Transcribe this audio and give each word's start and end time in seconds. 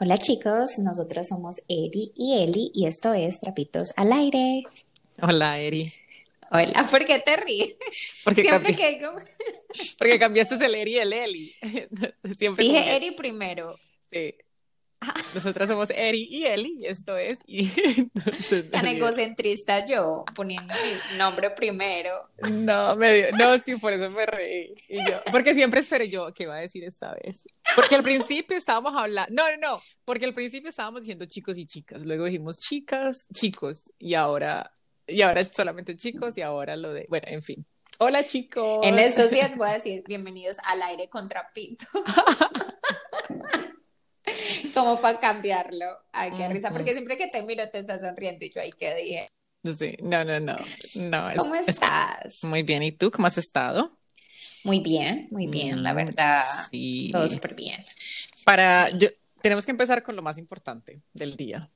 Hola 0.00 0.16
chicos, 0.16 0.78
nosotros 0.78 1.26
somos 1.28 1.56
Eri 1.68 2.12
y 2.14 2.38
Eli 2.42 2.70
y 2.74 2.86
esto 2.86 3.12
es 3.14 3.40
Trapitos 3.40 3.92
al 3.96 4.12
Aire. 4.12 4.62
Hola 5.20 5.58
Eri. 5.58 5.92
Hola, 6.50 6.86
¿por 6.90 7.04
qué 7.04 7.18
te 7.18 7.36
ríes? 7.36 7.76
Porque, 8.24 8.42
Siempre 8.42 8.74
que 8.74 9.00
como- 9.00 9.18
porque 9.98 10.18
cambiaste 10.18 10.64
el 10.64 10.74
Eri 10.74 10.92
y 10.94 10.98
el 10.98 11.12
Eli. 11.12 11.54
Siempre 12.38 12.64
dije 12.64 12.96
Eri 12.96 13.10
primero. 13.12 13.78
sí. 14.10 14.34
Nosotras 15.34 15.68
somos 15.68 15.90
Eri 15.90 16.26
y 16.30 16.44
Eli 16.46 16.78
y 16.80 16.86
esto 16.86 17.16
es. 17.16 17.38
Y 17.46 17.70
entonces, 17.98 18.70
Tan 18.70 18.86
egocentrista 18.86 19.86
yo, 19.86 20.24
poniendo 20.34 20.74
mi 20.74 21.18
nombre 21.18 21.50
primero. 21.50 22.10
No, 22.50 22.96
me 22.96 23.14
dio- 23.14 23.32
no, 23.32 23.58
sí, 23.58 23.76
por 23.76 23.92
eso 23.92 24.10
me 24.10 24.26
reí. 24.26 24.74
Y 24.88 24.98
yo, 24.98 25.20
porque 25.30 25.54
siempre 25.54 25.80
esperé 25.80 26.08
yo 26.08 26.32
qué 26.34 26.46
va 26.46 26.56
a 26.56 26.60
decir 26.60 26.82
esta 26.84 27.14
vez. 27.14 27.46
Porque 27.76 27.94
al 27.94 28.02
principio 28.02 28.56
estábamos 28.56 28.96
hablando, 28.96 29.32
no, 29.34 29.48
no, 29.56 29.68
no, 29.74 29.82
porque 30.04 30.24
al 30.24 30.34
principio 30.34 30.68
estábamos 30.70 31.02
diciendo 31.02 31.26
chicos 31.26 31.58
y 31.58 31.66
chicas, 31.66 32.04
luego 32.04 32.24
dijimos 32.24 32.58
chicas, 32.58 33.26
chicos, 33.32 33.90
y 33.98 34.14
ahora, 34.14 34.72
y 35.06 35.22
ahora 35.22 35.42
solamente 35.42 35.96
chicos, 35.96 36.36
y 36.38 36.42
ahora 36.42 36.76
lo 36.76 36.92
de, 36.92 37.06
bueno, 37.08 37.28
en 37.28 37.42
fin. 37.42 37.66
Hola 38.00 38.24
chicos. 38.24 38.80
En 38.84 38.98
estos 38.98 39.30
días 39.30 39.56
voy 39.56 39.68
a 39.68 39.72
decir 39.74 40.04
bienvenidos 40.06 40.58
al 40.64 40.82
aire 40.82 41.08
con 41.08 41.28
Trapito. 41.28 41.86
Como 44.78 45.00
para 45.00 45.18
cambiarlo. 45.20 45.86
Ay, 46.12 46.30
qué 46.36 46.48
risa, 46.48 46.70
porque 46.72 46.92
siempre 46.92 47.16
que 47.16 47.26
te 47.28 47.42
miro 47.42 47.68
te 47.70 47.78
estás 47.78 48.00
sonriendo 48.00 48.44
y 48.44 48.50
yo 48.50 48.60
ahí 48.60 48.72
que 48.72 48.94
dije, 48.94 49.28
Sí, 49.64 49.96
no, 50.02 50.24
no, 50.24 50.38
no, 50.40 50.56
no, 50.94 51.30
es- 51.30 51.38
¿cómo 51.38 51.54
es- 51.56 51.68
estás? 51.68 52.44
muy 52.44 52.62
bien. 52.62 52.82
¿Y 52.82 52.92
tú 52.92 53.10
cómo 53.10 53.26
has 53.26 53.38
estado? 53.38 53.98
Muy 54.64 54.80
bien, 54.80 55.28
muy 55.30 55.46
bien, 55.46 55.82
la 55.82 55.92
Mm, 55.92 55.96
verdad. 55.96 56.44
Sí. 56.70 57.10
Todo 57.12 57.26
súper 57.28 57.54
bien. 57.54 57.84
Para, 58.44 58.90
yo, 58.90 59.08
tenemos 59.42 59.64
que 59.64 59.72
empezar 59.72 60.02
con 60.02 60.14
lo 60.16 60.22
más 60.22 60.38
importante 60.38 61.02
del 61.12 61.36
día, 61.36 61.70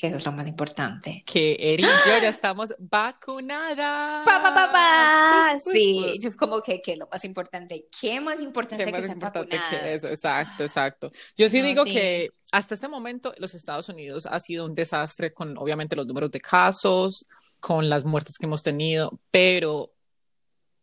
Que 0.00 0.06
eso 0.06 0.16
es 0.18 0.24
lo 0.26 0.32
más 0.32 0.46
importante. 0.46 1.24
que 1.26 1.56
Eri 1.58 1.82
y 1.82 1.86
yo 1.86 2.22
ya 2.22 2.28
estamos 2.28 2.72
vacunadas. 2.78 4.24
Pa, 4.24 4.42
pa, 4.42 5.58
Sí, 5.72 6.18
yo 6.20 6.28
es 6.28 6.36
como 6.36 6.60
que, 6.62 6.80
que 6.80 6.96
lo 6.96 7.08
más 7.10 7.24
importante, 7.24 7.86
¿qué 8.00 8.20
más 8.20 8.40
importante 8.40 8.84
Qué 8.84 8.92
que 8.92 9.00
más 9.00 9.10
importante 9.10 9.50
que 9.50 9.56
vacunados? 9.56 9.86
eso, 10.04 10.08
exacto, 10.08 10.62
exacto. 10.62 11.08
Yo 11.36 11.48
sí 11.50 11.60
No, 11.62 11.66
digo 11.68 11.84
sí. 11.84 11.92
que 11.94 12.30
hasta 12.52 12.74
este 12.74 12.88
momento 12.88 13.34
los 13.38 13.54
Estados 13.54 13.88
Unidos 13.88 14.26
ha 14.26 14.38
sido 14.38 14.66
un 14.66 14.74
desastre 14.74 15.32
con 15.32 15.58
obviamente 15.58 15.96
los 15.96 16.06
números 16.06 16.30
de 16.30 16.40
casos, 16.40 17.26
con 17.58 17.88
las 17.88 18.04
muertes 18.04 18.36
que 18.38 18.46
hemos 18.46 18.62
tenido, 18.62 19.18
pero 19.30 19.92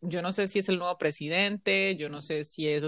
yo 0.02 0.20
no 0.20 0.30
sé 0.30 0.46
si 0.46 0.58
es 0.58 0.68
el 0.68 0.78
nuevo 0.78 0.98
presidente, 0.98 1.96
yo 1.96 2.10
no 2.10 2.20
sé 2.20 2.44
si 2.44 2.68
es 2.68 2.84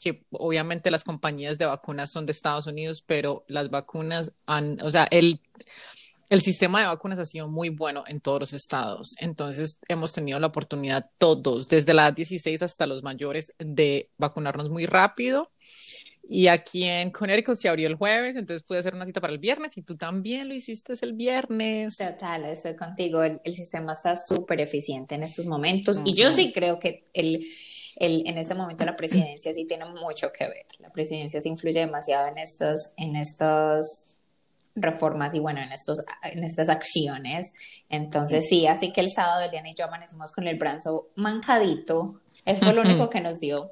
que 0.00 0.24
obviamente 0.30 0.90
las 0.90 1.04
compañías 1.04 1.58
de 1.58 1.66
vacunas 1.66 2.10
son 2.10 2.26
de 2.26 2.32
Estados 2.32 2.66
Unidos, 2.66 3.02
pero 3.06 3.44
las 3.48 3.70
vacunas 3.70 4.32
han, 4.46 4.80
o 4.82 4.90
sea, 4.90 5.04
el, 5.10 5.40
el 6.30 6.40
sistema 6.42 6.80
de 6.80 6.86
vacunas 6.86 7.18
ha 7.18 7.24
sido 7.24 7.48
muy 7.48 7.68
bueno 7.68 8.04
en 8.06 8.20
todos 8.20 8.40
los 8.40 8.52
estados. 8.52 9.14
Entonces 9.18 9.78
hemos 9.88 10.12
tenido 10.12 10.38
la 10.40 10.48
oportunidad 10.48 11.10
todos, 11.18 11.68
desde 11.68 11.94
la 11.94 12.08
edad 12.08 12.14
16 12.14 12.62
hasta 12.62 12.86
los 12.86 13.02
mayores, 13.02 13.52
de 13.58 14.10
vacunarnos 14.18 14.70
muy 14.70 14.86
rápido. 14.86 15.50
Y 16.26 16.46
aquí 16.46 16.84
en 16.84 17.10
Connecticut 17.10 17.56
se 17.56 17.68
abrió 17.68 17.86
el 17.86 17.96
jueves, 17.96 18.36
entonces 18.36 18.66
pude 18.66 18.78
hacer 18.78 18.94
una 18.94 19.04
cita 19.04 19.20
para 19.20 19.34
el 19.34 19.38
viernes 19.38 19.76
y 19.76 19.82
tú 19.82 19.94
también 19.96 20.48
lo 20.48 20.54
hiciste 20.54 20.94
el 21.02 21.12
viernes. 21.12 21.98
Total, 21.98 22.46
estoy 22.46 22.76
contigo. 22.76 23.22
El, 23.22 23.40
el 23.44 23.52
sistema 23.52 23.92
está 23.92 24.16
súper 24.16 24.62
eficiente 24.62 25.14
en 25.16 25.22
estos 25.22 25.44
momentos 25.44 26.00
y 26.04 26.14
yo 26.14 26.32
sí 26.32 26.50
creo 26.52 26.78
que 26.78 27.04
el, 27.12 27.44
el, 27.96 28.26
en 28.26 28.38
este 28.38 28.54
momento 28.54 28.84
la 28.84 28.96
presidencia 28.96 29.52
sí 29.52 29.64
tiene 29.66 29.84
mucho 29.84 30.32
que 30.32 30.46
ver. 30.46 30.66
La 30.78 30.90
presidencia 30.90 31.40
se 31.40 31.48
influye 31.48 31.80
demasiado 31.80 32.28
en 32.28 32.38
estas, 32.38 32.94
en 32.96 33.16
estas 33.16 34.18
reformas 34.76 35.34
y 35.34 35.38
bueno, 35.38 35.60
en, 35.60 35.72
estos, 35.72 35.98
en 36.22 36.42
estas 36.44 36.68
acciones. 36.68 37.52
Entonces 37.88 38.46
sí, 38.48 38.66
así 38.66 38.92
que 38.92 39.00
el 39.00 39.10
sábado 39.10 39.42
Eliana 39.44 39.70
y 39.70 39.74
yo 39.74 39.84
amanecimos 39.84 40.32
con 40.32 40.48
el 40.48 40.58
brazo 40.58 41.08
mancadito. 41.14 42.20
Eso 42.44 42.64
fue 42.64 42.74
lo 42.74 42.82
único 42.82 43.08
que 43.08 43.20
nos 43.20 43.38
dio. 43.40 43.70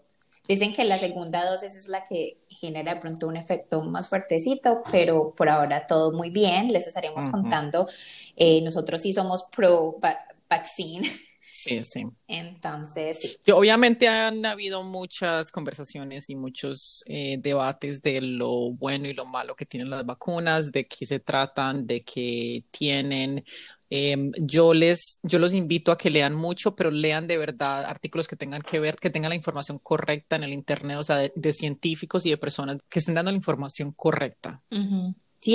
Dicen 0.48 0.72
que 0.72 0.84
la 0.84 0.98
segunda 0.98 1.48
dosis 1.48 1.76
es 1.76 1.88
la 1.88 2.02
que 2.04 2.38
genera 2.48 2.94
de 2.94 3.00
pronto 3.00 3.28
un 3.28 3.36
efecto 3.36 3.82
más 3.82 4.08
fuertecito, 4.08 4.82
pero 4.91 5.34
por 5.34 5.48
ahora 5.48 5.86
todo 5.86 6.12
muy 6.12 6.30
bien. 6.30 6.72
Les 6.72 6.86
estaremos 6.86 7.24
Ujú. 7.24 7.32
contando. 7.32 7.88
Eh, 8.36 8.60
nosotros 8.62 9.00
sí 9.02 9.12
somos 9.12 9.44
pro 9.54 9.98
va- 10.00 10.18
vaccine, 10.50 11.08
Sí, 11.52 11.84
sí. 11.84 12.04
entonces 12.26 13.20
sí. 13.20 13.36
Yo, 13.44 13.58
obviamente 13.58 14.08
han 14.08 14.44
habido 14.46 14.82
muchas 14.82 15.52
conversaciones 15.52 16.30
y 16.30 16.34
muchos 16.34 17.04
eh, 17.06 17.36
debates 17.38 18.00
de 18.02 18.20
lo 18.20 18.72
bueno 18.72 19.06
y 19.06 19.12
lo 19.12 19.26
malo 19.26 19.54
que 19.54 19.66
tienen 19.66 19.91
las 19.91 20.06
vacunas, 20.06 20.72
de 20.72 20.86
qué 20.86 21.04
se 21.04 21.20
tratan, 21.20 21.86
de 21.86 22.02
qué 22.02 22.64
tienen. 22.70 23.44
Em, 23.91 24.32
yo 24.38 24.72
les, 24.72 25.20
yo 25.22 25.38
los 25.38 25.52
invito 25.52 25.92
a 25.92 25.98
que 25.98 26.08
lean 26.08 26.34
mucho, 26.34 26.74
pero 26.74 26.91
lean 26.91 27.26
de 27.26 27.36
verdad 27.36 27.84
artículos 27.84 28.26
que 28.26 28.36
tengan 28.36 28.62
que 28.62 28.80
ver, 28.80 28.96
que 28.96 29.10
tengan 29.10 29.28
la 29.28 29.36
información 29.36 29.78
correcta 29.78 30.36
en 30.36 30.44
el 30.44 30.54
internet, 30.54 30.96
o 30.96 31.04
sea, 31.04 31.16
de, 31.16 31.32
de 31.36 31.52
científicos 31.52 32.24
y 32.24 32.30
de 32.30 32.38
personas 32.38 32.78
que 32.88 33.00
estén 33.00 33.14
dando 33.14 33.30
la 33.30 33.36
información 33.36 33.92
correcta. 33.92 34.62
Sí, 34.70 34.78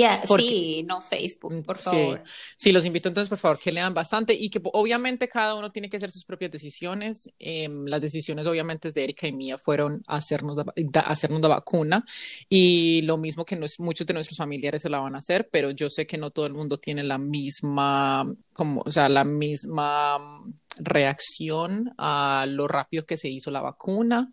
ah, 0.04 0.20
Porque- 0.28 0.44
sí, 0.44 0.82
no 0.86 1.00
Facebook, 1.00 1.64
por 1.64 1.78
Sí. 1.78 1.84
favor. 1.84 2.22
Sí, 2.56 2.72
los 2.72 2.84
invito 2.84 3.08
entonces, 3.08 3.28
por 3.28 3.38
favor, 3.38 3.58
que 3.58 3.72
lean 3.72 3.94
bastante 3.94 4.34
y 4.34 4.50
que 4.50 4.60
obviamente 4.72 5.28
cada 5.28 5.54
uno 5.54 5.72
tiene 5.72 5.88
que 5.88 5.96
hacer 5.96 6.10
sus 6.10 6.24
propias 6.24 6.50
decisiones. 6.50 7.30
Em, 7.38 7.86
las 7.86 8.00
decisiones, 8.00 8.46
obviamente, 8.46 8.90
de 8.92 9.04
Erika 9.04 9.26
y 9.26 9.32
mía 9.32 9.56
fueron 9.58 10.02
hacernos 10.06 10.56
la, 10.56 10.64
da- 10.76 11.00
hacernos 11.00 11.40
la 11.40 11.48
vacuna 11.48 12.04
y 12.48 13.02
lo 13.02 13.16
mismo 13.16 13.44
que 13.44 13.56
nos- 13.56 13.80
muchos 13.80 14.06
de 14.06 14.14
nuestros 14.14 14.36
familiares 14.36 14.82
se 14.82 14.90
la 14.90 14.98
van 14.98 15.14
a 15.14 15.18
hacer, 15.18 15.48
pero 15.50 15.70
yo 15.70 15.88
sé 15.88 16.06
que 16.06 16.18
no 16.18 16.30
todo 16.30 16.46
el 16.46 16.52
mundo 16.54 16.78
tiene 16.78 17.02
la 17.02 17.18
misma, 17.18 18.30
como, 18.52 18.82
o 18.84 18.90
sea, 18.92 19.08
la 19.08 19.24
misma 19.24 20.18
mm, 20.18 20.54
reacción 20.80 21.92
a 21.98 22.44
lo 22.48 22.68
rápido 22.68 23.04
que 23.06 23.16
se 23.16 23.28
hizo 23.28 23.50
la 23.50 23.60
vacuna 23.60 24.30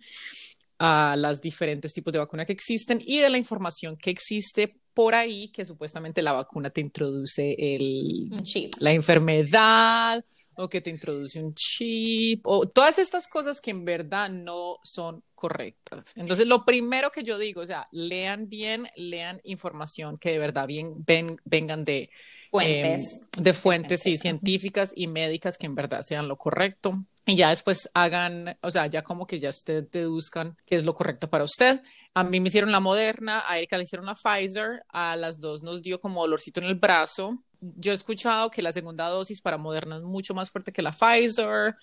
a 0.77 1.16
los 1.17 1.39
diferentes 1.41 1.93
tipos 1.93 2.11
de 2.11 2.19
vacuna 2.19 2.45
que 2.45 2.51
existen 2.53 3.01
y 3.05 3.19
de 3.19 3.29
la 3.29 3.37
información 3.37 3.95
que 3.97 4.09
existe 4.09 4.75
por 4.95 5.13
ahí, 5.13 5.50
que 5.50 5.66
supuestamente 5.66 6.23
la 6.23 6.31
vacuna 6.33 6.72
te 6.72 6.81
introduce 6.81 7.56
el, 7.59 8.29
Un 8.31 8.39
chip. 8.44 8.72
la 8.79 8.91
enfermedad 8.94 10.23
o 10.56 10.69
que 10.69 10.79
te 10.81 10.89
introduce 10.89 11.38
un 11.44 11.53
chip 11.53 12.47
o 12.47 12.66
todas 12.66 12.97
estas 12.97 13.28
cosas 13.28 13.59
que 13.61 13.72
en 13.72 13.84
verdad 13.85 14.29
no 14.29 14.78
son 14.84 15.22
correctas. 15.35 16.13
Entonces, 16.16 16.47
lo 16.47 16.63
primero 16.66 17.11
que 17.11 17.23
yo 17.23 17.38
digo, 17.38 17.61
o 17.61 17.66
sea, 17.66 17.88
lean 17.91 18.47
bien, 18.47 18.88
lean 18.95 19.41
información 19.44 20.17
que 20.17 20.31
de 20.31 20.39
verdad 20.39 20.66
bien 20.66 20.94
ven- 21.05 21.38
vengan 21.44 21.84
de 21.84 22.09
Fuentes. 22.50 23.03
eh, 23.22 23.41
de 23.41 23.53
fuentes 23.53 24.01
científicas 24.01 24.94
y 24.95 25.07
médicas 25.07 25.57
que 25.57 25.66
en 25.66 25.75
verdad 25.75 26.03
sean 26.03 26.29
lo 26.29 26.38
correcto. 26.38 27.03
Y 27.27 27.35
ya 27.35 27.49
después 27.49 27.89
hagan, 27.95 28.55
o 28.61 28.69
sea, 28.69 28.85
ya 28.85 29.03
como 29.03 29.25
que 29.25 29.39
ya 29.39 29.49
ustedes 29.49 29.89
deduzcan 29.89 30.55
qué 30.65 30.75
es 30.75 30.85
lo 30.85 30.93
correcto 30.93 31.27
para 31.27 31.43
usted. 31.43 31.81
A 32.13 32.23
mí 32.23 32.39
me 32.39 32.49
hicieron 32.49 32.71
la 32.71 32.79
Moderna, 32.79 33.43
a 33.47 33.57
Erika 33.57 33.77
le 33.77 33.83
hicieron 33.83 34.05
la 34.05 34.13
Pfizer, 34.13 34.83
a 34.89 35.15
las 35.15 35.39
dos 35.39 35.63
nos 35.63 35.81
dio 35.81 35.99
como 35.99 36.21
dolorcito 36.21 36.59
en 36.59 36.67
el 36.67 36.75
brazo. 36.75 37.41
Yo 37.59 37.91
he 37.91 37.95
escuchado 37.95 38.51
que 38.51 38.61
la 38.61 38.71
segunda 38.71 39.07
dosis 39.07 39.41
para 39.41 39.57
Moderna 39.57 39.97
es 39.97 40.03
mucho 40.03 40.35
más 40.35 40.51
fuerte 40.51 40.71
que 40.71 40.83
la 40.83 40.91
Pfizer, 40.91 41.75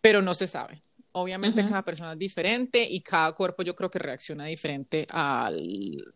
pero 0.00 0.20
no 0.20 0.34
se 0.34 0.48
sabe. 0.48 0.82
Obviamente 1.12 1.60
Ujú. 1.60 1.70
cada 1.70 1.82
persona 1.84 2.12
es 2.14 2.18
diferente 2.18 2.82
y 2.90 3.00
cada 3.02 3.32
cuerpo 3.32 3.62
yo 3.62 3.74
creo 3.76 3.88
que 3.88 4.00
reacciona 4.00 4.46
diferente 4.46 5.06
al, 5.10 6.12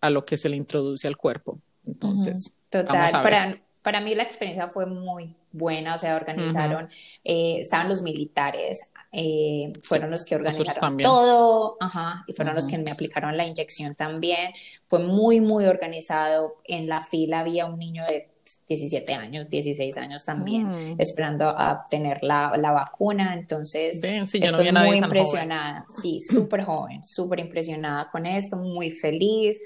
a 0.00 0.10
lo 0.10 0.24
que 0.26 0.36
se 0.36 0.48
le 0.48 0.56
introduce 0.56 1.06
al 1.06 1.16
cuerpo. 1.16 1.60
Entonces, 1.86 2.52
vamos 2.70 2.88
Total, 2.88 3.14
a 3.14 3.18
ver. 3.18 3.22
para, 3.22 3.58
para 3.82 4.00
mí 4.00 4.14
la 4.14 4.22
experiencia 4.22 4.68
fue 4.68 4.86
muy 4.86 5.34
buena, 5.52 5.94
o 5.94 5.98
sea, 5.98 6.16
organizaron, 6.16 6.88
eh, 7.24 7.58
estaban 7.60 7.88
los 7.88 8.00
militares, 8.02 8.90
eh, 9.12 9.72
fueron 9.82 10.10
los 10.10 10.24
que 10.24 10.34
organizaron 10.36 10.96
todo, 10.98 11.76
ajá, 11.80 12.24
y 12.26 12.32
fueron 12.32 12.54
los 12.54 12.66
que 12.66 12.78
me 12.78 12.90
aplicaron 12.90 13.36
la 13.36 13.44
inyección 13.44 13.94
también, 13.94 14.52
fue 14.88 15.00
muy, 15.00 15.40
muy 15.40 15.66
organizado, 15.66 16.56
en 16.64 16.88
la 16.88 17.02
fila 17.02 17.40
había 17.40 17.66
un 17.66 17.78
niño 17.78 18.04
de 18.06 18.28
17 18.68 19.14
años, 19.14 19.48
16 19.48 19.96
años 19.98 20.24
también, 20.24 20.66
Mm. 20.68 20.94
esperando 21.00 21.44
a 21.46 21.72
obtener 21.82 22.22
la, 22.22 22.52
la 22.58 22.70
vacuna, 22.72 23.34
entonces... 23.34 24.00
No 24.02 24.24
Estoy 24.24 24.72
muy 24.72 24.86
joven. 25.00 25.04
impresionada, 25.04 25.84
sí, 25.88 26.20
súper 26.20 26.62
joven, 26.64 27.04
súper 27.04 27.38
impresionada 27.40 28.10
con 28.10 28.26
esto, 28.26 28.56
muy 28.56 28.90
feliz. 28.90 29.60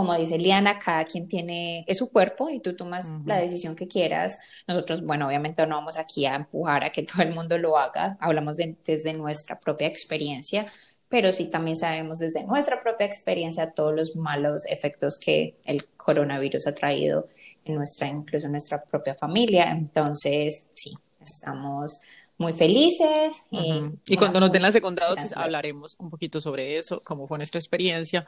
Como 0.00 0.16
dice 0.16 0.38
Liana, 0.38 0.78
cada 0.78 1.04
quien 1.04 1.28
tiene, 1.28 1.84
es 1.86 1.98
su 1.98 2.10
cuerpo 2.10 2.48
y 2.48 2.60
tú 2.60 2.74
tomas 2.74 3.10
la 3.26 3.36
decisión 3.38 3.76
que 3.76 3.86
quieras. 3.86 4.38
Nosotros, 4.66 5.04
bueno, 5.04 5.26
obviamente 5.26 5.66
no 5.66 5.76
vamos 5.76 5.98
aquí 5.98 6.24
a 6.24 6.36
empujar 6.36 6.84
a 6.84 6.90
que 6.90 7.02
todo 7.04 7.22
el 7.22 7.34
mundo 7.34 7.58
lo 7.58 7.76
haga, 7.76 8.16
hablamos 8.20 8.56
de- 8.56 8.76
desde 8.84 9.12
nuestra 9.12 9.60
propia 9.60 9.88
experiencia, 9.88 10.64
pero 11.08 11.32
sí 11.32 11.46
también 11.46 11.76
sabemos 11.76 12.18
desde 12.18 12.44
nuestra 12.44 12.82
propia 12.82 13.04
experiencia 13.06 13.72
todos 13.72 13.94
los 13.94 14.16
malos 14.16 14.64
efectos 14.66 15.18
que 15.18 15.56
el 15.64 15.86
coronavirus 15.96 16.66
ha 16.68 16.74
traído 16.74 17.28
en 17.64 17.74
nuestra, 17.74 18.08
incluso 18.08 18.46
en 18.46 18.52
nuestra 18.52 18.82
propia 18.82 19.14
familia. 19.14 19.70
Entonces, 19.72 20.70
sí, 20.74 20.94
estamos 21.20 22.00
muy 22.40 22.54
felices. 22.54 23.46
Eh, 23.52 23.90
y 24.06 24.16
cuando 24.16 24.40
nos 24.40 24.50
den 24.50 24.62
la 24.62 24.72
segunda 24.72 25.06
dosis 25.06 25.36
hablaremos 25.36 25.94
un 25.98 26.08
poquito 26.08 26.40
sobre 26.40 26.78
eso, 26.78 27.02
cómo 27.04 27.28
fue 27.28 27.36
nuestra 27.36 27.58
experiencia 27.58 28.26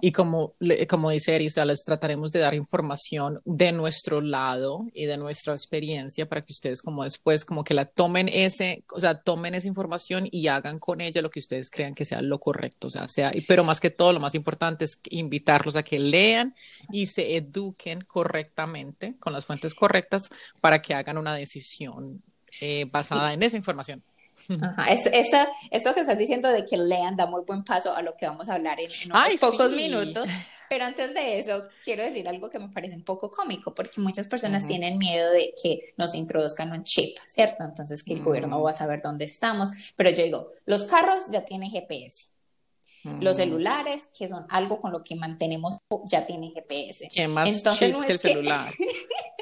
y 0.00 0.12
como, 0.12 0.54
como 0.88 1.10
dice 1.10 1.34
Eri, 1.34 1.48
o 1.48 1.50
sea, 1.50 1.66
les 1.66 1.84
trataremos 1.84 2.32
de 2.32 2.38
dar 2.38 2.54
información 2.54 3.38
de 3.44 3.72
nuestro 3.72 4.22
lado 4.22 4.86
y 4.94 5.04
de 5.04 5.18
nuestra 5.18 5.52
experiencia 5.52 6.26
para 6.26 6.40
que 6.40 6.54
ustedes 6.54 6.80
como 6.80 7.04
después 7.04 7.44
como 7.44 7.62
que 7.62 7.74
la 7.74 7.84
tomen 7.84 8.30
ese, 8.30 8.82
o 8.94 8.98
sea, 8.98 9.20
tomen 9.20 9.54
esa 9.54 9.68
información 9.68 10.26
y 10.30 10.48
hagan 10.48 10.78
con 10.78 11.02
ella 11.02 11.20
lo 11.20 11.30
que 11.30 11.40
ustedes 11.40 11.70
crean 11.70 11.94
que 11.94 12.06
sea 12.06 12.22
lo 12.22 12.40
correcto, 12.40 12.86
o 12.86 12.90
sea, 12.90 13.08
sea, 13.08 13.30
pero 13.46 13.62
más 13.62 13.78
que 13.78 13.90
todo 13.90 14.14
lo 14.14 14.20
más 14.20 14.34
importante 14.34 14.86
es 14.86 14.98
invitarlos 15.10 15.76
a 15.76 15.82
que 15.82 15.98
lean 15.98 16.54
y 16.90 17.08
se 17.08 17.36
eduquen 17.36 18.00
correctamente 18.00 19.16
con 19.18 19.34
las 19.34 19.44
fuentes 19.44 19.74
correctas 19.74 20.30
para 20.62 20.80
que 20.80 20.94
hagan 20.94 21.18
una 21.18 21.34
decisión 21.34 22.22
eh, 22.60 22.86
basada 22.90 23.32
en 23.32 23.42
esa 23.42 23.56
información. 23.56 24.02
Ajá. 24.48 24.84
Es, 24.92 25.06
eso 25.06 25.94
que 25.94 26.00
estás 26.00 26.18
diciendo 26.18 26.48
de 26.48 26.64
que 26.64 26.76
lean 26.76 27.16
da 27.16 27.26
muy 27.26 27.42
buen 27.46 27.62
paso 27.62 27.94
a 27.94 28.02
lo 28.02 28.16
que 28.16 28.26
vamos 28.26 28.48
a 28.48 28.54
hablar 28.54 28.78
en, 28.80 28.90
unos 29.10 29.34
pocos 29.40 29.72
minutos. 29.72 30.28
Pero 30.70 30.84
antes 30.84 31.12
de 31.12 31.40
eso, 31.40 31.64
quiero 31.84 32.04
decir 32.04 32.28
algo 32.28 32.48
que 32.48 32.60
me 32.60 32.68
parece 32.68 32.94
un 32.94 33.02
poco 33.02 33.28
cómico, 33.28 33.74
porque 33.74 34.00
muchas 34.00 34.28
personas 34.28 34.68
tienen 34.68 34.98
miedo 34.98 35.32
de 35.32 35.52
que 35.60 35.80
nos 35.96 36.14
introduzcan 36.14 36.70
un 36.70 36.84
chip, 36.84 37.18
¿cierto? 37.26 37.64
Entonces, 37.64 38.04
que 38.04 38.14
el 38.14 38.22
gobierno 38.22 38.60
mm. 38.60 38.64
va 38.64 38.70
a 38.70 38.74
saber 38.74 39.02
dónde 39.02 39.24
estamos. 39.24 39.70
Pero 39.96 40.10
yo 40.10 40.22
digo, 40.22 40.52
los 40.66 40.84
carros 40.84 41.28
ya 41.32 41.44
tienen 41.44 41.72
GPS. 41.72 42.26
Los 43.02 43.36
mm. 43.36 43.40
celulares, 43.40 44.10
que 44.16 44.28
son 44.28 44.46
algo 44.48 44.78
con 44.78 44.92
lo 44.92 45.02
que 45.02 45.16
mantenemos, 45.16 45.78
ya 46.04 46.24
tienen 46.24 46.52
GPS. 46.52 47.08
¿Qué 47.12 47.26
más 47.26 47.48
Entonces, 47.48 47.92
no 47.92 48.02
es 48.02 48.06
que 48.06 48.12
el 48.12 48.18
celular? 48.20 48.72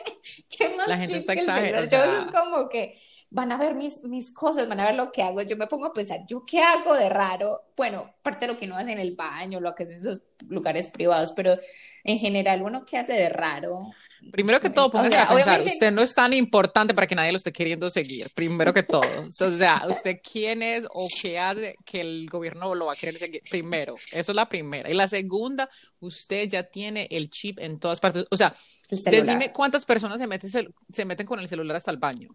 ¿Qué 0.69 0.77
más 0.77 0.89
La 0.89 0.99
gente 0.99 1.17
está 1.17 1.33
exagerando. 1.33 1.89
Yo 1.89 2.05
es 2.05 2.29
como 2.29 2.69
que 2.69 2.99
van 3.31 3.53
a 3.53 3.59
ver 3.59 3.75
mis, 3.75 4.03
mis 4.05 4.33
cosas, 4.33 4.69
van 4.69 4.81
a 4.81 4.87
ver 4.87 4.95
lo 4.95 5.13
que 5.13 5.23
hago. 5.23 5.43
Yo 5.43 5.57
me 5.57 5.67
pongo 5.67 5.87
a 5.87 5.93
pensar, 5.93 6.21
¿yo 6.27 6.45
qué 6.47 6.61
hago 6.63 6.95
de 6.95 7.09
raro? 7.09 7.63
Bueno, 7.77 8.15
parte 8.23 8.47
de 8.47 8.53
lo 8.53 8.59
que 8.59 8.67
uno 8.67 8.77
hace 8.77 8.93
en 8.93 8.99
el 8.99 9.15
baño, 9.17 9.61
lo 9.61 9.75
que 9.75 9.85
hace 9.85 9.95
en 9.95 10.01
esos 10.01 10.23
lugares 10.49 10.87
privados, 10.89 11.33
pero 11.33 11.57
en 12.05 12.19
general, 12.19 12.63
uno 12.63 12.85
qué 12.85 12.99
hace 12.99 13.13
de 13.15 13.29
raro. 13.29 13.91
Primero 14.33 14.61
que 14.61 14.71
todo, 14.71 14.91
póngase 14.91 15.17
a 15.17 15.29
pensar, 15.29 15.63
usted 15.63 15.93
no 15.93 16.03
es 16.03 16.15
tan 16.15 16.33
importante 16.33 16.95
para 16.95 17.07
que 17.07 17.15
nadie 17.15 17.33
lo 17.33 17.37
esté 17.37 17.53
queriendo 17.53 17.89
seguir, 17.91 18.31
primero 18.35 18.73
que 18.75 18.83
todo. 18.83 19.03
O 19.27 19.51
sea, 19.51 19.85
usted 19.89 20.21
quién 20.23 20.63
es 20.63 20.87
o 20.91 21.09
qué 21.21 21.39
hace 21.39 21.77
que 21.85 22.01
el 22.01 22.29
gobierno 22.29 22.75
lo 22.75 22.87
va 22.87 22.93
a 22.93 22.97
querer 22.97 23.19
seguir. 23.19 23.43
Primero, 23.49 23.97
eso 24.13 24.33
es 24.33 24.37
la 24.37 24.49
primera. 24.49 24.91
Y 24.91 24.95
la 24.95 25.09
segunda, 25.09 25.69
usted 26.01 26.49
ya 26.49 26.65
tiene 26.65 27.09
el 27.11 27.31
chip 27.31 27.59
en 27.59 27.79
todas 27.79 28.01
partes. 28.01 28.27
O 28.31 28.37
sea, 28.37 28.55
Decime 28.91 29.53
cuántas 29.53 29.85
personas 29.85 30.19
se 30.19 30.27
meten, 30.27 30.51
se 30.51 31.05
meten 31.05 31.27
con 31.27 31.39
el 31.39 31.47
celular 31.47 31.77
hasta 31.77 31.91
el 31.91 31.99
baño. 31.99 32.31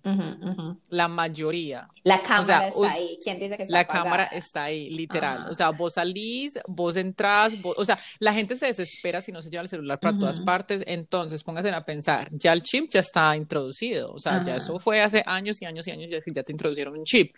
La 0.89 1.07
mayoría. 1.07 1.89
La 2.03 2.21
cámara 2.21 2.67
está 2.67 2.91
ahí. 2.91 3.19
¿Quién 3.23 3.39
dice 3.39 3.57
que 3.57 3.63
está 3.63 3.73
La 3.73 3.85
cámara 3.85 4.25
está 4.25 4.65
ahí, 4.65 4.91
literal. 4.91 5.47
O 5.49 5.55
sea, 5.55 5.71
vos 5.71 5.93
salís, 5.93 6.59
vos 6.67 6.95
entras, 6.95 7.55
o 7.63 7.83
sea, 7.83 7.97
la 8.19 8.33
gente 8.33 8.55
se 8.55 8.67
desespera 8.67 9.21
si 9.21 9.31
no 9.31 9.41
se 9.41 9.49
lleva 9.49 9.63
el 9.63 9.69
celular 9.69 9.99
para 9.99 10.17
todas 10.17 10.41
partes. 10.41 10.83
Entonces, 10.85 11.43
a 11.73 11.85
pensar, 11.85 12.29
ya 12.31 12.53
el 12.53 12.61
chip 12.61 12.89
ya 12.89 12.99
está 12.99 13.35
introducido. 13.35 14.13
O 14.13 14.19
sea, 14.19 14.41
ya 14.41 14.55
eso 14.55 14.79
fue 14.79 15.01
hace 15.01 15.23
años 15.25 15.61
y 15.61 15.65
años 15.65 15.87
y 15.87 15.91
años, 15.91 16.09
ya, 16.09 16.19
ya 16.25 16.43
te 16.43 16.51
introdujeron 16.51 16.97
un 16.97 17.03
chip. 17.03 17.35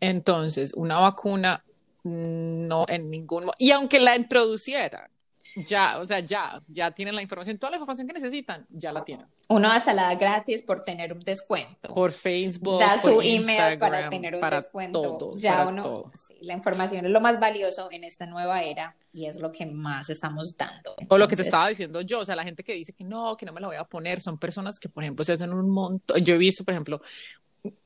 Entonces, 0.00 0.72
una 0.74 0.98
vacuna 1.00 1.62
mm, 2.02 2.66
no 2.66 2.84
en 2.88 3.10
ningún 3.10 3.50
y 3.58 3.70
aunque 3.70 4.00
la 4.00 4.16
introducieran 4.16 5.08
ya, 5.56 5.98
o 6.00 6.06
sea, 6.06 6.20
ya, 6.20 6.62
ya 6.68 6.90
tienen 6.90 7.14
la 7.14 7.22
información, 7.22 7.58
toda 7.58 7.70
la 7.70 7.76
información 7.76 8.06
que 8.06 8.12
necesitan, 8.12 8.66
ya 8.70 8.92
la 8.92 9.04
tienen. 9.04 9.26
Una 9.48 9.78
salada 9.78 10.14
gratis 10.16 10.62
por 10.62 10.82
tener 10.82 11.12
un 11.12 11.20
descuento. 11.20 11.94
Por 11.94 12.12
Facebook. 12.12 12.80
Da 12.80 12.98
su 12.98 13.20
email 13.20 13.78
para 13.78 14.08
tener 14.08 14.34
un 14.34 14.40
descuento. 14.40 15.30
ya 15.36 15.66
uno, 15.68 16.10
la 16.40 16.54
información 16.54 17.06
es 17.06 17.10
lo 17.10 17.20
más 17.20 17.38
valioso 17.38 17.88
en 17.90 18.04
esta 18.04 18.26
nueva 18.26 18.62
era 18.62 18.90
y 19.12 19.26
es 19.26 19.38
lo 19.40 19.52
que 19.52 19.66
más 19.66 20.10
estamos 20.10 20.56
dando. 20.56 20.96
o 21.08 21.18
lo 21.18 21.28
que 21.28 21.36
te 21.36 21.42
estaba 21.42 21.68
diciendo 21.68 22.00
yo, 22.00 22.20
o 22.20 22.24
sea, 22.24 22.34
la 22.34 22.44
gente 22.44 22.64
que 22.64 22.74
dice 22.74 22.92
que 22.92 23.04
no, 23.04 23.36
que 23.36 23.46
no 23.46 23.52
me 23.52 23.60
la 23.60 23.68
voy 23.68 23.76
a 23.76 23.84
poner, 23.84 24.20
son 24.20 24.38
personas 24.38 24.78
que, 24.78 24.88
por 24.88 25.04
ejemplo, 25.04 25.24
se 25.24 25.32
hacen 25.32 25.52
un 25.52 25.70
montón. 25.70 26.18
Yo 26.20 26.34
he 26.34 26.38
visto, 26.38 26.64
por 26.64 26.72
ejemplo, 26.72 27.00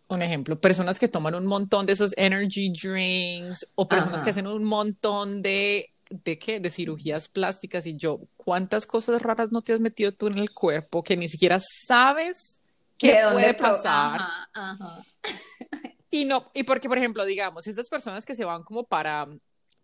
un 0.08 0.22
ejemplo, 0.22 0.58
personas 0.58 0.98
que 0.98 1.08
toman 1.08 1.34
un 1.34 1.46
montón 1.46 1.84
de 1.84 1.92
esos 1.92 2.14
energy 2.16 2.70
drinks 2.70 3.68
o 3.74 3.86
personas 3.86 4.22
que 4.22 4.30
hacen 4.30 4.46
un 4.46 4.64
montón 4.64 5.42
de 5.42 5.90
de 6.10 6.38
qué, 6.38 6.60
de 6.60 6.70
cirugías 6.70 7.28
plásticas. 7.28 7.86
Y 7.86 7.96
yo, 7.96 8.20
¿cuántas 8.36 8.86
cosas 8.86 9.22
raras 9.22 9.52
no 9.52 9.62
te 9.62 9.72
has 9.72 9.80
metido 9.80 10.12
tú 10.12 10.28
en 10.28 10.38
el 10.38 10.50
cuerpo 10.50 11.02
que 11.02 11.16
ni 11.16 11.28
siquiera 11.28 11.58
sabes 11.60 12.60
qué 12.96 13.18
puede 13.32 13.54
pasar? 13.54 14.20
Y 16.10 16.24
no, 16.24 16.50
y 16.54 16.62
porque, 16.62 16.88
por 16.88 16.96
ejemplo, 16.96 17.22
digamos, 17.26 17.66
estas 17.66 17.90
personas 17.90 18.24
que 18.24 18.34
se 18.34 18.46
van 18.46 18.62
como 18.62 18.84
para 18.84 19.28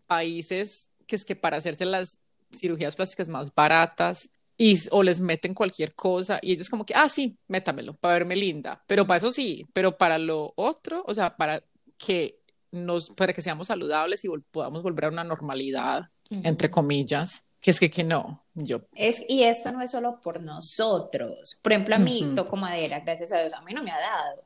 países 0.07 0.89
que 1.07 1.17
es 1.17 1.25
que 1.25 1.37
para 1.37 1.57
hacerse 1.57 1.85
las 1.85 2.19
cirugías 2.53 2.97
plásticas 2.97 3.29
más 3.29 3.55
baratas 3.55 4.31
y, 4.57 4.79
o 4.91 5.03
les 5.03 5.21
meten 5.21 5.55
cualquier 5.55 5.95
cosa 5.95 6.39
y 6.41 6.53
ellos 6.53 6.71
como 6.71 6.87
que, 6.87 6.95
ah, 6.95 7.09
sí, 7.09 7.37
métamelo 7.49 7.95
para 7.95 8.15
verme 8.15 8.37
linda, 8.37 8.83
pero 8.87 9.07
para 9.07 9.19
eso 9.19 9.33
sí, 9.33 9.67
pero 9.73 9.97
para 9.97 10.19
lo 10.19 10.53
otro, 10.57 11.05
o 11.07 11.15
sea, 11.15 11.37
para 11.37 11.63
que 11.99 12.41
nos, 12.71 13.11
para 13.11 13.33
que 13.33 13.43
seamos 13.43 13.69
saludables 13.69 14.25
y 14.25 14.29
podamos 14.51 14.83
volver 14.83 15.07
a 15.07 15.09
una 15.09 15.25
normalidad, 15.25 16.11
entre 16.31 16.71
comillas, 16.71 17.45
que 17.61 17.71
es 17.71 17.81
que, 17.81 17.91
que 17.91 18.05
no, 18.05 18.45
yo. 18.55 18.83
Es, 18.95 19.23
y 19.29 19.43
esto 19.45 19.73
no 19.73 19.81
es 19.81 19.91
solo 19.91 20.21
por 20.21 20.41
nosotros. 20.41 21.59
Por 21.63 21.73
ejemplo, 21.73 21.95
a 21.95 21.99
mí 21.99 22.33
toco 22.35 22.57
madera, 22.57 23.01
gracias 23.01 23.33
a 23.33 23.41
Dios, 23.41 23.53
a 23.53 23.63
mí 23.63 23.73
no 23.73 23.83
me 23.83 23.91
ha 23.91 24.01
dado. 24.01 24.43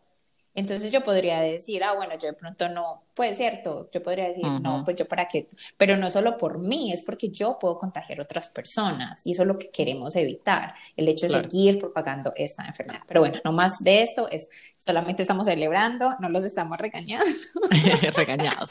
Entonces 0.59 0.91
yo 0.91 1.03
podría 1.03 1.39
decir, 1.41 1.85
ah, 1.85 1.95
bueno, 1.95 2.15
yo 2.19 2.27
de 2.27 2.33
pronto 2.33 2.69
no, 2.69 3.05
pues 3.15 3.39
cierto, 3.39 3.89
yo 3.93 4.03
podría 4.03 4.27
decir, 4.27 4.45
no, 4.45 4.83
pues 4.85 4.97
yo 4.97 5.07
para 5.07 5.29
qué, 5.29 5.49
pero 5.77 5.97
no 5.97 6.11
solo 6.11 6.37
por 6.37 6.59
mí, 6.59 6.93
es 6.93 7.05
porque 7.05 7.29
yo 7.29 7.59
puedo 7.61 7.79
contagiar 7.79 8.19
a 8.19 8.25
otras 8.25 8.49
personas 8.49 9.25
y 9.25 9.33
eso 9.33 9.43
es 9.43 9.49
lo 9.49 9.57
que 9.57 9.71
queremos 9.71 10.17
evitar, 10.17 10.75
el 10.97 11.07
hecho 11.07 11.29
de 11.29 11.43
seguir 11.43 11.79
propagando 11.79 12.33
esta 12.35 12.65
enfermedad. 12.65 13.03
Pero 13.07 13.21
bueno, 13.21 13.39
no 13.45 13.53
más 13.53 13.85
de 13.85 14.03
esto, 14.03 14.29
es 14.29 14.51
solamente 14.79 15.23
estamos 15.23 15.47
celebrando, 15.47 16.17
no 16.19 16.29
los 16.29 16.45
estamos 16.45 16.77
regañando. 16.77 17.25
Regañados. 18.17 18.71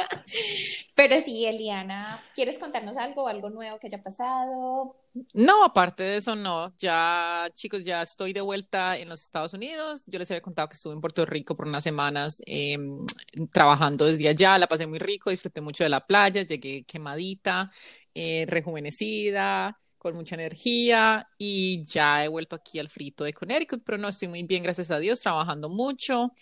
pero 0.93 1.15
sí, 1.21 1.45
Eliana, 1.45 2.21
¿quieres 2.35 2.59
contarnos 2.59 2.97
algo, 2.97 3.29
algo 3.29 3.49
nuevo 3.49 3.79
que 3.79 3.87
haya 3.87 4.03
pasado? 4.03 4.97
No, 5.33 5.63
aparte 5.63 6.03
de 6.03 6.17
eso, 6.17 6.35
no. 6.35 6.73
Ya, 6.77 7.49
chicos, 7.53 7.83
ya 7.83 8.01
estoy 8.01 8.33
de 8.33 8.41
vuelta 8.41 8.97
en 8.97 9.09
los 9.09 9.23
Estados 9.23 9.53
Unidos. 9.53 10.03
Yo 10.07 10.19
les 10.19 10.29
había 10.31 10.41
contado 10.41 10.67
que 10.69 10.75
estuve 10.75 10.93
en 10.93 11.01
Puerto 11.01 11.25
Rico 11.25 11.55
por 11.55 11.67
unas 11.67 11.83
semanas 11.83 12.41
em, 12.45 13.05
trabajando 13.51 14.05
desde 14.05 14.27
allá. 14.27 14.57
La 14.57 14.67
pasé 14.67 14.87
muy 14.87 14.99
rico, 14.99 15.29
disfruté 15.29 15.61
mucho 15.61 15.83
de 15.83 15.89
la 15.89 16.05
playa, 16.05 16.43
llegué 16.43 16.83
quemadita, 16.85 17.67
eh, 18.13 18.45
rejuvenecida, 18.47 19.73
con 19.97 20.15
mucha 20.15 20.35
energía 20.35 21.27
y 21.37 21.83
ya 21.83 22.23
he 22.23 22.27
vuelto 22.27 22.55
aquí 22.55 22.79
al 22.79 22.89
frito 22.89 23.23
de 23.23 23.33
Connecticut, 23.33 23.83
pero 23.83 23.97
no 23.97 24.07
estoy 24.07 24.27
muy 24.27 24.43
bien, 24.43 24.63
gracias 24.63 24.91
a 24.91 24.99
Dios, 24.99 25.19
trabajando 25.19 25.69
mucho. 25.69 26.33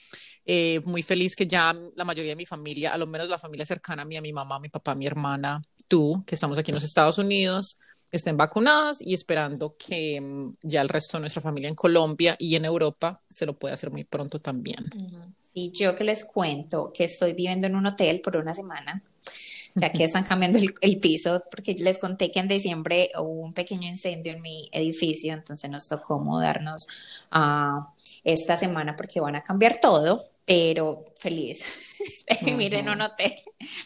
Eh, 0.46 0.82
muy 0.86 1.02
feliz 1.02 1.36
que 1.36 1.48
ya 1.48 1.76
la 1.96 2.06
mayoría 2.06 2.34
de 2.34 2.36
mi 2.36 2.46
familia, 2.46 2.94
a 2.94 2.98
lo 2.98 3.08
menos 3.08 3.28
la 3.30 3.38
familia 3.40 3.66
cercana 3.66 4.04
a 4.04 4.06
mí, 4.06 4.18
a 4.18 4.22
mi 4.22 4.34
mamá, 4.34 4.60
mi 4.60 4.70
papá, 4.70 4.96
mi 4.96 5.08
hermana, 5.08 5.62
tú, 5.88 6.24
que 6.28 6.36
estamos 6.36 6.58
aquí 6.58 6.72
en 6.72 6.76
los 6.76 6.84
Estados 6.84 7.18
Unidos, 7.18 7.80
estén 8.12 8.38
vacunadas 8.38 9.02
y 9.02 9.14
esperando 9.14 9.76
que 9.78 10.20
mm, 10.22 10.58
ya 10.64 10.82
el 10.82 10.90
resto 10.90 11.18
de 11.18 11.22
nuestra 11.22 11.42
familia 11.42 11.70
en 11.70 11.76
Colombia 11.76 12.36
y 12.40 12.56
en 12.56 12.66
Europa 12.66 13.22
se 13.30 13.46
lo 13.46 13.58
pueda 13.58 13.74
hacer 13.74 13.92
muy 13.92 14.04
pronto 14.04 14.40
también. 14.40 14.86
Y 15.54 15.72
yo 15.72 15.96
que 15.96 16.04
les 16.04 16.26
cuento 16.26 16.92
que 16.94 17.06
estoy 17.06 17.34
viviendo 17.34 17.68
en 17.68 17.76
un 17.76 17.86
hotel 17.86 18.22
por 18.22 18.36
una 18.38 18.54
semana, 18.54 19.02
ya 19.76 19.92
que 19.92 20.04
están 20.06 20.24
cambiando 20.24 20.58
el, 20.82 21.00
piso, 21.00 21.44
porque 21.50 21.74
les 21.74 21.98
conté 21.98 22.32
que 22.32 22.40
en 22.40 22.48
diciembre 22.48 23.10
hubo 23.18 23.42
un 23.42 23.54
pequeño 23.54 23.88
incendio 23.88 24.34
en 24.34 24.42
mi 24.42 24.70
edificio, 24.72 25.34
entonces 25.34 25.70
nos 25.70 25.88
tocó 25.88 26.20
mudarnos 26.20 26.88
a 27.32 27.94
esta 28.24 28.58
semana 28.58 28.96
porque 28.96 29.20
van 29.20 29.36
a 29.36 29.42
cambiar 29.42 29.80
todo 29.82 30.22
pero 30.46 31.06
feliz 31.16 31.64
miren, 32.42 32.90
un 32.90 33.02
hotel, 33.02 33.34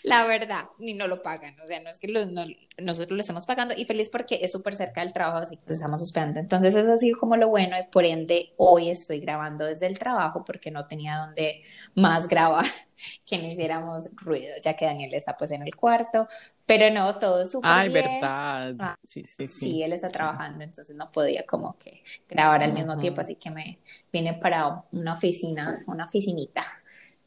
la 0.04 0.26
verdad, 0.26 0.66
ni 0.80 0.94
no 0.94 1.08
lo 1.08 1.22
pagan, 1.22 1.60
o 1.62 1.68
sea, 1.68 1.80
no 1.80 1.90
es 1.90 2.00
que 2.00 2.08
nosotros 2.08 3.12
lo 3.16 3.22
estamos 3.22 3.46
pagando 3.46 3.74
y 3.78 3.86
feliz 3.86 4.10
porque 4.10 4.40
es 4.42 4.52
súper 4.52 4.76
cerca 4.76 5.02
del 5.02 5.14
trabajo, 5.14 5.38
así 5.38 5.58
que 5.58 5.64
nos 5.66 5.76
estamos 5.76 6.02
hospedando. 6.02 6.40
Entonces 6.40 6.76
eso 6.76 6.92
ha 6.92 6.98
sido 6.98 7.18
como 7.18 7.36
lo 7.36 7.50
bueno 7.50 7.78
y 7.78 7.84
por 7.92 8.06
ende 8.06 8.54
hoy 8.58 8.90
estoy 8.90 9.20
grabando 9.20 9.66
desde 9.66 9.88
el 9.88 10.00
trabajo 10.00 10.44
porque 10.46 10.72
no 10.72 10.88
tenía 10.88 11.18
donde 11.18 11.64
más 11.96 12.28
grabar 12.28 12.66
que 13.26 13.38
no 13.38 13.48
hiciéramos 13.48 14.10
ruido, 14.16 14.54
ya 14.64 14.76
que 14.76 14.86
Daniel 14.86 15.14
está 15.14 15.36
pues 15.38 15.52
en 15.52 15.62
el 15.62 15.76
cuarto, 15.76 16.28
pero 16.70 16.94
no, 16.94 17.18
todo 17.18 17.48
súper 17.48 17.72
Ay, 17.72 17.90
verdad. 17.90 18.76
Ah, 18.78 18.96
sí, 19.02 19.24
sí, 19.24 19.48
sí. 19.48 19.72
Sí, 19.72 19.82
él 19.82 19.92
está 19.92 20.08
trabajando, 20.08 20.64
entonces 20.64 20.96
no 20.96 21.12
podía 21.12 21.44
como 21.44 21.76
que 21.80 22.04
grabar 22.30 22.62
al 22.62 22.74
mismo 22.74 22.96
tiempo, 23.00 23.22
así 23.22 23.38
que 23.38 23.50
me 23.50 23.80
vine 24.14 24.36
para 24.36 24.84
una 24.92 25.14
oficina, 25.14 25.84
una 25.88 26.06
oficinita 26.06 26.62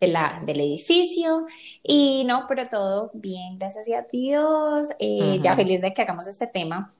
de 0.00 0.06
la, 0.06 0.40
del 0.46 0.60
edificio. 0.60 1.44
Y 1.82 2.22
no, 2.24 2.44
pero 2.46 2.66
todo 2.66 3.10
bien, 3.14 3.58
gracias 3.58 3.88
a 3.88 4.06
Dios. 4.08 4.90
Eh, 5.00 5.40
ya 5.42 5.56
feliz 5.56 5.80
de 5.80 5.92
que 5.92 6.02
hagamos 6.02 6.28
este 6.28 6.46
tema. 6.46 6.92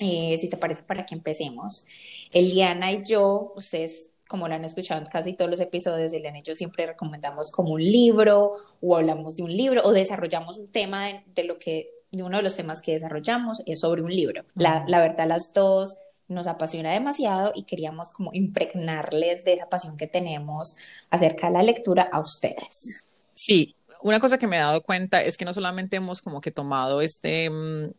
Eh, 0.00 0.36
si 0.38 0.48
te 0.48 0.56
parece, 0.56 0.82
para 0.82 1.06
que 1.06 1.14
empecemos. 1.14 1.86
Eliana 2.32 2.90
y 2.90 3.04
yo, 3.04 3.52
ustedes 3.54 4.13
como 4.28 4.48
lo 4.48 4.54
han 4.54 4.64
escuchado 4.64 5.00
en 5.00 5.06
casi 5.06 5.34
todos 5.34 5.50
los 5.50 5.60
episodios, 5.60 6.12
y 6.12 6.42
yo 6.42 6.56
siempre 6.56 6.86
recomendamos 6.86 7.50
como 7.50 7.72
un 7.74 7.82
libro 7.82 8.52
o 8.80 8.96
hablamos 8.96 9.36
de 9.36 9.42
un 9.42 9.54
libro 9.54 9.82
o 9.84 9.92
desarrollamos 9.92 10.56
un 10.58 10.68
tema 10.68 11.06
de, 11.34 11.44
lo 11.44 11.58
que, 11.58 11.90
de 12.12 12.22
uno 12.22 12.38
de 12.38 12.42
los 12.42 12.56
temas 12.56 12.80
que 12.80 12.92
desarrollamos 12.92 13.62
es 13.66 13.80
sobre 13.80 14.02
un 14.02 14.10
libro. 14.10 14.44
La, 14.54 14.84
la 14.88 14.98
verdad, 15.00 15.28
las 15.28 15.52
dos 15.52 15.96
nos 16.28 16.46
apasiona 16.46 16.92
demasiado 16.92 17.52
y 17.54 17.64
queríamos 17.64 18.12
como 18.12 18.30
impregnarles 18.32 19.44
de 19.44 19.54
esa 19.54 19.68
pasión 19.68 19.96
que 19.96 20.06
tenemos 20.06 20.76
acerca 21.10 21.48
de 21.48 21.52
la 21.52 21.62
lectura 21.62 22.08
a 22.10 22.20
ustedes. 22.20 23.04
Sí, 23.34 23.76
una 24.02 24.20
cosa 24.20 24.38
que 24.38 24.46
me 24.46 24.56
he 24.56 24.60
dado 24.60 24.82
cuenta 24.82 25.22
es 25.22 25.36
que 25.36 25.44
no 25.44 25.52
solamente 25.52 25.96
hemos 25.96 26.22
como 26.22 26.40
que 26.40 26.50
tomado 26.50 27.00
este, 27.00 27.50
mm, 27.50 27.90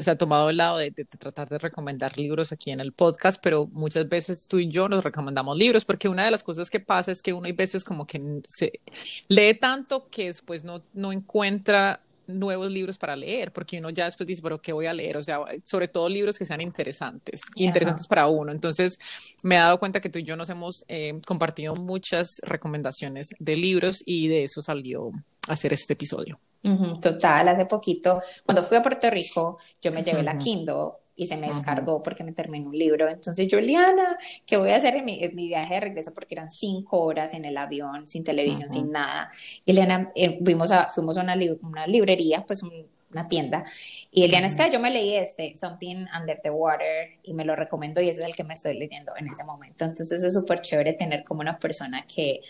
se 0.00 0.10
ha 0.10 0.16
tomado 0.16 0.50
el 0.50 0.56
lado 0.56 0.78
de, 0.78 0.90
tratar 0.90 1.48
de 1.48 1.58
recomendar 1.58 2.16
libros 2.16 2.52
aquí 2.52 2.70
en 2.70 2.80
el 2.80 2.92
podcast, 2.92 3.40
pero 3.42 3.66
muchas 3.66 4.08
veces 4.08 4.48
tú 4.48 4.58
y 4.58 4.68
yo 4.68 4.88
nos 4.88 5.04
recomendamos 5.04 5.56
libros, 5.56 5.84
porque 5.84 6.08
una 6.08 6.24
de 6.24 6.30
las 6.30 6.42
cosas 6.42 6.70
que 6.70 6.80
pasa 6.80 7.12
es 7.12 7.22
que 7.22 7.32
uno 7.32 7.46
hay 7.46 7.52
veces 7.52 7.84
como 7.84 8.06
que 8.06 8.20
se 8.46 8.80
lee 9.28 9.54
tanto 9.54 10.08
que 10.08 10.26
después 10.26 10.64
no, 10.64 10.82
no 10.94 11.12
encuentra 11.12 12.00
nuevos 12.26 12.70
libros 12.70 12.96
para 12.96 13.16
leer, 13.16 13.52
porque 13.52 13.78
uno 13.78 13.90
ya 13.90 14.06
después 14.06 14.26
dice, 14.26 14.42
pero 14.42 14.60
¿qué 14.60 14.72
voy 14.72 14.86
a 14.86 14.94
leer? 14.94 15.16
O 15.16 15.22
sea, 15.22 15.40
sobre 15.62 15.88
todo 15.88 16.08
libros 16.08 16.38
que 16.38 16.44
sean 16.44 16.60
interesantes, 16.60 17.42
interesantes 17.56 18.06
para 18.06 18.26
uno. 18.28 18.50
Entonces, 18.52 18.98
me 19.42 19.56
he 19.56 19.58
dado 19.58 19.78
cuenta 19.78 20.00
que 20.00 20.08
tú 20.08 20.18
y 20.18 20.22
yo 20.22 20.36
nos 20.36 20.48
hemos 20.48 20.84
eh, 20.88 21.20
compartido 21.26 21.74
muchas 21.74 22.40
recomendaciones 22.42 23.34
de 23.38 23.56
libros 23.56 24.02
y 24.06 24.28
de 24.28 24.44
eso 24.44 24.62
salió 24.62 25.12
hacer 25.48 25.72
este 25.72 25.92
episodio. 25.92 26.40
Total, 27.00 27.48
hace 27.48 27.66
poquito, 27.66 28.20
cuando 28.44 28.62
fui 28.62 28.76
a 28.76 28.82
Puerto 28.82 29.10
Rico, 29.10 29.58
yo 29.82 29.92
me 29.92 30.02
llevé 30.02 30.22
la 30.22 30.38
Kindle 30.38 30.92
y 31.16 31.26
se 31.26 31.36
me 31.36 31.48
descargó 31.48 32.02
porque 32.02 32.24
me 32.24 32.32
terminó 32.32 32.70
un 32.70 32.78
libro. 32.78 33.08
Entonces, 33.08 33.48
Juliana, 33.50 34.16
¿qué 34.46 34.56
voy 34.56 34.70
a 34.70 34.76
hacer 34.76 34.96
en 34.96 35.04
mi, 35.04 35.28
viaje 35.28 35.74
de 35.74 35.80
regreso? 35.80 36.12
Porque 36.12 36.34
eran 36.34 36.50
cinco 36.50 37.00
horas 37.02 37.34
en 37.34 37.44
el 37.44 37.56
avión, 37.56 38.06
sin 38.06 38.24
televisión, 38.24 38.70
sin 38.70 38.90
nada. 38.90 39.30
Y 39.64 39.72
Eliana, 39.72 40.10
eh, 40.14 40.38
fuimos 40.42 40.72
a, 40.72 40.88
fuimos 40.88 41.16
a 41.18 41.22
una, 41.22 41.36
una 41.62 41.86
librería, 41.86 42.44
pues 42.44 42.62
una 42.62 43.28
tienda, 43.28 43.64
y 44.10 44.24
Eliana, 44.24 44.48
es 44.48 44.56
que 44.56 44.68
yo 44.72 44.80
me 44.80 44.90
leí 44.90 45.14
este, 45.14 45.56
Something 45.56 46.06
Under 46.20 46.40
the 46.42 46.50
Water, 46.50 47.10
y 47.22 47.32
me 47.32 47.44
lo 47.44 47.54
recomiendo 47.54 48.00
y 48.00 48.08
ese 48.08 48.22
es 48.22 48.26
el 48.26 48.34
que 48.34 48.42
me 48.42 48.54
estoy 48.54 48.76
leyendo 48.76 49.12
en 49.16 49.28
ese 49.28 49.44
momento. 49.44 49.84
Entonces, 49.84 50.24
es 50.24 50.34
súper 50.34 50.60
chévere 50.60 50.94
tener 50.94 51.22
como 51.22 51.40
una 51.40 51.56
persona 51.56 52.04
que, 52.12 52.40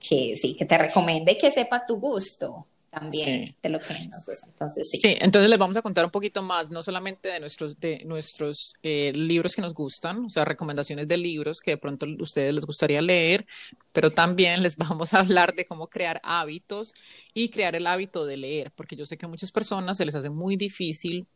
que 0.00 0.34
sí, 0.34 0.56
que 0.56 0.64
te 0.64 0.78
recomiende 0.78 1.32
y 1.32 1.38
que 1.38 1.50
sepa 1.50 1.84
tu 1.84 2.00
gusto 2.00 2.66
también 2.90 3.44
de 3.62 3.68
lo 3.68 3.78
que 3.78 3.94
nos 3.94 4.24
gusta. 4.24 4.46
Entonces, 4.46 4.88
sí. 4.90 4.98
Sí, 5.00 5.16
entonces 5.20 5.50
les 5.50 5.58
vamos 5.58 5.76
a 5.76 5.82
contar 5.82 6.04
un 6.04 6.10
poquito 6.10 6.42
más, 6.42 6.70
no 6.70 6.82
solamente 6.82 7.28
de 7.28 7.40
nuestros, 7.40 7.78
de 7.78 8.04
nuestros 8.04 8.74
eh, 8.82 9.12
libros 9.14 9.54
que 9.54 9.62
nos 9.62 9.74
gustan, 9.74 10.24
o 10.24 10.30
sea, 10.30 10.44
recomendaciones 10.44 11.06
de 11.06 11.16
libros 11.16 11.60
que 11.60 11.72
de 11.72 11.76
pronto 11.76 12.06
a 12.06 12.22
ustedes 12.22 12.54
les 12.54 12.64
gustaría 12.64 13.02
leer, 13.02 13.46
pero 13.92 14.10
también 14.10 14.62
les 14.62 14.76
vamos 14.76 15.14
a 15.14 15.20
hablar 15.20 15.54
de 15.54 15.66
cómo 15.66 15.88
crear 15.88 16.20
hábitos 16.24 16.94
y 17.34 17.50
crear 17.50 17.76
el 17.76 17.86
hábito 17.86 18.26
de 18.26 18.36
leer, 18.36 18.72
porque 18.74 18.96
yo 18.96 19.06
sé 19.06 19.16
que 19.16 19.26
a 19.26 19.28
muchas 19.28 19.52
personas 19.52 19.96
se 19.96 20.04
les 20.04 20.14
hace 20.14 20.30
muy 20.30 20.56
difícil 20.56 21.26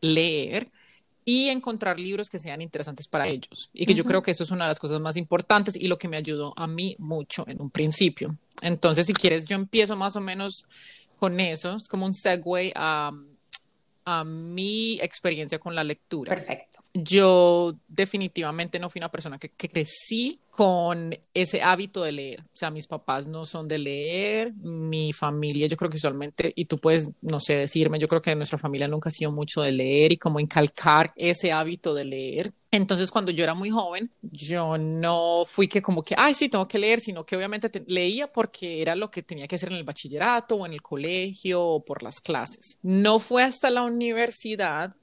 leer 0.00 0.70
y 1.24 1.48
encontrar 1.48 2.00
libros 2.00 2.28
que 2.28 2.38
sean 2.38 2.62
interesantes 2.62 3.06
para 3.06 3.28
ellos. 3.28 3.70
Y 3.72 3.86
que 3.86 3.94
yo 3.94 4.04
creo 4.04 4.22
que 4.22 4.32
eso 4.32 4.42
es 4.42 4.50
una 4.50 4.64
de 4.64 4.70
las 4.70 4.80
cosas 4.80 5.00
más 5.00 5.16
importantes 5.16 5.76
y 5.76 5.86
lo 5.86 5.98
que 5.98 6.08
me 6.08 6.16
ayudó 6.16 6.52
a 6.56 6.66
mí 6.66 6.96
mucho 6.98 7.44
en 7.46 7.60
un 7.60 7.70
principio. 7.70 8.36
Entonces, 8.60 9.06
si 9.06 9.12
quieres, 9.12 9.44
yo 9.44 9.54
empiezo 9.54 9.96
más 9.96 10.16
o 10.16 10.20
menos 10.20 10.66
con 11.22 11.38
eso, 11.38 11.76
es 11.76 11.86
como 11.86 12.04
un 12.04 12.14
segue 12.14 12.72
a, 12.74 13.12
a 14.04 14.24
mi 14.24 14.98
experiencia 15.00 15.60
con 15.60 15.72
la 15.72 15.84
lectura. 15.84 16.34
Perfecto. 16.34 16.81
Yo 16.94 17.74
definitivamente 17.88 18.78
no 18.78 18.90
fui 18.90 18.98
una 18.98 19.10
persona 19.10 19.38
que, 19.38 19.50
crecí 19.50 20.40
con 20.50 21.16
ese 21.32 21.62
hábito 21.62 22.02
de 22.02 22.12
leer. 22.12 22.40
O 22.40 22.56
sea, 22.56 22.70
mis 22.70 22.86
papás 22.86 23.26
no 23.26 23.46
son 23.46 23.66
de 23.66 23.78
leer, 23.78 24.52
mi 24.54 25.14
familia, 25.14 25.66
yo 25.66 25.76
creo 25.78 25.90
que 25.90 25.96
usualmente, 25.96 26.52
y 26.54 26.66
tú 26.66 26.76
puedes, 26.76 27.10
no 27.22 27.40
sé, 27.40 27.56
decirme, 27.56 27.98
yo 27.98 28.08
creo 28.08 28.20
que 28.20 28.34
nuestra 28.34 28.58
familia 28.58 28.88
nunca 28.88 29.08
ha 29.08 29.12
sido 29.12 29.32
mucho 29.32 29.62
de 29.62 29.72
leer 29.72 30.12
y 30.12 30.18
como 30.18 30.38
incalcar 30.40 31.12
ese 31.16 31.52
hábito 31.52 31.94
de 31.94 32.04
leer. 32.04 32.52
Entonces, 32.70 33.10
cuando 33.10 33.32
yo 33.32 33.44
era 33.44 33.54
muy 33.54 33.70
joven, 33.70 34.10
yo 34.22 34.78
no 34.78 35.44
fui 35.46 35.68
que 35.68 35.82
como 35.82 36.02
que, 36.02 36.14
ay, 36.16 36.34
sí, 36.34 36.48
tengo 36.48 36.66
que 36.68 36.78
leer, 36.78 37.00
sino 37.00 37.24
que 37.24 37.36
obviamente 37.36 37.70
leía 37.86 38.32
porque 38.32 38.80
era 38.80 38.96
lo 38.96 39.10
que 39.10 39.22
tenía 39.22 39.46
que 39.46 39.56
hacer 39.56 39.70
en 39.70 39.76
el 39.76 39.84
bachillerato 39.84 40.56
o 40.56 40.66
en 40.66 40.72
el 40.72 40.80
colegio 40.80 41.62
o 41.62 41.84
por 41.84 42.02
las 42.02 42.20
clases. 42.20 42.78
No 42.82 43.18
fue 43.18 43.42
hasta 43.42 43.68
la 43.68 43.82
universidad 43.82 44.94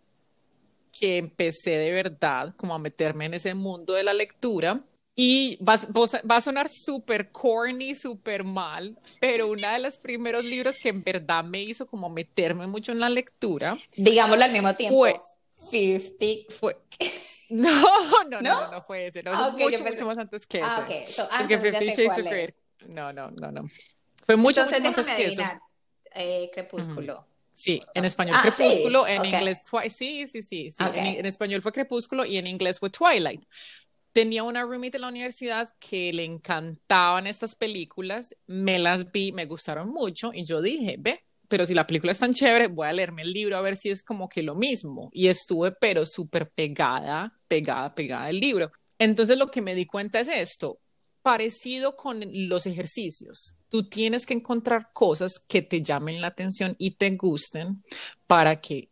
que 0.92 1.18
empecé 1.18 1.72
de 1.72 1.92
verdad 1.92 2.54
como 2.58 2.74
a 2.74 2.80
meterme 2.80 3.26
en 3.26 3.34
ese 3.36 3.54
mundo 3.54 3.94
de 3.94 4.04
la 4.04 4.14
lectura. 4.14 4.82
Y 5.16 5.58
va, 5.62 5.76
va 6.30 6.38
a 6.38 6.42
sonar 6.42 6.70
súper 6.70 7.30
corny, 7.30 7.94
súper 7.94 8.46
mal, 8.46 8.98
pero 9.20 9.48
uno 9.48 9.70
de 9.70 9.80
los 9.80 9.98
primeros 9.98 10.46
libros 10.46 10.80
que 10.80 10.90
en 10.90 11.04
verdad 11.04 11.44
me 11.44 11.62
hizo 11.62 11.86
como 11.88 12.10
meterme 12.10 12.68
mucho 12.68 12.94
en 12.94 13.02
la 13.02 13.10
lectura. 13.10 13.78
Digámoslo 13.98 14.46
al 14.46 14.54
mismo 14.54 14.74
tiempo. 14.76 14.98
Fue 14.98 15.16
50. 15.70 16.54
Fue. 16.54 16.78
No, 17.52 17.68
no, 18.30 18.42
no, 18.42 18.42
no, 18.42 18.72
no, 18.72 18.84
fue 18.84 19.08
ese. 19.08 19.24
No, 19.24 19.32
ah, 19.34 19.50
mucho, 19.50 19.84
mucho 19.84 20.06
más 20.06 20.20
antes 20.20 20.46
que 20.46 20.62
ah, 20.62 20.86
ese. 20.88 21.12
So, 21.12 21.28
es 21.40 21.48
que 21.48 21.58
Fifty 21.58 21.88
Shades 21.88 22.12
of 22.12 22.18
Grey. 22.18 22.54
No, 22.90 23.12
no, 23.12 23.32
no, 23.32 23.52
no. 23.52 23.68
Fue 24.24 24.36
mucho, 24.36 24.62
Entonces, 24.62 24.82
mucho 24.84 25.02
antes 25.02 25.16
que 25.16 25.26
eso. 25.26 25.44
Eh, 26.14 26.52
Crepúsculo. 26.54 27.26
Sí, 27.60 27.82
en 27.94 28.06
español 28.06 28.38
ah, 28.40 28.42
Crepúsculo, 28.42 29.06
en 29.06 29.26
inglés 29.26 29.64
Twilight. 29.70 29.92
Sí, 29.92 30.28
sí, 30.28 30.42
sí. 30.42 30.72
sí. 30.72 30.82
En, 30.94 31.18
en, 31.18 31.26
español 31.26 31.62
fue 31.62 31.74
Crepúsculo 31.74 32.24
y 32.24 32.38
en 32.38 32.48
inglés 32.48 32.80
fue 32.80 32.90
Twilight. 32.90 33.44
Tenía 34.14 34.44
una 34.44 34.62
roommate 34.62 34.96
en 34.96 35.02
la 35.02 35.10
universidad 35.10 35.70
que 35.78 36.14
le 36.14 36.24
encantaban 36.24 37.28
estas 37.28 37.58
películas, 37.58 38.34
me 38.48 38.80
las 38.80 39.12
vi, 39.12 39.34
me 39.34 39.46
gustaron 39.46 39.90
mucho 39.90 40.32
y 40.34 40.46
yo 40.46 40.62
dije, 40.62 40.96
ve, 41.00 41.26
pero 41.50 41.66
si 41.66 41.74
la 41.74 41.86
película 41.86 42.14
es 42.14 42.20
tan 42.20 42.32
chévere, 42.32 42.68
voy 42.68 42.88
a 42.88 42.94
leerme 42.94 43.24
el 43.24 43.34
libro 43.34 43.58
a 43.58 43.62
ver 43.62 43.76
si 43.76 43.90
es 43.90 44.04
como 44.04 44.30
que 44.30 44.42
lo 44.42 44.56
mismo. 44.56 45.10
Y 45.12 45.28
estuve, 45.28 45.74
pero 45.74 46.06
súper 46.06 46.50
pegada, 46.52 47.42
pegada, 47.50 47.94
pegada 47.94 48.28
al 48.28 48.40
libro. 48.40 48.72
Entonces 48.98 49.38
lo 49.38 49.52
que 49.52 49.62
me 49.62 49.76
di 49.76 49.86
cuenta 49.86 50.22
es 50.22 50.30
esto, 50.30 50.80
parecido 51.22 51.96
con 51.96 52.22
los 52.50 52.66
ejercicios. 52.66 53.56
Tú 53.70 53.88
tienes 53.88 54.26
que 54.26 54.34
encontrar 54.34 54.90
cosas 54.94 55.40
que 55.40 55.62
te 55.62 55.82
llamen 55.82 56.22
la 56.22 56.28
atención 56.28 56.76
y 56.80 56.92
te 56.92 57.12
gusten 57.12 57.84
para 58.28 58.60
que, 58.60 58.90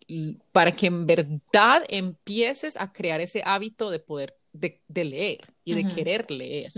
para 0.52 0.72
que 0.72 0.88
en 0.88 1.06
verdad 1.06 1.84
empieces 1.88 2.78
a 2.78 2.92
crear 2.92 3.22
ese 3.22 3.42
hábito 3.46 3.90
de 3.90 4.00
poder 4.00 4.36
de, 4.60 5.06
leer 5.06 5.42
y 5.64 5.74
de 5.74 5.88
querer 5.88 6.30
leer. 6.32 6.72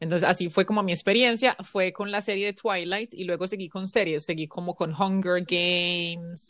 Entonces, 0.00 0.26
así 0.26 0.48
fue 0.48 0.64
como 0.64 0.82
mi 0.82 0.92
experiencia, 0.92 1.56
fue 1.62 1.92
con 1.92 2.10
la 2.10 2.22
serie 2.22 2.46
de 2.46 2.52
Twilight 2.52 3.14
y 3.14 3.24
luego 3.24 3.46
seguí 3.46 3.68
con 3.68 3.86
series, 3.86 4.24
seguí 4.24 4.46
como 4.46 4.74
con 4.74 4.94
Hunger 4.94 5.44
Games 5.44 6.48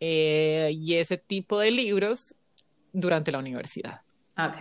eh, 0.00 0.70
y 0.72 0.94
ese 0.94 1.18
tipo 1.18 1.58
de 1.58 1.70
libros 1.70 2.34
durante 2.92 3.32
la 3.32 3.38
universidad. 3.38 4.00
Ok. 4.38 4.60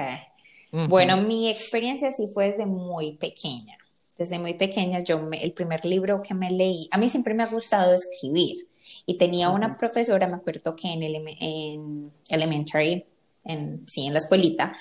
Bueno, 0.72 1.18
mi 1.18 1.50
experiencia 1.50 2.12
sí 2.12 2.28
fue 2.34 2.46
desde 2.46 2.66
muy 2.66 3.14
pequeña. 3.14 3.78
Desde 4.18 4.40
muy 4.40 4.56
pequeña, 4.56 5.00
yo 5.00 5.30
el 5.32 5.54
primer 5.54 5.86
libro 5.86 6.22
que 6.22 6.34
me 6.34 6.52
leí, 6.52 6.88
a 6.92 6.98
mí 6.98 7.08
siempre 7.08 7.34
me 7.34 7.44
ha 7.44 7.48
gustado 7.48 7.94
escribir. 7.94 8.56
Y 9.06 9.18
tenía 9.18 9.50
una 9.50 9.78
profesora, 9.78 10.28
me 10.28 10.38
acuerdo 10.38 10.76
que 10.76 10.88
en, 10.88 11.04
el, 11.04 11.16
en 11.40 12.12
Elementary 12.30 13.06
en, 13.44 13.88
sí, 13.88 14.06
en 14.06 14.14
la 14.14 14.20
escuelita, 14.20 14.76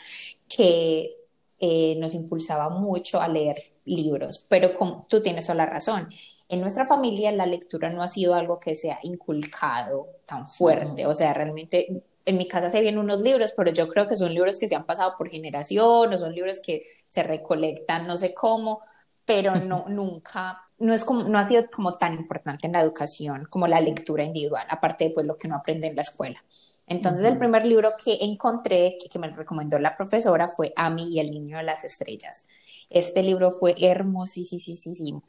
que 0.48 1.16
eh, 1.58 1.96
nos 1.98 2.14
impulsaba 2.14 2.68
mucho 2.68 3.20
a 3.20 3.28
leer 3.28 3.56
libros, 3.84 4.44
pero 4.48 4.72
tú 5.08 5.22
tienes 5.22 5.46
toda 5.46 5.56
la 5.56 5.66
razón. 5.66 6.08
En 6.48 6.60
nuestra 6.60 6.86
familia 6.86 7.32
la 7.32 7.46
lectura 7.46 7.90
no 7.90 8.02
ha 8.02 8.08
sido 8.08 8.34
algo 8.34 8.60
que 8.60 8.74
se 8.74 8.90
ha 8.90 8.98
inculcado 9.02 10.08
tan 10.26 10.46
fuerte, 10.46 11.06
o 11.06 11.14
sea, 11.14 11.32
realmente 11.32 12.02
en 12.26 12.36
mi 12.36 12.48
casa 12.48 12.68
se 12.68 12.80
vienen 12.80 12.98
unos 12.98 13.22
libros, 13.22 13.54
pero 13.56 13.70
yo 13.70 13.88
creo 13.88 14.06
que 14.06 14.16
son 14.16 14.34
libros 14.34 14.58
que 14.58 14.68
se 14.68 14.74
han 14.74 14.84
pasado 14.84 15.14
por 15.16 15.30
generación, 15.30 16.12
o 16.12 16.18
son 16.18 16.34
libros 16.34 16.60
que 16.60 16.82
se 17.08 17.22
recolectan 17.22 18.06
no 18.06 18.16
sé 18.16 18.34
cómo, 18.34 18.80
pero 19.24 19.56
no, 19.56 19.86
nunca, 19.88 20.60
no, 20.78 20.92
es 20.92 21.04
como, 21.04 21.22
no 21.22 21.38
ha 21.38 21.44
sido 21.44 21.64
como 21.70 21.92
tan 21.92 22.14
importante 22.14 22.66
en 22.66 22.72
la 22.72 22.80
educación 22.80 23.46
como 23.48 23.66
la 23.68 23.80
lectura 23.80 24.24
individual, 24.24 24.66
aparte 24.68 25.04
de 25.04 25.10
pues, 25.10 25.24
lo 25.24 25.38
que 25.38 25.48
no 25.48 25.56
aprende 25.56 25.86
en 25.86 25.96
la 25.96 26.02
escuela. 26.02 26.44
Entonces, 26.88 27.24
el 27.24 27.38
primer 27.38 27.66
libro 27.66 27.90
que 28.02 28.18
encontré, 28.20 28.96
que, 29.10 29.18
me 29.18 29.28
recomendó 29.30 29.78
la 29.78 29.96
profesora, 29.96 30.46
fue 30.46 30.72
Amy 30.76 31.14
y 31.14 31.20
el 31.20 31.32
niño 31.32 31.56
de 31.56 31.64
las 31.64 31.84
estrellas. 31.84 32.46
Este 32.90 33.24
libro 33.24 33.50
fue 33.50 33.74
hermosísimo. 33.80 35.24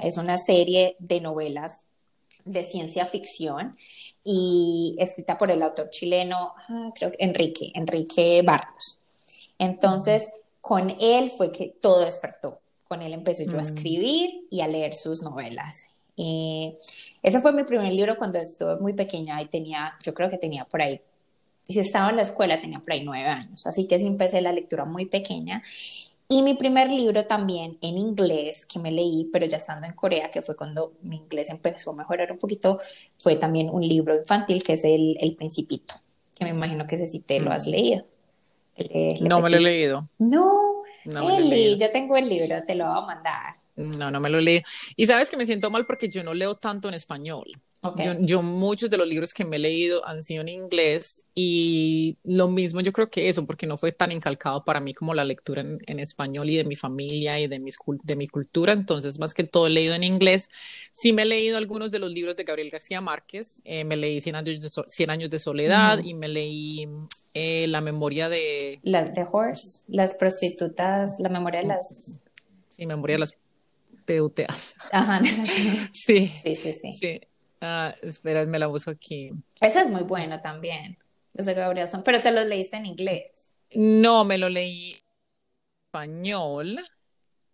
Es 0.00 0.16
una 0.16 0.38
serie 0.38 0.96
de 1.00 1.20
novelas 1.20 1.86
de 2.44 2.64
ciencia 2.64 3.06
ficción 3.06 3.76
y 4.24 4.96
escrita 4.98 5.38
por 5.38 5.50
el 5.50 5.62
autor 5.62 5.90
chileno, 5.90 6.54
ah, 6.68 6.90
creo 6.94 7.10
que 7.12 7.24
Enrique, 7.24 7.72
Enrique 7.74 8.42
Barrios. 8.44 8.98
Entonces, 9.58 10.28
con 10.60 10.94
él 11.00 11.30
fue 11.30 11.52
que 11.52 11.74
todo 11.80 12.04
despertó. 12.04 12.60
Con 12.88 13.02
él 13.02 13.12
empecé 13.12 13.46
yo 13.46 13.52
a 13.52 13.56
mm. 13.56 13.60
escribir 13.60 14.46
y 14.50 14.60
a 14.60 14.68
leer 14.68 14.94
sus 14.94 15.22
novelas. 15.22 15.86
Eh, 16.16 16.76
ese 17.22 17.40
fue 17.40 17.52
mi 17.52 17.64
primer 17.64 17.92
libro 17.92 18.16
cuando 18.16 18.38
estuve 18.38 18.76
muy 18.76 18.92
pequeña 18.92 19.40
y 19.40 19.46
tenía, 19.46 19.94
yo 20.04 20.12
creo 20.12 20.28
que 20.28 20.36
tenía 20.36 20.64
por 20.64 20.82
ahí, 20.82 21.00
y 21.66 21.72
si 21.72 21.80
estaba 21.80 22.10
en 22.10 22.16
la 22.16 22.22
escuela 22.22 22.60
tenía 22.60 22.80
por 22.80 22.92
ahí 22.92 23.04
nueve 23.04 23.28
años, 23.28 23.66
así 23.66 23.86
que 23.86 23.98
sí 23.98 24.06
empecé 24.06 24.40
la 24.40 24.52
lectura 24.52 24.84
muy 24.84 25.06
pequeña 25.06 25.62
Y 26.32 26.42
mi 26.42 26.54
primer 26.54 26.92
libro 26.92 27.26
también 27.26 27.76
en 27.80 27.98
inglés 27.98 28.64
que 28.64 28.78
me 28.78 28.92
leí, 28.92 29.28
pero 29.32 29.46
ya 29.46 29.56
estando 29.56 29.88
en 29.88 29.94
Corea, 29.94 30.30
que 30.30 30.42
fue 30.42 30.54
cuando 30.54 30.92
mi 31.02 31.16
inglés 31.16 31.50
empezó 31.50 31.90
a 31.90 31.94
mejorar 31.94 32.30
un 32.30 32.38
poquito, 32.38 32.78
fue 33.18 33.34
también 33.34 33.68
un 33.68 33.86
libro 33.86 34.14
infantil 34.14 34.62
que 34.62 34.74
es 34.74 34.84
El, 34.84 35.16
el 35.20 35.34
Principito, 35.34 35.94
que 36.38 36.44
me 36.44 36.50
imagino 36.50 36.86
que 36.86 36.94
ese 36.94 37.06
sí 37.06 37.18
te 37.18 37.40
lo 37.40 37.50
has 37.50 37.66
mm. 37.66 37.70
leído. 37.70 38.06
no 39.22 39.40
me 39.40 39.50
lo 39.50 39.56
he 39.56 39.60
leído. 39.60 40.08
No, 40.18 40.84
no 41.06 41.36
Eli, 41.36 41.76
yo 41.76 41.90
tengo 41.90 42.16
el 42.16 42.28
libro, 42.28 42.62
te 42.64 42.76
lo 42.76 42.86
voy 42.86 42.98
a 42.98 43.06
mandar. 43.06 43.56
No, 43.74 44.12
no 44.12 44.20
me 44.20 44.30
lo 44.30 44.40
leí. 44.40 44.62
Y 44.94 45.06
sabes 45.06 45.30
que 45.30 45.36
me 45.36 45.46
siento 45.46 45.68
mal 45.68 45.84
porque 45.84 46.08
yo 46.08 46.22
no 46.22 46.32
leo 46.32 46.54
tanto 46.54 46.86
en 46.86 46.94
español. 46.94 47.60
Yo, 48.20 48.42
muchos 48.42 48.90
de 48.90 48.98
los 48.98 49.08
libros 49.08 49.32
que 49.32 49.42
me 49.42 49.56
he 49.56 49.58
leído 49.58 50.06
han 50.06 50.22
sido 50.22 50.42
en 50.42 50.48
inglés 50.48 51.24
y 51.34 52.18
lo 52.24 52.46
mismo 52.46 52.82
yo 52.82 52.92
creo 52.92 53.08
que 53.08 53.28
eso, 53.28 53.46
porque 53.46 53.66
no 53.66 53.78
fue 53.78 53.90
tan 53.90 54.12
incalcado 54.12 54.64
para 54.64 54.80
mí 54.80 54.92
como 54.92 55.14
la 55.14 55.24
lectura 55.24 55.62
en, 55.62 55.98
español 55.98 56.50
y 56.50 56.58
de 56.58 56.64
mi 56.64 56.76
familia 56.76 57.40
y 57.40 57.46
de, 57.46 57.58
mis, 57.58 57.78
de 58.02 58.16
mi 58.16 58.28
cultura, 58.28 58.74
entonces 58.74 59.18
más 59.18 59.32
que 59.32 59.44
todo 59.44 59.66
he 59.66 59.70
leído 59.70 59.94
en 59.94 60.04
inglés. 60.04 60.50
Sí 60.92 61.14
me 61.14 61.22
he 61.22 61.24
leído 61.24 61.56
algunos 61.56 61.90
de 61.90 62.00
los 62.00 62.10
libros 62.10 62.36
de 62.36 62.44
Gabriel 62.44 62.68
García 62.68 63.00
Márquez, 63.00 63.62
eh, 63.64 63.84
me 63.84 63.96
leí 63.96 64.20
Cien 64.20 64.36
años 64.36 64.60
de, 64.60 65.06
años 65.10 65.30
de 65.30 65.38
soledad 65.38 66.00
y 66.04 66.12
me 66.12 66.28
leí 66.28 66.86
eh, 67.32 67.66
La 67.66 67.80
memoria 67.80 68.28
de... 68.28 68.78
Las 68.82 69.14
de 69.14 69.24
Horse, 69.30 69.84
las 69.88 70.14
prostitutas, 70.16 71.16
la 71.18 71.30
memoria 71.30 71.60
de 71.60 71.68
las... 71.68 72.22
Sí, 72.68 72.84
memoria 72.84 73.14
de 73.14 73.20
las 73.20 73.34
teuteas. 74.04 74.74
Ajá. 74.92 75.22
sí. 75.92 76.30
Sí, 76.42 76.56
sí, 76.56 76.72
sí. 76.74 76.92
sí. 76.92 77.20
Ah, 77.60 77.94
espera, 78.02 78.44
me 78.46 78.58
la 78.58 78.66
busco 78.66 78.90
aquí. 78.90 79.30
Ese 79.60 79.80
es 79.80 79.90
muy 79.90 80.02
bueno 80.02 80.40
también. 80.40 80.98
Yo 81.34 81.44
sé 81.44 81.54
Gabriel 81.54 81.88
pero 82.04 82.20
te 82.20 82.32
lo 82.32 82.44
leíste 82.44 82.76
en 82.76 82.86
inglés. 82.86 83.50
No, 83.74 84.24
me 84.24 84.38
lo 84.38 84.48
leí 84.48 84.92
en 84.92 84.98
español. 85.86 86.80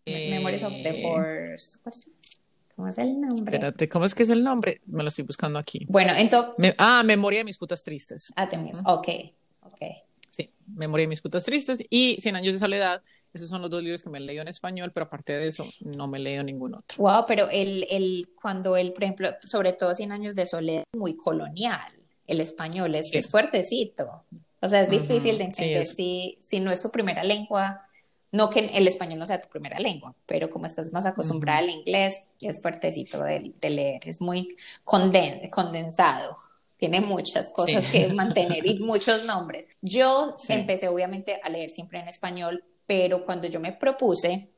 Memories 0.07 0.63
of 0.63 0.73
the 0.73 1.01
eh, 1.01 1.07
Horse. 1.07 1.79
¿Cómo 2.77 2.89
es 2.89 2.99
el 2.99 3.21
nombre? 3.21 3.57
Espérate, 3.57 3.89
¿cómo 3.89 4.05
es 4.05 4.15
que 4.15 4.23
es 4.23 4.31
el 4.31 4.45
nombre? 4.45 4.81
Me 4.87 5.03
lo 5.03 5.09
estoy 5.09 5.25
buscando 5.25 5.59
aquí. 5.59 5.87
Bueno, 5.89 6.13
entonces. 6.15 6.75
ah, 6.79 7.03
Memoria 7.05 7.41
de 7.41 7.45
mis 7.45 7.59
putas 7.59 7.83
tristes. 7.83 8.33
Ah, 8.37 8.49
también. 8.49 8.77
Ok, 8.87 9.09
ok. 9.63 9.83
Memoria 10.75 11.05
de 11.05 11.09
mis 11.09 11.21
putas 11.21 11.45
tristes 11.45 11.79
y 11.91 12.17
Cien 12.21 12.37
años 12.37 12.53
de 12.53 12.59
soledad 12.59 13.03
esos 13.37 13.51
son 13.51 13.63
los 13.63 13.71
dos 13.71 13.83
libros 13.83 14.03
que 14.03 14.09
me 14.09 14.19
he 14.19 14.21
leído 14.21 14.43
en 14.43 14.49
español, 14.49 14.91
pero 14.93 15.07
aparte 15.07 15.35
de 15.35 15.47
eso, 15.47 15.67
no 15.81 16.09
me 16.09 16.19
he 16.19 16.21
leído 16.23 16.43
ningún 16.43 16.75
otro. 16.75 16.97
Wow, 16.97 17.25
pero 17.29 17.49
el, 17.51 17.87
el, 17.91 18.31
cuando 18.41 18.77
él, 18.77 18.93
por 18.93 19.05
ejemplo, 19.05 19.29
sobre 19.47 19.73
todo 19.73 19.95
Cien 19.95 20.11
años 20.11 20.35
de 20.35 20.47
soledad, 20.47 20.85
muy 20.97 21.17
colonial, 21.17 21.93
el 22.27 22.41
español 22.41 22.95
es, 22.95 23.13
es 23.13 23.29
fuertecito. 23.31 24.25
O 24.61 24.69
sea, 24.69 24.81
es 24.81 24.91
difícil 24.91 25.39
de 25.39 25.45
entender 25.45 25.85
si, 25.85 26.39
si 26.41 26.61
no 26.61 26.71
es 26.73 26.81
su 26.81 26.91
primera 26.91 27.23
lengua. 27.23 27.83
No 28.33 28.51
que 28.51 28.61
el 28.61 28.89
español 28.89 29.21
no 29.21 29.27
sea 29.27 29.41
tu 29.41 29.49
primera 29.49 29.79
lengua, 29.79 30.15
pero 30.27 30.51
como 30.51 30.67
estás 30.67 30.93
más 30.93 31.07
acostumbrada 31.07 31.61
al 31.61 31.71
inglés, 31.71 32.29
es 32.41 32.61
fuertecito 32.61 33.23
de, 33.23 33.53
leer, 33.63 34.01
es 34.07 34.21
muy 34.21 34.49
condensado 34.85 36.37
tiene 36.77 37.01
muchas 37.01 37.51
cosas 37.51 37.89
que 37.89 38.09
mantener 38.13 38.67
y 38.67 38.79
muchos 38.81 39.25
nombres. 39.25 39.67
Yo 39.81 40.37
empecé 40.49 40.89
obviamente 40.89 41.41
a 41.43 41.49
leer 41.49 41.71
siempre 41.71 42.01
en 42.01 42.09
español, 42.09 42.65
pero 42.87 43.25
cuando 43.25 43.49
yo 43.49 43.61
me 43.61 43.73
propuse, 43.73 44.51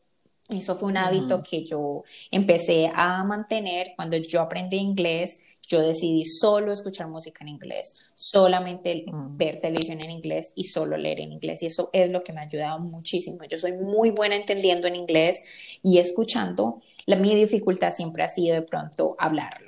eso 0.48 0.76
fue 0.76 0.88
un 0.88 0.96
hábito 0.96 1.42
que 1.42 1.64
yo 1.64 2.04
empecé 2.30 2.90
a 2.94 3.22
mantener 3.22 3.92
cuando 3.96 4.16
yo 4.16 4.40
aprendí 4.40 4.78
inglés. 4.78 5.38
Yo 5.68 5.82
decidí 5.82 6.24
solo 6.24 6.72
escuchar 6.72 7.08
música 7.08 7.44
en 7.44 7.48
inglés, 7.48 8.12
solamente 8.14 9.04
ver 9.12 9.60
televisión 9.60 10.02
en 10.02 10.10
inglés 10.10 10.52
y 10.54 10.64
solo 10.64 10.96
leer 10.96 11.20
en 11.20 11.32
inglés. 11.32 11.62
Y 11.62 11.66
eso 11.66 11.90
es 11.92 12.10
lo 12.10 12.24
que 12.24 12.32
me 12.32 12.40
ha 12.40 12.44
ayudado 12.44 12.78
muchísimo. 12.78 13.44
Yo 13.44 13.58
soy 13.58 13.72
muy 13.72 14.10
buena 14.10 14.36
entendiendo 14.36 14.88
en 14.88 14.96
inglés 14.96 15.78
y 15.82 15.98
escuchando. 15.98 16.80
La, 17.04 17.16
mi 17.16 17.34
dificultad 17.34 17.92
siempre 17.92 18.22
ha 18.22 18.28
sido 18.28 18.54
de 18.54 18.62
pronto 18.62 19.14
hablarlo 19.18 19.67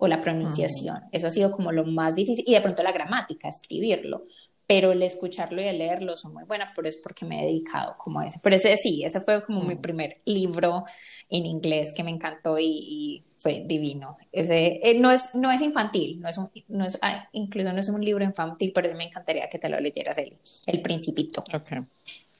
o 0.00 0.08
la 0.08 0.20
pronunciación. 0.20 1.04
Eso 1.12 1.28
ha 1.28 1.30
sido 1.30 1.52
como 1.52 1.70
lo 1.70 1.84
más 1.84 2.16
difícil. 2.16 2.44
Y 2.46 2.54
de 2.54 2.60
pronto 2.60 2.82
la 2.82 2.90
gramática, 2.90 3.48
escribirlo 3.48 4.24
pero 4.70 4.92
el 4.92 5.02
escucharlo 5.02 5.60
y 5.60 5.64
el 5.64 5.78
leerlo 5.78 6.16
son 6.16 6.32
muy 6.32 6.44
buenas, 6.44 6.68
pero 6.76 6.88
es 6.88 6.96
porque 6.96 7.24
me 7.24 7.42
he 7.42 7.46
dedicado 7.46 7.96
como 7.98 8.20
a 8.20 8.26
ese. 8.28 8.38
Pero 8.40 8.54
ese 8.54 8.76
sí, 8.76 9.02
ese 9.02 9.20
fue 9.20 9.44
como 9.44 9.64
mi 9.64 9.74
mm. 9.74 9.80
primer 9.80 10.20
libro 10.26 10.84
en 11.28 11.44
inglés 11.44 11.92
que 11.92 12.04
me 12.04 12.12
encantó 12.12 12.56
y, 12.56 13.24
fue 13.34 13.64
divino. 13.66 14.16
Ese 14.30 14.78
eh, 14.84 14.96
no, 15.00 15.10
es, 15.10 15.34
no 15.34 15.50
es 15.50 15.60
infantil, 15.60 16.20
no 16.20 16.28
es, 16.28 16.38
un, 16.38 16.52
no 16.68 16.84
es 16.84 16.98
ah, 17.02 17.28
incluso 17.32 17.72
no 17.72 17.80
es 17.80 17.88
un 17.88 18.00
libro 18.00 18.22
infantil, 18.22 18.70
pero 18.72 18.94
me 18.94 19.06
encantaría 19.06 19.48
que 19.48 19.58
te 19.58 19.68
lo 19.68 19.80
leyeras, 19.80 20.18
el, 20.18 20.38
el 20.66 20.82
Principito. 20.82 21.42
Okay. 21.52 21.80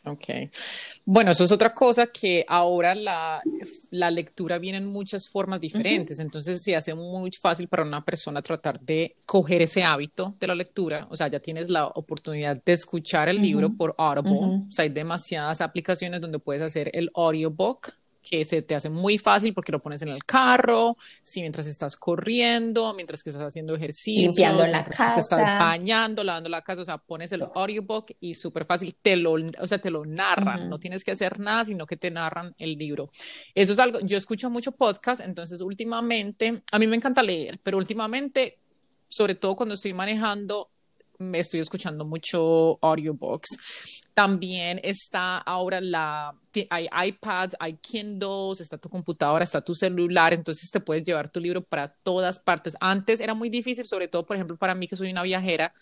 Ok. 0.04 0.24
Bueno, 1.04 1.30
eso 1.30 1.44
es 1.44 1.52
otra 1.52 1.74
cosa 1.74 2.06
que 2.06 2.44
ahora 2.48 2.94
la, 2.94 3.42
la 3.90 4.10
lectura 4.10 4.58
viene 4.58 4.78
en 4.78 4.86
muchas 4.86 5.28
formas 5.28 5.60
diferentes, 5.60 6.18
entonces 6.20 6.62
se 6.62 6.74
hace 6.74 6.94
muy 6.94 7.30
fácil 7.32 7.68
para 7.68 7.82
una 7.82 8.02
persona 8.04 8.40
tratar 8.40 8.80
de 8.80 9.16
coger 9.26 9.62
ese 9.62 9.82
hábito 9.82 10.34
de 10.40 10.46
la 10.46 10.54
lectura, 10.54 11.06
o 11.10 11.16
sea, 11.16 11.28
ya 11.28 11.40
tienes 11.40 11.68
la 11.68 11.86
oportunidad 11.86 12.62
de 12.64 12.72
escuchar 12.72 13.28
el 13.28 13.42
libro 13.42 13.70
por 13.76 13.94
Audible, 13.98 14.66
o 14.68 14.72
sea, 14.72 14.84
hay 14.84 14.88
demasiadas 14.88 15.60
aplicaciones 15.60 16.20
donde 16.20 16.38
puedes 16.38 16.62
hacer 16.62 16.90
el 16.94 17.10
audiobook 17.14 17.92
que 18.22 18.44
se 18.44 18.62
te 18.62 18.74
hace 18.74 18.88
muy 18.88 19.18
fácil 19.18 19.54
porque 19.54 19.72
lo 19.72 19.80
pones 19.80 20.02
en 20.02 20.08
el 20.08 20.24
carro, 20.24 20.94
si 21.22 21.40
mientras 21.40 21.66
estás 21.66 21.96
corriendo, 21.96 22.92
mientras 22.94 23.22
que 23.22 23.30
estás 23.30 23.44
haciendo 23.44 23.74
ejercicio, 23.74 24.28
limpiando 24.28 24.66
la 24.66 24.84
casa, 24.84 25.14
te 25.14 25.20
estás 25.20 25.40
bañando, 25.40 26.22
lavando 26.22 26.48
la 26.48 26.62
casa, 26.62 26.82
o 26.82 26.84
sea, 26.84 26.98
pones 26.98 27.32
el 27.32 27.42
audiobook 27.42 28.12
y 28.20 28.34
súper 28.34 28.64
fácil 28.64 28.94
te 29.00 29.16
lo, 29.16 29.32
o 29.32 29.66
sea, 29.66 29.78
te 29.78 29.90
lo 29.90 30.04
narran, 30.04 30.68
no 30.68 30.78
tienes 30.78 31.04
que 31.04 31.12
hacer 31.12 31.40
nada, 31.40 31.64
sino 31.64 31.86
que 31.86 31.96
te 31.96 32.10
narran 32.10 32.54
el 32.58 32.76
libro. 32.76 33.10
Eso 33.54 33.72
es 33.72 33.78
algo, 33.78 34.00
yo 34.00 34.16
escucho 34.16 34.50
mucho 34.50 34.72
podcast, 34.72 35.20
entonces 35.20 35.60
últimamente, 35.60 36.62
a 36.72 36.78
mí 36.78 36.86
me 36.86 36.96
encanta 36.96 37.22
leer, 37.22 37.58
pero 37.62 37.78
últimamente, 37.78 38.58
sobre 39.08 39.34
todo 39.34 39.56
cuando 39.56 39.74
estoy 39.74 39.94
manejando, 39.94 40.70
me 41.18 41.38
estoy 41.38 41.60
escuchando 41.60 42.04
mucho 42.04 42.78
audiobooks 42.80 43.99
también 44.14 44.80
está 44.82 45.38
ahora 45.38 45.80
la, 45.80 46.34
hay 46.68 46.88
iPads, 47.08 47.56
hay 47.58 47.74
Kindles, 47.74 48.60
está 48.60 48.78
tu 48.78 48.88
computadora, 48.88 49.44
está 49.44 49.60
tu 49.60 49.74
celular, 49.74 50.34
entonces 50.34 50.70
te 50.70 50.80
puedes 50.80 51.04
llevar 51.04 51.28
tu 51.28 51.40
libro 51.40 51.62
para 51.62 51.88
todas 51.88 52.38
partes. 52.40 52.76
Antes 52.80 53.20
era 53.20 53.34
muy 53.34 53.48
difícil, 53.48 53.86
sobre 53.86 54.08
todo, 54.08 54.26
por 54.26 54.36
ejemplo, 54.36 54.56
para 54.56 54.74
mí 54.74 54.88
que 54.88 54.96
soy 54.96 55.10
una 55.10 55.22
viajera, 55.22 55.72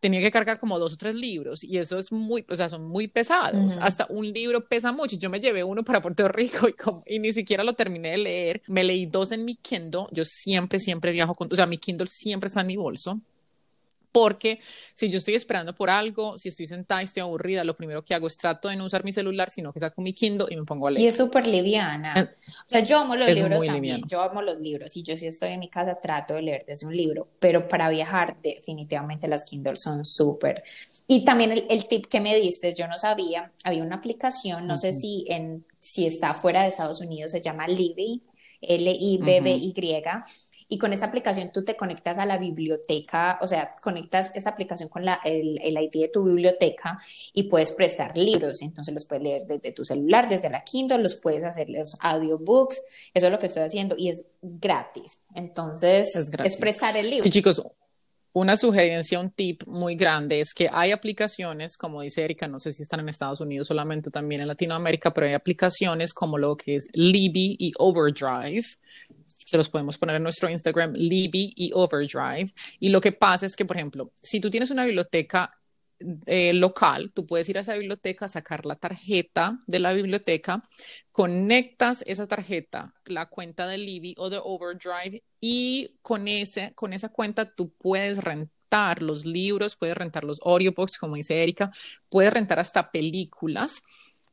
tenía 0.00 0.20
que 0.20 0.30
cargar 0.30 0.60
como 0.60 0.78
dos 0.78 0.94
o 0.94 0.96
tres 0.96 1.14
libros 1.14 1.64
y 1.64 1.78
eso 1.78 1.98
es 1.98 2.12
muy, 2.12 2.44
o 2.48 2.54
sea, 2.54 2.68
son 2.68 2.86
muy 2.86 3.08
pesados. 3.08 3.78
Hasta 3.80 4.06
un 4.10 4.32
libro 4.32 4.68
pesa 4.68 4.92
mucho. 4.92 5.16
Yo 5.16 5.30
me 5.30 5.40
llevé 5.40 5.64
uno 5.64 5.84
para 5.84 6.00
Puerto 6.00 6.28
Rico 6.28 6.68
y, 6.68 7.16
y 7.16 7.18
ni 7.18 7.32
siquiera 7.32 7.64
lo 7.64 7.72
terminé 7.72 8.10
de 8.10 8.18
leer. 8.18 8.62
Me 8.68 8.84
leí 8.84 9.06
dos 9.06 9.32
en 9.32 9.44
mi 9.44 9.56
Kindle. 9.56 10.06
Yo 10.12 10.24
siempre, 10.24 10.78
siempre 10.78 11.12
viajo 11.12 11.34
con, 11.34 11.48
o 11.50 11.56
sea, 11.56 11.66
mi 11.66 11.78
Kindle 11.78 12.06
siempre 12.06 12.48
está 12.48 12.60
en 12.60 12.68
mi 12.68 12.76
bolso 12.76 13.20
porque 14.18 14.58
si 14.94 15.08
yo 15.10 15.18
estoy 15.18 15.36
esperando 15.36 15.72
por 15.76 15.90
algo, 15.90 16.38
si 16.38 16.48
estoy 16.48 16.66
sentada 16.66 17.00
y 17.02 17.04
estoy 17.04 17.20
aburrida, 17.20 17.62
lo 17.62 17.76
primero 17.76 18.02
que 18.02 18.14
hago 18.14 18.26
es 18.26 18.36
trato 18.36 18.68
de 18.68 18.74
no 18.74 18.84
usar 18.84 19.04
mi 19.04 19.12
celular, 19.12 19.48
sino 19.48 19.72
que 19.72 19.78
saco 19.78 20.02
mi 20.02 20.12
Kindle 20.12 20.48
y 20.50 20.56
me 20.56 20.64
pongo 20.64 20.88
a 20.88 20.90
leer. 20.90 21.04
Y 21.04 21.06
es 21.06 21.16
súper 21.16 21.46
liviana. 21.46 22.34
o 22.48 22.64
sea, 22.66 22.80
yo 22.82 22.98
amo 22.98 23.14
los 23.14 23.28
libros 23.32 23.64
también, 23.64 24.02
yo 24.08 24.20
amo 24.20 24.42
los 24.42 24.58
libros 24.58 24.96
y 24.96 25.04
yo 25.04 25.16
si 25.16 25.28
estoy 25.28 25.50
en 25.50 25.60
mi 25.60 25.68
casa 25.68 26.00
trato 26.00 26.34
de 26.34 26.42
leer 26.42 26.64
desde 26.66 26.84
un 26.84 26.96
libro, 26.96 27.28
pero 27.38 27.68
para 27.68 27.88
viajar 27.90 28.36
definitivamente 28.42 29.28
las 29.28 29.44
Kindle 29.44 29.76
son 29.76 30.04
súper. 30.04 30.64
Y 31.06 31.24
también 31.24 31.52
el, 31.68 31.86
tip 31.86 32.06
que 32.06 32.20
me 32.20 32.34
diste, 32.34 32.74
yo 32.74 32.88
no 32.88 32.98
sabía, 32.98 33.52
había 33.62 33.84
una 33.84 33.96
aplicación, 33.96 34.66
no 34.66 34.78
sé 34.78 34.92
si, 34.92 35.26
en, 35.28 35.64
si 35.78 36.06
está 36.06 36.34
fuera 36.34 36.62
de 36.62 36.70
Estados 36.70 37.00
Unidos, 37.00 37.30
se 37.30 37.40
llama 37.40 37.68
Libby, 37.68 38.22
L-I-B-B-Y 38.60 39.72
y 40.68 40.78
con 40.78 40.92
esa 40.92 41.06
aplicación 41.06 41.50
tú 41.52 41.64
te 41.64 41.76
conectas 41.76 42.18
a 42.18 42.26
la 42.26 42.38
biblioteca, 42.38 43.38
o 43.40 43.48
sea, 43.48 43.70
conectas 43.82 44.30
esa 44.34 44.50
aplicación 44.50 44.88
con 44.88 45.04
la, 45.04 45.20
el, 45.24 45.58
el 45.62 45.82
ID 45.82 46.02
de 46.02 46.08
tu 46.08 46.24
biblioteca 46.24 46.98
y 47.32 47.44
puedes 47.44 47.72
prestar 47.72 48.16
libros, 48.16 48.60
entonces 48.60 48.92
los 48.92 49.06
puedes 49.06 49.22
leer 49.22 49.46
desde 49.46 49.72
tu 49.72 49.84
celular, 49.84 50.28
desde 50.28 50.50
la 50.50 50.62
Kindle, 50.62 50.98
los 50.98 51.16
puedes 51.16 51.44
hacer 51.44 51.70
los 51.70 51.96
audiobooks, 52.00 52.82
eso 53.14 53.26
es 53.26 53.32
lo 53.32 53.38
que 53.38 53.46
estoy 53.46 53.62
haciendo 53.62 53.94
y 53.98 54.10
es 54.10 54.26
gratis, 54.42 55.22
entonces 55.34 56.14
es, 56.44 56.56
prestar 56.58 56.96
el 56.96 57.10
libro. 57.10 57.26
Y 57.26 57.30
chicos, 57.30 57.62
una 58.34 58.56
sugerencia, 58.56 59.18
un 59.18 59.30
tip 59.30 59.66
muy 59.66 59.96
grande 59.96 60.40
es 60.40 60.52
que 60.52 60.68
hay 60.70 60.92
aplicaciones, 60.92 61.76
como 61.76 62.02
dice 62.02 62.24
Erika, 62.24 62.46
no 62.46 62.58
sé 62.58 62.72
si 62.72 62.82
están 62.82 63.00
en 63.00 63.08
Estados 63.08 63.40
Unidos 63.40 63.68
solamente, 63.68 64.10
también 64.10 64.42
en 64.42 64.48
Latinoamérica, 64.48 65.12
pero 65.12 65.26
hay 65.26 65.32
aplicaciones 65.32 66.12
como 66.12 66.36
lo 66.36 66.56
que 66.56 66.76
es 66.76 66.88
Libby 66.92 67.56
y 67.58 67.72
Overdrive, 67.78 68.66
se 69.48 69.56
los 69.56 69.70
podemos 69.70 69.96
poner 69.96 70.16
en 70.16 70.22
nuestro 70.22 70.50
Instagram, 70.50 70.92
Libby 70.94 71.54
y 71.56 71.70
Overdrive. 71.72 72.52
Y 72.78 72.90
lo 72.90 73.00
que 73.00 73.12
pasa 73.12 73.46
es 73.46 73.56
que, 73.56 73.64
por 73.64 73.76
ejemplo, 73.76 74.12
si 74.22 74.40
tú 74.40 74.50
tienes 74.50 74.70
una 74.70 74.84
biblioteca 74.84 75.54
eh, 76.26 76.52
local, 76.52 77.12
tú 77.14 77.24
puedes 77.24 77.48
ir 77.48 77.56
a 77.56 77.62
esa 77.62 77.72
biblioteca, 77.72 78.28
sacar 78.28 78.66
la 78.66 78.74
tarjeta 78.74 79.58
de 79.66 79.78
la 79.78 79.94
biblioteca, 79.94 80.62
conectas 81.12 82.04
esa 82.06 82.26
tarjeta, 82.26 82.94
la 83.06 83.24
cuenta 83.30 83.66
de 83.66 83.78
Libby 83.78 84.14
o 84.18 84.28
de 84.28 84.38
Overdrive 84.38 85.24
y 85.40 85.96
con, 86.02 86.28
ese, 86.28 86.74
con 86.74 86.92
esa 86.92 87.08
cuenta 87.08 87.54
tú 87.54 87.72
puedes 87.72 88.22
rentar 88.22 89.00
los 89.00 89.24
libros, 89.24 89.76
puedes 89.76 89.96
rentar 89.96 90.24
los 90.24 90.40
audiobooks, 90.44 90.98
como 90.98 91.14
dice 91.14 91.42
Erika, 91.42 91.72
puedes 92.10 92.34
rentar 92.34 92.58
hasta 92.58 92.90
películas 92.90 93.82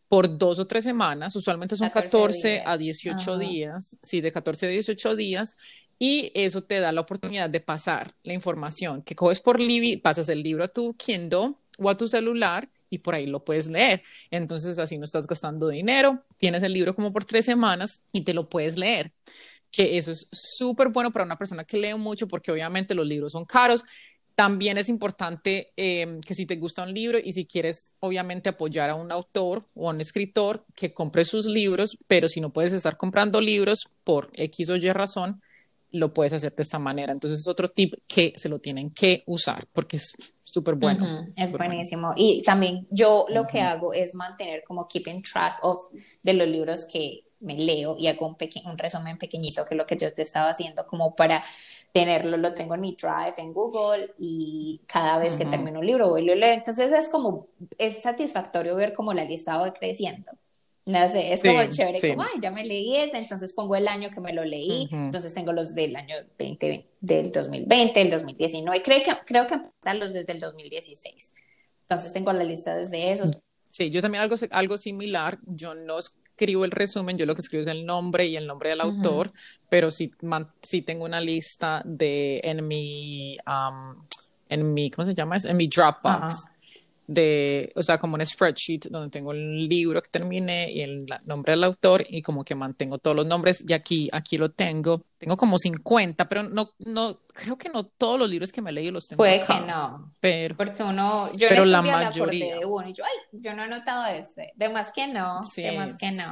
por 0.08 0.38
dos 0.38 0.60
o 0.60 0.68
tres 0.68 0.84
semanas, 0.84 1.36
usualmente 1.36 1.76
son 1.76 1.90
14, 1.90 2.64
a 2.66 2.78
18 2.78 3.38
días, 3.38 3.98
sí, 4.04 4.22
de 4.22 4.32
14 4.32 4.68
a 4.68 4.70
18 4.70 5.16
días, 5.16 5.56
y 5.98 6.32
eso 6.36 6.64
te 6.64 6.80
da 6.80 6.92
la 6.92 7.02
oportunidad 7.02 7.50
de 7.50 7.60
pasar 7.60 8.14
la 8.24 8.34
información 8.34 9.02
que 9.02 9.16
coges 9.16 9.40
por 9.40 9.60
Libby, 9.60 9.98
pasas 9.98 10.30
el 10.30 10.44
libro 10.44 10.64
a 10.64 10.68
tu 10.68 10.94
Kindle 10.96 11.56
o 11.78 11.90
a 11.90 11.98
tu 11.98 12.08
celular 12.08 12.70
y 12.90 13.00
por 13.00 13.16
ahí 13.16 13.26
lo 13.26 13.44
puedes 13.44 13.68
leer. 13.68 14.04
Entonces 14.30 14.78
así 14.78 14.98
no 14.98 15.06
estás 15.06 15.26
gastando 15.26 15.70
dinero, 15.70 16.24
tienes 16.38 16.64
el 16.64 16.74
libro 16.74 16.96
como 16.96 17.12
por 17.12 17.26
tres 17.26 17.46
semanas 17.46 18.04
y 18.12 18.22
te 18.22 18.34
lo 18.34 18.50
puedes 18.50 18.78
leer 18.78 19.14
que 19.76 19.98
eso 19.98 20.12
es 20.12 20.30
súper 20.32 20.88
bueno 20.88 21.12
para 21.12 21.26
una 21.26 21.38
persona 21.38 21.66
que 21.66 21.78
lee 21.78 21.96
mucho 21.96 22.30
porque 22.30 22.50
obviamente 22.50 22.96
los 22.96 23.06
libros 23.06 23.34
son 23.34 23.44
caros 23.44 23.84
también 24.36 24.78
es 24.78 24.90
importante 24.90 25.72
em, 25.78 26.20
que 26.20 26.36
si 26.36 26.46
te 26.46 26.58
gusta 26.58 26.84
un 26.84 26.94
libro 26.94 27.18
y 27.18 27.32
si 27.32 27.46
quieres 27.46 27.96
obviamente 28.02 28.50
apoyar 28.50 28.90
a 28.90 28.96
un 28.96 29.12
autor 29.12 29.66
o 29.74 29.90
a 29.90 29.94
un 29.94 30.02
escritor, 30.02 30.66
que 30.76 30.94
compre 30.94 31.24
sus 31.24 31.46
libros, 31.46 31.98
pero 32.08 32.28
si 32.28 32.42
no 32.42 32.52
puedes 32.52 32.74
estar 32.74 32.98
comprando 32.98 33.40
libros 33.40 33.88
por 34.04 34.30
X 34.34 34.70
o 34.70 34.76
Y 34.76 34.92
razón, 34.92 35.42
lo 35.92 36.14
puedes 36.14 36.34
hacer 36.34 36.54
de 36.54 36.64
esta 36.64 36.78
manera. 36.78 37.14
Entonces 37.14 37.40
es 37.40 37.48
otro 37.48 37.70
tip 37.70 37.94
que 38.08 38.34
se 38.36 38.50
lo 38.50 38.60
tienen 38.60 38.92
que 38.92 39.24
usar 39.28 39.68
porque 39.72 39.98
es 39.98 40.14
súper 40.44 40.76
bueno. 40.76 41.26
Es 41.38 41.54
buenísimo. 41.54 42.12
Y 42.18 42.42
también 42.44 42.86
yo 42.92 43.26
lo 43.30 43.48
que 43.48 43.62
hago 43.62 43.94
es 43.94 44.14
mantener 44.14 44.64
como 44.66 44.88
keeping 44.88 45.22
track 45.22 45.60
of 45.64 45.78
de 46.22 46.34
los 46.34 46.48
libros 46.48 46.86
que 46.92 47.25
me 47.40 47.56
leo 47.56 47.96
y 47.98 48.08
hago 48.08 48.28
un, 48.28 48.38
un 48.66 48.78
resumen 48.78 49.18
pequeñito 49.18 49.66
que 49.66 49.74
es 49.74 49.78
lo 49.78 49.86
que 49.86 49.98
yo 49.98 50.14
te 50.14 50.22
estaba 50.22 50.50
haciendo 50.50 50.86
como 50.88 51.16
para 51.16 51.44
tenerlo, 51.92 52.38
lo 52.38 52.54
tengo 52.54 52.76
en 52.76 52.82
mi 52.82 52.96
drive 52.96 53.36
en 53.38 53.54
Google 53.54 54.14
y 54.18 54.82
cada 54.86 55.18
vez 55.18 55.38
que 55.38 55.46
termino 55.46 55.80
un 55.80 55.86
libro 55.86 56.10
voy 56.10 56.24
y 56.24 56.26
lo 56.26 56.36
leo. 56.36 56.54
Entonces 56.54 56.92
es 56.92 57.10
como, 57.10 57.48
es 57.78 58.02
satisfactorio 58.02 58.76
ver 58.76 58.94
cómo 58.94 59.14
la 59.14 59.24
lista 59.24 59.58
va 59.58 59.74
creciendo. 59.74 60.32
No 60.88 61.10
sé, 61.10 61.34
es 61.34 61.42
como 61.42 61.64
chévere, 61.64 62.00
como, 62.00 62.22
ay, 62.22 62.40
ya 62.40 62.52
me 62.52 62.64
leí 62.64 62.96
ese, 62.98 63.18
entonces 63.18 63.54
pongo 63.54 63.76
el 63.76 63.88
año 63.88 64.12
que 64.12 64.22
me 64.22 64.34
lo 64.34 64.46
leí, 64.46 64.88
entonces 64.92 65.34
tengo 65.34 65.52
los 65.52 65.74
del 65.74 65.96
año 65.96 66.16
20, 66.38 66.88
del 67.00 67.32
2020, 67.32 68.02
el 68.02 68.12
2019, 68.12 68.84
creo 68.84 69.02
que, 69.02 69.12
creo 69.26 69.48
que 69.48 69.60
los 69.96 70.14
desde 70.14 70.34
el 70.34 70.40
2016. 70.40 71.34
Entonces 71.82 72.14
tengo 72.14 72.32
la 72.34 72.44
lista 72.44 72.76
desde 72.76 73.12
esos. 73.12 73.42
Sí, 73.72 73.90
yo 73.90 74.02
también 74.02 74.22
algo, 74.22 74.36
algo 74.52 74.78
similar, 74.78 75.40
yo 75.46 75.74
no 75.74 75.98
escribo 76.36 76.66
el 76.66 76.72
resumen, 76.72 77.18
yo 77.18 77.26
lo 77.26 77.34
que 77.34 77.42
escribo 77.42 77.62
es 77.62 77.68
el 77.68 77.86
nombre 77.86 78.26
y 78.26 78.36
el 78.36 78.46
nombre 78.46 78.70
del 78.70 78.82
autor, 78.82 79.32
pero 79.70 79.90
sí, 79.90 80.12
sí, 80.62 80.82
tengo 80.82 81.06
una 81.06 81.22
lista 81.22 81.82
de 81.86 82.42
en 82.44 82.68
mi, 82.68 83.38
en 84.50 84.74
mi, 84.74 84.92
¿cómo 84.92 85.06
se 85.06 85.16
llama? 85.16 85.38
En 85.44 85.56
mi 85.56 85.68
Dropbox 85.68 86.46
de, 87.08 87.72
o 87.76 87.84
sea, 87.84 87.98
como 87.98 88.16
un 88.16 88.26
spreadsheet 88.26 88.88
donde 88.90 89.10
tengo 89.10 89.32
el 89.32 89.68
libro 89.68 90.02
que 90.02 90.10
terminé 90.10 90.72
y 90.72 90.82
el 90.82 91.06
nombre 91.26 91.52
del 91.54 91.64
autor 91.64 92.06
y 92.08 92.22
como 92.22 92.44
que 92.44 92.56
mantengo 92.56 92.98
todos 92.98 93.16
los 93.16 93.26
nombres 93.26 93.64
y 93.68 93.74
aquí, 93.74 94.10
aquí 94.12 94.38
lo 94.38 94.52
tengo. 94.52 95.04
Tengo 95.18 95.38
como 95.38 95.58
50, 95.58 96.28
pero 96.28 96.44
no, 96.44 96.72
no, 96.80 97.22
creo 97.36 97.58
que 97.58 97.70
no 97.70 97.86
todos 97.86 98.20
los 98.20 98.30
libros 98.30 98.52
que 98.52 98.62
me 98.62 98.72
leí 98.72 98.92
los 98.92 99.08
tengo 99.08 99.18
Puede 99.18 99.42
que 99.42 99.60
no. 99.62 100.14
Pero, 100.20 100.58
porque 100.58 100.84
uno, 100.84 101.32
yo 101.34 101.48
pero 101.48 101.64
la 101.66 101.82
mayoría. 101.82 102.56
de 102.56 102.66
uno 102.66 102.88
y 102.88 102.94
yo, 102.94 103.04
ay, 103.06 103.40
yo 103.42 103.54
no 103.54 103.64
he 103.64 103.68
notado 103.68 104.08
este. 104.08 104.52
De 104.56 104.70
más 104.70 104.92
que 104.92 105.08
no, 105.08 105.42
de 105.56 105.72
más 105.72 105.96
que 105.98 106.12
no. 106.12 106.24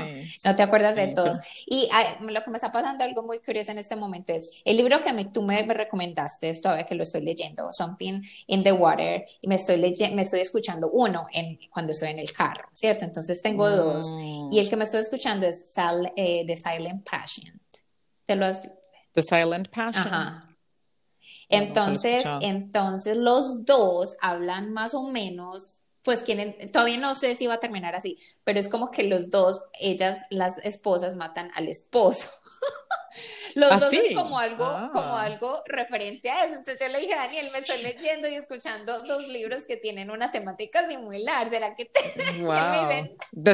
no 0.43 0.55
te 0.55 0.63
acuerdas 0.63 0.95
de 0.95 1.07
todos. 1.07 1.39
Y 1.65 1.89
lo 2.21 2.43
que 2.43 2.49
me 2.49 2.57
está 2.57 2.71
pasando 2.71 3.03
algo 3.03 3.23
muy 3.23 3.39
curioso 3.39 3.71
en 3.71 3.77
este 3.77 3.95
momento 3.95 4.33
es 4.33 4.61
el 4.65 4.77
libro 4.77 5.01
que 5.01 5.13
me, 5.13 5.25
tú 5.25 5.43
me, 5.43 5.63
me 5.63 5.73
recomendaste, 5.73 6.53
todavía 6.61 6.85
que 6.85 6.95
lo 6.95 7.03
estoy 7.03 7.21
leyendo, 7.21 7.69
Something 7.71 8.21
in 8.47 8.63
the 8.63 8.71
Water, 8.71 9.23
y 9.41 9.47
me 9.47 9.55
estoy 9.55 9.77
leyendo, 9.77 10.15
me 10.15 10.23
estoy 10.23 10.41
escuchando 10.41 10.89
uno 10.91 11.23
en, 11.31 11.57
cuando 11.69 11.91
estoy 11.93 12.09
en 12.09 12.19
el 12.19 12.31
carro, 12.33 12.69
¿cierto? 12.73 13.05
Entonces 13.05 13.41
tengo 13.41 13.69
dos. 13.69 14.13
Y 14.51 14.59
el 14.59 14.69
que 14.69 14.75
me 14.75 14.83
estoy 14.83 15.01
escuchando 15.01 15.47
es 15.47 15.71
Sal, 15.71 16.11
eh, 16.15 16.43
The 16.45 16.57
Silent 16.57 17.09
Passion. 17.09 17.62
¿Te 18.33 18.39
lo 18.39 18.45
has... 18.47 18.63
The 19.13 19.21
Silent 19.21 19.69
Passion. 19.69 20.07
Ajá. 20.07 20.47
Entonces, 21.49 22.23
entonces 22.41 23.15
los 23.15 23.63
dos 23.63 24.17
hablan 24.21 24.73
más 24.73 24.95
o 24.95 25.03
menos, 25.03 25.83
pues 26.01 26.23
quieren, 26.23 26.55
todavía 26.71 26.97
no 26.97 27.13
sé 27.13 27.35
si 27.35 27.45
va 27.45 27.55
a 27.55 27.59
terminar 27.59 27.95
así, 27.95 28.17
pero 28.43 28.59
es 28.59 28.67
como 28.69 28.89
que 28.89 29.03
los 29.03 29.29
dos, 29.29 29.61
ellas, 29.79 30.23
las 30.31 30.57
esposas 30.59 31.15
matan 31.15 31.51
al 31.53 31.67
esposo. 31.67 32.29
los 33.55 33.71
¿Ah, 33.71 33.77
dos 33.77 33.93
es 33.93 34.15
como 34.15 34.39
algo, 34.39 34.65
como 34.91 35.15
ah. 35.15 35.23
algo 35.23 35.61
referente 35.67 36.31
a 36.31 36.45
eso. 36.45 36.55
Entonces 36.55 36.79
yo 36.79 36.87
le 36.87 36.99
dije, 36.99 37.13
Daniel, 37.13 37.51
me 37.51 37.59
estoy 37.59 37.83
leyendo 37.83 38.27
y 38.27 38.33
escuchando 38.33 39.03
dos 39.03 39.27
libros 39.27 39.67
que 39.67 39.77
tienen 39.77 40.09
una 40.09 40.31
temática 40.31 40.87
similar. 40.87 41.51
¿Será 41.51 41.75
que 41.75 41.85
te 41.85 42.01
wow. 42.41 43.15
The 43.31 43.53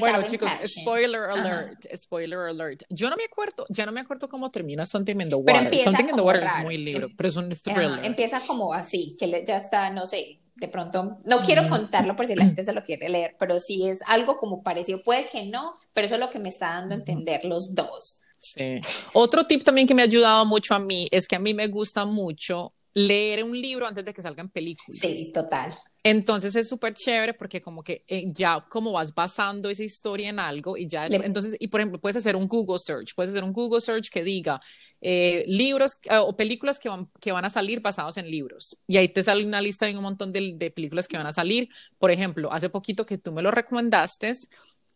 bueno, 0.00 0.22
chicos, 0.28 0.50
spoiler 0.66 1.22
alert, 1.30 1.86
spoiler 1.96 2.38
alert. 2.40 2.82
Yo 2.88 3.10
no 3.10 3.16
me 3.16 3.24
acuerdo, 3.24 3.66
ya 3.68 3.86
no 3.86 3.92
me 3.92 4.00
acuerdo 4.00 4.28
cómo 4.28 4.50
termina 4.50 4.86
Something 4.86 5.20
in 5.20 5.28
the 5.28 5.34
Water. 5.34 5.74
Something 5.82 6.08
in 6.08 6.16
the 6.16 6.22
Water 6.22 6.44
es 6.44 6.62
muy 6.62 6.76
libro, 6.76 7.06
em, 7.06 7.16
pero 7.16 7.28
es 7.28 7.36
un 7.36 7.50
thriller. 7.50 8.04
empieza 8.04 8.40
como 8.40 8.72
así, 8.72 9.16
que 9.18 9.44
ya 9.46 9.56
está, 9.56 9.90
no 9.90 10.06
sé, 10.06 10.40
de 10.54 10.68
pronto, 10.68 11.18
no 11.24 11.40
quiero 11.42 11.68
contarlo 11.68 12.14
por 12.16 12.26
si 12.26 12.34
la 12.34 12.44
gente 12.44 12.64
se 12.64 12.72
lo 12.72 12.82
quiere 12.82 13.08
leer, 13.08 13.36
pero 13.38 13.60
sí 13.60 13.88
es 13.88 14.02
algo 14.06 14.36
como 14.36 14.62
parecido, 14.62 15.02
puede 15.02 15.26
que 15.26 15.44
no, 15.44 15.74
pero 15.92 16.06
eso 16.06 16.16
es 16.16 16.20
lo 16.20 16.30
que 16.30 16.38
me 16.38 16.48
está 16.48 16.74
dando 16.74 16.94
a 16.94 16.98
entender 16.98 17.44
los 17.44 17.74
dos. 17.74 18.22
Sí. 18.38 18.80
Otro 19.12 19.46
tip 19.46 19.62
también 19.62 19.86
que 19.86 19.94
me 19.94 20.02
ha 20.02 20.06
ayudado 20.06 20.44
mucho 20.44 20.74
a 20.74 20.80
mí 20.80 21.06
es 21.12 21.28
que 21.28 21.36
a 21.36 21.38
mí 21.38 21.54
me 21.54 21.68
gusta 21.68 22.04
mucho 22.04 22.74
leer 22.94 23.42
un 23.44 23.58
libro 23.58 23.86
antes 23.86 24.04
de 24.04 24.12
que 24.12 24.22
salgan 24.22 24.50
películas. 24.50 25.00
Sí, 25.00 25.32
total. 25.32 25.72
Entonces 26.02 26.54
es 26.56 26.68
súper 26.68 26.94
chévere 26.94 27.34
porque 27.34 27.62
como 27.62 27.82
que 27.82 28.04
eh, 28.06 28.24
ya 28.32 28.66
como 28.68 28.92
vas 28.92 29.14
basando 29.14 29.70
esa 29.70 29.84
historia 29.84 30.28
en 30.28 30.38
algo 30.38 30.76
y 30.76 30.86
ya, 30.86 31.06
entonces, 31.06 31.56
y 31.58 31.68
por 31.68 31.80
ejemplo, 31.80 32.00
puedes 32.00 32.16
hacer 32.16 32.36
un 32.36 32.48
Google 32.48 32.78
search, 32.78 33.14
puedes 33.14 33.30
hacer 33.30 33.44
un 33.44 33.52
Google 33.52 33.80
search 33.80 34.10
que 34.10 34.22
diga 34.22 34.58
eh, 35.00 35.44
libros 35.46 35.96
eh, 36.04 36.18
o 36.18 36.36
películas 36.36 36.78
que 36.78 36.88
van, 36.88 37.08
que 37.20 37.32
van 37.32 37.44
a 37.44 37.50
salir 37.50 37.80
basados 37.80 38.16
en 38.18 38.30
libros. 38.30 38.76
Y 38.86 38.98
ahí 38.98 39.08
te 39.08 39.22
sale 39.22 39.44
una 39.44 39.60
lista 39.60 39.86
de 39.86 39.96
un 39.96 40.02
montón 40.02 40.32
de, 40.32 40.54
de 40.56 40.70
películas 40.70 41.08
que 41.08 41.16
van 41.16 41.26
a 41.26 41.32
salir. 41.32 41.68
Por 41.98 42.10
ejemplo, 42.10 42.52
hace 42.52 42.68
poquito 42.68 43.06
que 43.06 43.18
tú 43.18 43.32
me 43.32 43.42
lo 43.42 43.50
recomendaste, 43.50 44.36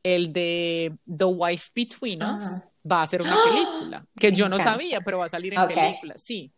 el 0.03 0.33
de 0.33 0.97
The 1.07 1.25
Wife 1.25 1.71
Between 1.75 2.23
Us. 2.23 2.45
Va 2.89 3.03
a 3.03 3.07
ser 3.07 3.21
una 3.21 3.35
película 3.45 4.07
que 4.15 4.31
yo 4.31 4.49
no 4.49 4.59
sabía, 4.59 5.01
pero 5.01 5.19
va 5.19 5.25
a 5.25 5.29
salir 5.29 5.55
en 5.55 5.67
película, 5.67 6.15
sí. 6.17 6.53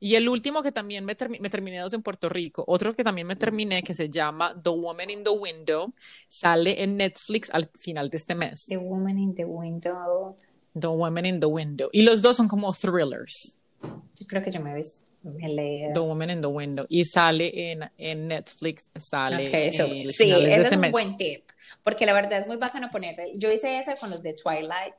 Y 0.00 0.14
el 0.14 0.28
último 0.28 0.62
que 0.62 0.72
también 0.72 1.04
me, 1.04 1.14
me, 1.40 1.50
terminé 1.50 1.78
dos 1.78 1.92
en 1.92 2.02
Puerto 2.02 2.30
Rico, 2.30 2.64
otro 2.66 2.94
que 2.94 3.04
también 3.04 3.26
me 3.26 3.36
terminé 3.36 3.82
que 3.82 3.94
se 3.94 4.08
llama 4.08 4.58
The 4.62 4.70
Woman 4.70 5.10
in 5.10 5.22
the 5.22 5.30
Window, 5.30 5.92
sale 6.26 6.82
en 6.82 6.96
Netflix 6.96 7.50
al 7.50 7.70
final 7.78 8.08
de 8.08 8.16
este 8.16 8.34
mes. 8.34 8.64
The 8.66 8.78
Woman 8.78 9.18
in 9.18 9.34
the 9.34 9.44
Window. 9.44 10.38
The 10.78 10.86
Woman 10.86 11.26
in 11.26 11.38
the 11.38 11.46
Window. 11.46 11.90
Y 11.92 12.02
los 12.02 12.22
dos 12.22 12.38
son 12.38 12.48
como 12.48 12.72
thrillers. 12.72 13.58
Yo 13.82 14.26
creo 14.26 14.42
que 14.42 14.50
yo 14.50 14.60
me 14.60 14.72
he 14.72 14.76
visto. 14.76 15.10
The 15.22 16.00
Woman 16.00 16.30
in 16.30 16.40
the 16.40 16.46
Window. 16.46 16.86
Y 16.88 17.04
sale 17.04 17.72
en, 17.72 17.90
en 17.98 18.28
Netflix, 18.28 18.90
sale. 18.96 19.46
Okay, 19.46 19.70
sí, 19.70 19.82
ese 19.82 20.54
es 20.54 20.64
este 20.64 20.76
un 20.78 20.90
buen 20.90 21.16
tip. 21.18 21.44
Porque 21.82 22.06
la 22.06 22.14
verdad 22.14 22.38
es 22.38 22.46
muy 22.46 22.56
bacano 22.56 22.88
poner. 22.90 23.16
Yo 23.34 23.52
hice 23.52 23.78
eso 23.78 23.92
con 24.00 24.10
los 24.10 24.22
de 24.22 24.32
Twilight 24.32 24.94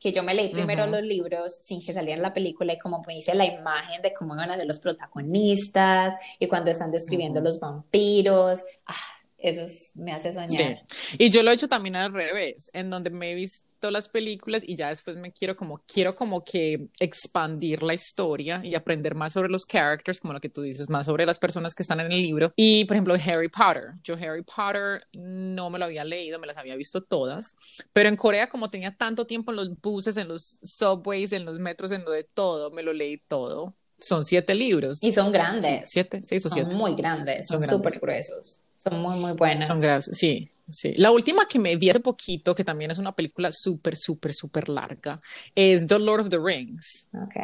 que 0.00 0.12
yo 0.12 0.22
me 0.22 0.34
leí 0.34 0.48
primero 0.48 0.86
los 0.86 1.02
libros 1.02 1.58
sin 1.60 1.84
que 1.84 1.92
saliera 1.92 2.20
la 2.20 2.32
película 2.32 2.72
y 2.72 2.78
como 2.78 3.02
me 3.06 3.18
hice 3.18 3.34
la 3.34 3.44
imagen 3.44 4.00
de 4.00 4.14
cómo 4.14 4.34
iban 4.34 4.50
a 4.50 4.56
ser 4.56 4.66
los 4.66 4.78
protagonistas 4.78 6.14
y 6.38 6.48
cuando 6.48 6.70
están 6.70 6.90
describiendo 6.90 7.40
los 7.40 7.60
vampiros, 7.60 8.64
ah, 8.86 8.94
eso 9.36 9.62
me 9.94 10.12
hace 10.12 10.32
soñar. 10.32 10.82
Y 11.18 11.30
yo 11.30 11.42
lo 11.42 11.50
he 11.50 11.54
hecho 11.54 11.68
también 11.68 11.96
al 11.96 12.12
revés, 12.12 12.70
en 12.72 12.90
donde 12.90 13.10
me 13.10 13.32
he 13.32 13.34
visto 13.34 13.69
las 13.88 14.08
películas 14.08 14.62
y 14.66 14.76
ya 14.76 14.88
después 14.88 15.16
me 15.16 15.32
quiero 15.32 15.56
como, 15.56 15.82
quiero 15.86 16.14
como 16.14 16.44
que 16.44 16.88
expandir 17.00 17.82
la 17.82 17.94
historia 17.94 18.60
y 18.62 18.74
aprender 18.74 19.14
más 19.14 19.32
sobre 19.32 19.48
los 19.48 19.64
characters, 19.64 20.20
como 20.20 20.34
lo 20.34 20.40
que 20.40 20.50
tú 20.50 20.62
dices, 20.62 20.90
más 20.90 21.06
sobre 21.06 21.24
las 21.24 21.38
personas 21.38 21.74
que 21.74 21.82
están 21.82 22.00
en 22.00 22.12
el 22.12 22.20
libro. 22.20 22.52
Y, 22.56 22.84
por 22.84 22.96
ejemplo, 22.96 23.14
Harry 23.14 23.48
Potter. 23.48 23.94
Yo 24.02 24.14
Harry 24.14 24.42
Potter 24.42 25.06
no 25.12 25.70
me 25.70 25.78
lo 25.78 25.86
había 25.86 26.04
leído, 26.04 26.38
me 26.38 26.46
las 26.46 26.58
había 26.58 26.76
visto 26.76 27.00
todas, 27.00 27.56
pero 27.92 28.08
en 28.08 28.16
Corea 28.16 28.50
como 28.50 28.68
tenía 28.68 28.94
tanto 28.94 29.26
tiempo 29.26 29.52
en 29.52 29.56
los 29.56 29.80
buses, 29.80 30.16
en 30.16 30.28
los 30.28 30.58
subways, 30.62 31.32
en 31.32 31.44
los 31.44 31.58
metros, 31.58 31.92
en 31.92 32.04
lo 32.04 32.10
de 32.10 32.24
todo, 32.24 32.70
me 32.70 32.82
lo 32.82 32.92
leí 32.92 33.16
todo. 33.16 33.74
Son 33.98 34.24
siete 34.24 34.54
libros. 34.54 35.02
Y 35.02 35.12
son 35.12 35.30
grandes. 35.30 35.90
siete, 35.90 36.20
seis 36.22 36.44
o 36.46 36.48
son 36.48 36.58
siete. 36.58 36.74
Muy 36.74 36.94
grandes, 36.94 37.46
son 37.46 37.60
súper 37.60 37.98
gruesos. 38.00 38.60
Son 38.74 38.98
muy, 39.00 39.18
muy 39.18 39.32
buenas. 39.32 39.68
Son 39.68 39.80
grandes, 39.80 40.10
sí. 40.12 40.50
Sí, 40.72 40.92
la 40.96 41.10
última 41.10 41.46
que 41.46 41.58
me 41.58 41.76
vi 41.76 41.90
hace 41.90 42.00
poquito, 42.00 42.54
que 42.54 42.64
también 42.64 42.90
es 42.90 42.98
una 42.98 43.12
película 43.12 43.52
súper, 43.52 43.96
súper, 43.96 44.32
súper 44.32 44.68
larga, 44.68 45.20
es 45.54 45.86
The 45.86 45.98
Lord 45.98 46.20
of 46.22 46.28
the 46.28 46.38
Rings. 46.38 47.08
Ok. 47.14 47.36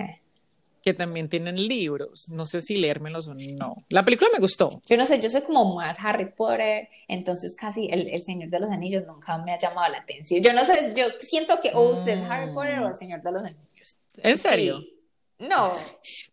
Que 0.83 0.95
también 0.95 1.29
tienen 1.29 1.57
libros. 1.57 2.29
No 2.29 2.47
sé 2.47 2.61
si 2.61 2.77
leérmelos 2.77 3.27
o 3.27 3.35
no. 3.35 3.77
La 3.89 4.05
película 4.05 4.31
me 4.33 4.39
gustó. 4.39 4.81
Yo 4.89 4.97
no 4.97 5.05
sé, 5.05 5.21
yo 5.21 5.29
soy 5.29 5.43
como 5.43 5.75
más 5.75 5.99
Harry 6.01 6.33
Potter, 6.33 6.89
entonces 7.09 7.57
casi 7.57 7.89
el, 7.91 8.09
el 8.09 8.23
Señor 8.23 8.51
de 8.51 8.61
los 8.61 8.71
Anillos 8.71 9.03
nunca 9.07 9.37
me 9.39 9.53
ha 9.53 9.59
llamado 9.59 9.91
la 9.91 9.99
atención. 9.99 10.43
Yo 10.43 10.53
no 10.53 10.65
sé, 10.65 10.95
yo 10.97 11.07
siento 11.21 11.59
que 11.61 11.73
o 11.75 11.93
es 11.93 12.23
Harry 12.23 12.53
Potter 12.53 12.79
o 12.81 12.89
el 12.89 12.97
Señor 12.97 13.23
de 13.23 13.33
los 13.33 13.43
Anillos. 13.43 13.97
¿En 14.19 14.37
serio? 14.39 14.79
No. 15.39 15.73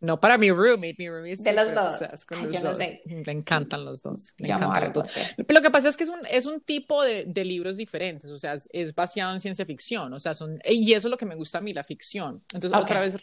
No 0.04 0.20
para 0.20 0.38
mi 0.38 0.52
roommate, 0.52 0.96
mi 0.98 1.08
roommate 1.08 1.42
de 1.42 1.54
los 1.54 1.74
dos. 1.74 1.98
yo 2.52 2.60
no 2.60 2.74
sé. 2.74 3.02
Le 3.06 3.32
encantan 3.32 3.86
los 3.86 4.02
dos. 4.02 4.34
Encantan 4.38 4.84
los 4.84 4.94
dos. 4.94 5.08
Lo 5.48 5.62
que 5.62 5.72
pasa 5.72 5.88
es 5.88 5.96
que 5.96 6.04
es 6.04 6.10
un, 6.10 6.20
es 6.30 6.46
un 6.46 6.60
tipo 6.60 7.02
de, 7.02 7.24
de 7.26 7.46
libros 7.46 7.78
diferentes, 7.78 8.30
o 8.30 8.38
sea, 8.38 8.54
es, 8.54 8.68
es, 8.74 8.94
basado 8.94 9.34
en 9.34 9.40
ciencia 9.40 9.66
ficción, 9.66 10.12
o 10.12 10.20
sea, 10.20 10.34
son, 10.34 10.60
y 10.66 10.92
eso 10.92 11.08
es 11.08 11.10
lo 11.12 11.18
que 11.18 11.26
me 11.26 11.36
gusta 11.36 11.60
a 11.60 11.62
mí, 11.62 11.74
la 11.74 11.86
ficción. 11.86 12.42
Entonces, 12.54 12.78
otra 12.78 13.00
vez 13.00 13.18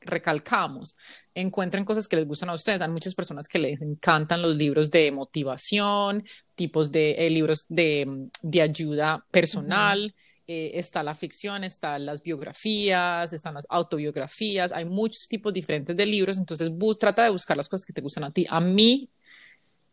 recalcamos, 0.00 0.96
encuentren 1.34 1.84
cosas 1.84 2.08
que 2.08 2.16
les 2.16 2.26
gustan 2.26 2.48
a 2.48 2.54
ustedes. 2.54 2.80
Hay 2.80 2.90
muchas 2.90 3.14
personas 3.14 3.46
que 3.46 3.58
les 3.58 3.82
encantan 3.82 4.40
los 4.40 4.56
libros 4.56 4.90
de 4.90 5.12
motivación, 5.12 6.24
tipos 6.54 6.90
de 6.90 7.26
eh, 7.26 7.30
libros 7.30 7.66
de, 7.68 8.28
de, 8.40 8.62
ayuda 8.62 9.26
personal. 9.30 10.14
Eh, 10.54 10.78
está 10.78 11.02
la 11.02 11.14
ficción, 11.14 11.64
están 11.64 12.04
las 12.04 12.22
biografías, 12.22 13.32
están 13.32 13.54
las 13.54 13.64
autobiografías, 13.70 14.70
hay 14.70 14.84
muchos 14.84 15.26
tipos 15.26 15.50
diferentes 15.50 15.96
de 15.96 16.04
libros, 16.04 16.36
entonces 16.36 16.70
trata 17.00 17.24
de 17.24 17.30
buscar 17.30 17.56
las 17.56 17.70
cosas 17.70 17.86
que 17.86 17.94
te 17.94 18.02
gustan 18.02 18.24
a 18.24 18.32
ti. 18.32 18.44
A 18.50 18.60
mí 18.60 19.08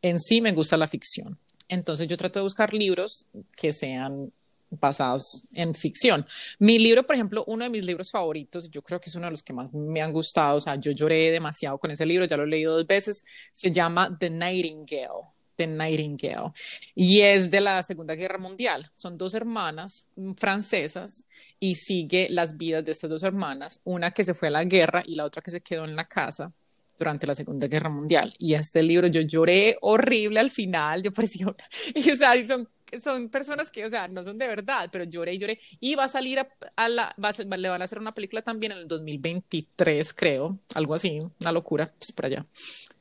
en 0.02 0.20
sí 0.20 0.42
me 0.42 0.52
gusta 0.52 0.76
la 0.76 0.86
ficción, 0.86 1.38
entonces 1.70 2.10
yo 2.10 2.18
trato 2.18 2.40
de 2.40 2.44
buscar 2.44 2.74
libros 2.74 3.26
que 3.56 3.72
sean 3.72 4.34
basados 4.70 5.44
en 5.54 5.74
ficción. 5.74 6.26
Mi 6.60 6.78
libro, 6.78 7.04
por 7.08 7.16
ejemplo, 7.16 7.46
uno 7.48 7.64
de 7.64 7.70
mis 7.70 7.86
libros 7.86 8.12
favoritos, 8.12 8.70
yo 8.70 8.82
creo 8.82 9.00
que 9.00 9.10
es 9.10 9.16
uno 9.16 9.28
de 9.28 9.32
los 9.32 9.44
que 9.44 9.54
más 9.54 9.72
me 9.72 10.02
han 10.02 10.12
gustado, 10.12 10.58
o 10.58 10.62
sea, 10.62 10.76
yo 10.76 10.92
lloré 10.92 11.32
demasiado 11.32 11.78
con 11.78 11.90
ese 11.92 12.06
libro, 12.06 12.26
ya 12.26 12.36
lo 12.36 12.44
he 12.44 12.48
leído 12.48 12.76
dos 12.76 12.86
veces, 12.86 13.24
se 13.54 13.72
llama 13.72 14.18
The 14.20 14.30
Nightingale 14.30 15.39
de 15.60 15.68
Nightingale 15.68 16.52
y 16.96 17.22
es 17.22 17.52
de 17.52 17.62
la 17.62 17.84
Segunda 17.84 18.16
Guerra 18.16 18.38
Mundial. 18.40 18.90
Son 18.94 19.18
dos 19.18 19.34
hermanas 19.36 20.08
francesas 20.38 21.28
y 21.60 21.76
sigue 21.76 22.28
las 22.30 22.58
vidas 22.58 22.84
de 22.86 22.92
estas 22.92 23.10
dos 23.10 23.24
hermanas, 23.24 23.82
una 23.84 24.12
que 24.12 24.24
se 24.24 24.34
fue 24.34 24.48
a 24.48 24.52
la 24.52 24.64
guerra 24.64 25.04
y 25.06 25.16
la 25.16 25.26
otra 25.26 25.42
que 25.42 25.52
se 25.52 25.62
quedó 25.62 25.86
en 25.86 25.96
la 25.96 26.06
casa 26.06 26.54
durante 27.00 27.26
la 27.26 27.34
Segunda 27.34 27.68
Guerra 27.68 27.90
Mundial. 27.90 28.34
Y 28.38 28.54
este 28.54 28.84
libro 28.84 29.08
yo 29.08 29.22
lloré 29.22 29.78
horrible 29.82 30.40
al 30.40 30.52
final, 30.52 31.02
yo 31.02 31.12
parecía, 31.12 31.48
y, 31.96 32.12
o 32.12 32.16
sea, 32.16 32.48
son 32.48 32.70
son 33.02 33.30
personas 33.30 33.70
que, 33.70 33.86
o 33.86 33.90
sea, 33.90 34.08
no 34.08 34.24
son 34.24 34.38
de 34.38 34.48
verdad, 34.48 34.90
pero 34.92 35.04
lloré 35.04 35.34
y 35.34 35.38
lloré. 35.38 35.60
Y 35.80 35.96
va 35.96 36.06
a 36.06 36.08
salir 36.08 36.40
a, 36.40 36.90
la, 36.90 37.16
le 37.58 37.70
van 37.70 37.82
a 37.82 37.86
hacer 37.86 38.00
una 38.00 38.12
película 38.12 38.42
también 38.42 38.72
en 38.72 38.80
el 38.80 38.88
2023, 38.88 40.14
creo, 40.14 40.60
algo 40.74 40.96
así, 40.96 41.20
una 41.40 41.52
locura, 41.52 41.88
pues 41.98 42.12
por 42.12 42.26
allá. 42.26 42.46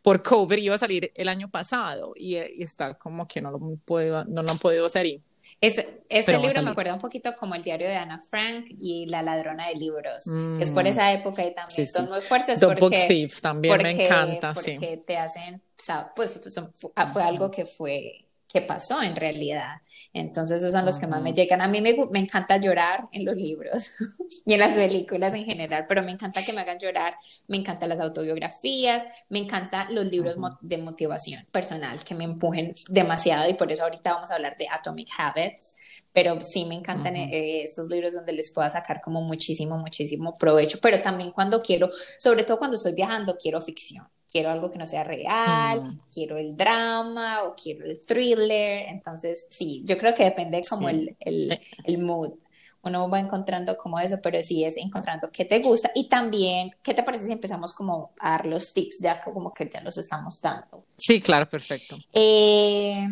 Por 0.02 0.22
cover 0.22 0.58
iba 0.58 0.74
a 0.74 0.78
salir 0.78 1.12
el 1.14 1.28
año 1.28 1.50
pasado 1.50 2.12
y, 2.16 2.36
está 2.36 2.94
como 2.94 3.26
que 3.26 3.40
no 3.40 3.50
lo, 3.50 3.58
puedo, 3.84 4.24
no 4.24 4.42
lo 4.42 4.50
han 4.50 4.58
podido 4.58 4.86
hacer 4.86 5.06
ese, 5.60 6.02
ese 6.08 6.38
libro 6.38 6.62
me 6.62 6.70
acuerda 6.70 6.94
un 6.94 7.00
poquito 7.00 7.34
como 7.36 7.54
el 7.54 7.62
diario 7.62 7.88
de 7.88 7.96
Ana 7.96 8.20
Frank 8.20 8.66
y 8.78 9.06
La 9.06 9.22
ladrona 9.22 9.68
de 9.68 9.74
libros. 9.74 10.26
es 10.60 10.70
por 10.70 10.84
mm. 10.84 10.86
esa 10.86 11.12
época 11.12 11.44
y 11.44 11.54
también 11.54 11.86
son 11.86 12.08
muy 12.08 12.20
fuertes. 12.20 12.60
The 12.60 12.66
Book 12.66 12.90
Thieves 12.90 13.40
también 13.40 13.82
me 13.82 14.04
encanta, 14.04 14.52
porque 14.52 15.02
te 15.04 15.16
hacen, 15.16 15.62
pues, 16.14 16.40
fue 17.12 17.22
algo 17.22 17.50
que 17.50 17.66
fue 17.66 18.27
qué 18.48 18.62
pasó 18.62 19.02
en 19.02 19.14
realidad. 19.14 19.82
Entonces 20.12 20.60
esos 20.60 20.72
son 20.72 20.86
los 20.86 20.98
que 20.98 21.06
más 21.06 21.22
me 21.22 21.32
llegan. 21.32 21.60
A 21.60 21.68
mí 21.68 21.80
me, 21.80 21.94
me 22.10 22.18
encanta 22.18 22.56
llorar 22.56 23.08
en 23.12 23.24
los 23.24 23.36
libros 23.36 23.90
y 24.46 24.54
en 24.54 24.60
las 24.60 24.72
películas 24.72 25.34
en 25.34 25.44
general, 25.44 25.84
pero 25.88 26.02
me 26.02 26.12
encanta 26.12 26.42
que 26.42 26.52
me 26.52 26.62
hagan 26.62 26.78
llorar, 26.78 27.14
me 27.46 27.58
encantan 27.58 27.90
las 27.90 28.00
autobiografías, 28.00 29.06
me 29.28 29.38
encantan 29.38 29.94
los 29.94 30.06
libros 30.06 30.36
de 30.60 30.78
motivación 30.78 31.46
personal 31.52 32.02
que 32.02 32.14
me 32.14 32.24
empujen 32.24 32.72
demasiado 32.88 33.48
y 33.48 33.54
por 33.54 33.70
eso 33.70 33.84
ahorita 33.84 34.14
vamos 34.14 34.30
a 34.30 34.36
hablar 34.36 34.56
de 34.56 34.66
Atomic 34.68 35.08
Habits, 35.16 35.76
pero 36.12 36.40
sí 36.40 36.64
me 36.64 36.74
encantan 36.74 37.14
eh, 37.16 37.62
estos 37.62 37.86
libros 37.88 38.14
donde 38.14 38.32
les 38.32 38.50
pueda 38.50 38.70
sacar 38.70 39.00
como 39.02 39.20
muchísimo, 39.20 39.76
muchísimo 39.76 40.38
provecho, 40.38 40.78
pero 40.80 41.00
también 41.02 41.32
cuando 41.32 41.60
quiero, 41.62 41.90
sobre 42.18 42.44
todo 42.44 42.58
cuando 42.58 42.76
estoy 42.76 42.94
viajando, 42.94 43.36
quiero 43.36 43.60
ficción 43.60 44.08
quiero 44.30 44.50
algo 44.50 44.70
que 44.70 44.78
no 44.78 44.86
sea 44.86 45.04
real, 45.04 45.82
mm. 45.82 46.00
quiero 46.12 46.36
el 46.36 46.56
drama 46.56 47.44
o 47.44 47.54
quiero 47.54 47.84
el 47.84 48.00
thriller. 48.00 48.88
Entonces, 48.88 49.46
sí, 49.50 49.82
yo 49.84 49.98
creo 49.98 50.14
que 50.14 50.24
depende 50.24 50.62
como 50.68 50.88
el, 50.88 51.16
el, 51.20 51.58
el, 51.84 51.98
mood. 51.98 52.32
Uno 52.82 53.10
va 53.10 53.18
encontrando 53.18 53.76
como 53.76 53.98
eso, 53.98 54.18
pero 54.22 54.40
sí 54.42 54.64
es 54.64 54.76
encontrando 54.76 55.30
qué 55.32 55.44
te 55.44 55.58
gusta 55.58 55.90
y 55.94 56.08
también, 56.08 56.70
¿qué 56.82 56.94
te 56.94 57.02
parece 57.02 57.26
si 57.26 57.32
empezamos 57.32 57.74
como 57.74 58.12
a 58.20 58.30
dar 58.30 58.46
los 58.46 58.72
tips 58.72 58.98
ya 59.00 59.20
como 59.22 59.52
que 59.52 59.68
ya 59.68 59.80
los 59.80 59.98
estamos 59.98 60.40
dando? 60.40 60.84
Sí, 60.96 61.20
claro, 61.20 61.48
perfecto. 61.48 61.96
Eh, 62.12 63.08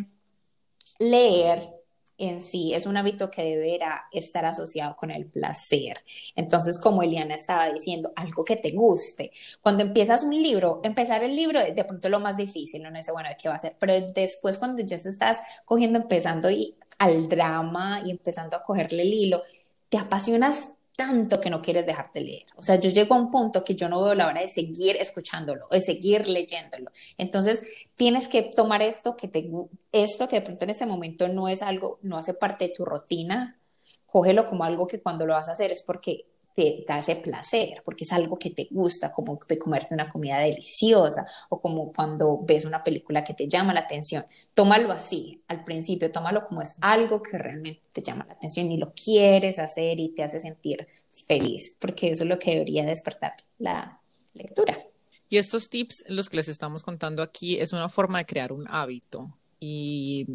leer 0.98 1.75
en 2.18 2.42
sí 2.42 2.72
es 2.74 2.86
un 2.86 2.96
hábito 2.96 3.30
que 3.30 3.42
deberá 3.42 4.06
estar 4.12 4.44
asociado 4.44 4.96
con 4.96 5.10
el 5.10 5.26
placer. 5.26 5.96
Entonces, 6.34 6.80
como 6.80 7.02
Eliana 7.02 7.34
estaba 7.34 7.70
diciendo, 7.70 8.12
algo 8.16 8.44
que 8.44 8.56
te 8.56 8.72
guste. 8.72 9.30
Cuando 9.60 9.82
empiezas 9.82 10.24
un 10.24 10.40
libro, 10.40 10.80
empezar 10.82 11.22
el 11.22 11.34
libro 11.36 11.60
de 11.60 11.84
pronto 11.84 12.08
lo 12.08 12.20
más 12.20 12.36
difícil, 12.36 12.82
no 12.82 13.02
sé, 13.02 13.12
bueno, 13.12 13.28
¿qué 13.40 13.48
va 13.48 13.56
a 13.56 13.58
ser? 13.58 13.76
Pero 13.78 13.94
después 14.14 14.58
cuando 14.58 14.82
ya 14.82 15.00
te 15.00 15.08
estás 15.08 15.38
cogiendo, 15.64 15.98
empezando 15.98 16.50
y, 16.50 16.76
al 16.98 17.28
drama 17.28 18.00
y 18.04 18.10
empezando 18.10 18.56
a 18.56 18.62
cogerle 18.62 19.02
el 19.02 19.12
hilo, 19.12 19.42
te 19.88 19.98
apasionas 19.98 20.70
tanto 20.96 21.40
que 21.40 21.50
no 21.50 21.60
quieres 21.60 21.86
dejarte 21.86 22.22
leer. 22.22 22.46
O 22.56 22.62
sea, 22.62 22.76
yo 22.76 22.90
llego 22.90 23.14
a 23.14 23.18
un 23.18 23.30
punto 23.30 23.62
que 23.64 23.76
yo 23.76 23.88
no 23.88 24.02
veo 24.02 24.14
la 24.14 24.26
hora 24.26 24.40
de 24.40 24.48
seguir 24.48 24.96
escuchándolo, 24.96 25.68
de 25.70 25.82
seguir 25.82 26.28
leyéndolo. 26.28 26.90
Entonces, 27.18 27.86
tienes 27.96 28.28
que 28.28 28.42
tomar 28.42 28.82
esto 28.82 29.16
que 29.16 29.28
te 29.28 29.48
esto 29.92 30.28
que 30.28 30.36
de 30.36 30.42
pronto 30.42 30.64
en 30.64 30.70
este 30.70 30.86
momento 30.86 31.28
no 31.28 31.48
es 31.48 31.62
algo, 31.62 31.98
no 32.02 32.16
hace 32.16 32.34
parte 32.34 32.68
de 32.68 32.74
tu 32.74 32.84
rutina, 32.84 33.58
cógelo 34.06 34.46
como 34.46 34.64
algo 34.64 34.86
que 34.86 35.00
cuando 35.00 35.26
lo 35.26 35.34
vas 35.34 35.48
a 35.48 35.52
hacer 35.52 35.70
es 35.70 35.82
porque 35.82 36.26
te 36.56 36.84
da 36.88 36.98
ese 36.98 37.16
placer, 37.16 37.82
porque 37.84 38.04
es 38.04 38.12
algo 38.12 38.38
que 38.38 38.50
te 38.50 38.66
gusta, 38.70 39.12
como 39.12 39.38
de 39.46 39.58
comerte 39.58 39.92
una 39.92 40.08
comida 40.08 40.38
deliciosa 40.38 41.26
o 41.50 41.60
como 41.60 41.92
cuando 41.92 42.40
ves 42.42 42.64
una 42.64 42.82
película 42.82 43.22
que 43.22 43.34
te 43.34 43.46
llama 43.46 43.74
la 43.74 43.80
atención. 43.80 44.24
Tómalo 44.54 44.90
así, 44.90 45.42
al 45.48 45.64
principio, 45.64 46.10
tómalo 46.10 46.46
como 46.46 46.62
es 46.62 46.74
algo 46.80 47.22
que 47.22 47.36
realmente 47.36 47.82
te 47.92 48.02
llama 48.02 48.24
la 48.26 48.32
atención 48.32 48.72
y 48.72 48.78
lo 48.78 48.94
quieres 48.94 49.58
hacer 49.58 50.00
y 50.00 50.08
te 50.08 50.22
hace 50.22 50.40
sentir 50.40 50.88
feliz, 51.26 51.76
porque 51.78 52.10
eso 52.10 52.24
es 52.24 52.30
lo 52.30 52.38
que 52.38 52.52
debería 52.52 52.86
despertar 52.86 53.34
la 53.58 54.00
lectura. 54.32 54.78
Y 55.28 55.36
estos 55.36 55.68
tips, 55.68 56.04
los 56.08 56.30
que 56.30 56.38
les 56.38 56.48
estamos 56.48 56.84
contando 56.84 57.22
aquí, 57.22 57.58
es 57.58 57.74
una 57.74 57.90
forma 57.90 58.18
de 58.18 58.26
crear 58.26 58.52
un 58.52 58.66
hábito 58.68 59.36
y 59.58 60.26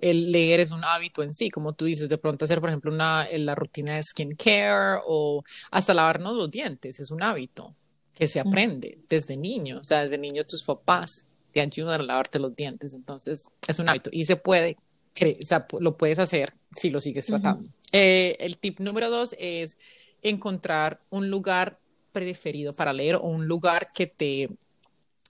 el 0.00 0.32
leer 0.32 0.60
es 0.60 0.70
un 0.70 0.84
hábito 0.84 1.22
en 1.22 1.32
sí, 1.32 1.48
como 1.48 1.74
tú 1.74 1.84
dices, 1.84 2.08
de 2.08 2.18
pronto 2.18 2.44
hacer, 2.44 2.60
por 2.60 2.70
ejemplo, 2.70 2.92
una, 2.92 3.28
la 3.30 3.54
rutina 3.54 3.94
de 3.94 4.02
skincare 4.02 5.00
o 5.06 5.44
hasta 5.70 5.94
lavarnos 5.94 6.34
los 6.34 6.50
dientes, 6.50 6.98
es 6.98 7.10
un 7.10 7.22
hábito 7.22 7.74
que 8.14 8.26
se 8.26 8.40
aprende 8.40 8.98
desde 9.08 9.36
niño, 9.36 9.78
o 9.80 9.84
sea, 9.84 10.02
desde 10.02 10.18
niño 10.18 10.44
tus 10.44 10.62
papás 10.62 11.26
te 11.52 11.60
ayudan 11.60 12.00
a 12.00 12.04
lavarte 12.04 12.38
los 12.38 12.54
dientes, 12.54 12.94
entonces 12.94 13.44
es 13.66 13.78
un 13.78 13.88
hábito 13.88 14.10
y 14.12 14.24
se 14.24 14.36
puede, 14.36 14.76
o 15.20 15.44
sea, 15.44 15.66
lo 15.78 15.96
puedes 15.96 16.18
hacer 16.18 16.52
si 16.76 16.90
lo 16.90 17.00
sigues 17.00 17.26
tratando. 17.26 17.70
Eh, 17.92 18.36
el 18.40 18.58
tip 18.58 18.80
número 18.80 19.08
dos 19.08 19.36
es 19.38 19.78
encontrar 20.22 21.00
un 21.10 21.30
lugar 21.30 21.78
preferido 22.12 22.72
para 22.72 22.92
leer 22.92 23.16
o 23.16 23.22
un 23.22 23.46
lugar 23.46 23.86
que 23.94 24.06
te 24.08 24.48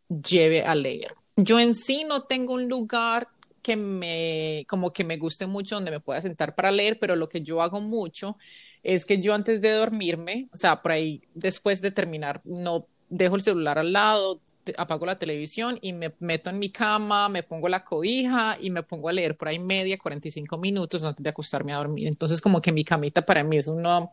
lleve 0.09 0.63
a 0.63 0.75
leer. 0.75 1.15
Yo 1.37 1.59
en 1.59 1.75
sí 1.75 2.05
no 2.05 2.23
tengo 2.23 2.55
un 2.55 2.69
lugar 2.69 3.29
que 3.65 3.77
me, 3.77 4.65
como 4.69 4.93
que 4.93 5.03
me 5.03 5.17
guste 5.17 5.49
mucho, 5.49 5.75
donde 5.75 5.91
me 5.91 6.01
pueda 6.01 6.21
sentar 6.21 6.55
para 6.55 6.71
leer, 6.71 6.99
pero 7.01 7.17
lo 7.17 7.29
que 7.29 7.43
yo 7.43 7.63
hago 7.63 7.81
mucho 7.81 8.37
es 8.85 9.05
que 9.05 9.21
yo 9.21 9.35
antes 9.35 9.61
de 9.61 9.73
dormirme, 9.73 10.49
o 10.53 10.57
sea, 10.57 10.83
por 10.83 10.93
ahí 10.93 11.23
después 11.35 11.81
de 11.81 11.91
terminar, 11.91 12.43
no 12.45 12.87
dejo 13.09 13.37
el 13.37 13.43
celular 13.43 13.79
al 13.79 13.93
lado, 13.93 14.41
apago 14.77 15.07
la 15.07 15.19
televisión 15.19 15.79
y 15.81 15.93
me 15.93 16.13
meto 16.21 16.51
en 16.51 16.59
mi 16.59 16.71
cama, 16.71 17.29
me 17.29 17.43
pongo 17.43 17.69
la 17.69 17.85
cobija 17.85 18.57
y 18.61 18.71
me 18.71 18.83
pongo 18.83 19.09
a 19.09 19.13
leer 19.13 19.37
por 19.37 19.49
ahí 19.49 19.59
media, 19.59 19.99
45 19.99 20.59
minutos 20.59 21.03
antes 21.03 21.23
de 21.23 21.31
acostarme 21.31 21.73
a 21.73 21.79
dormir. 21.79 22.09
Entonces, 22.09 22.41
como 22.41 22.61
que 22.61 22.73
mi 22.73 22.85
camita 22.85 23.25
para 23.25 23.45
mí 23.45 23.57
es 23.57 23.69
uno... 23.69 24.13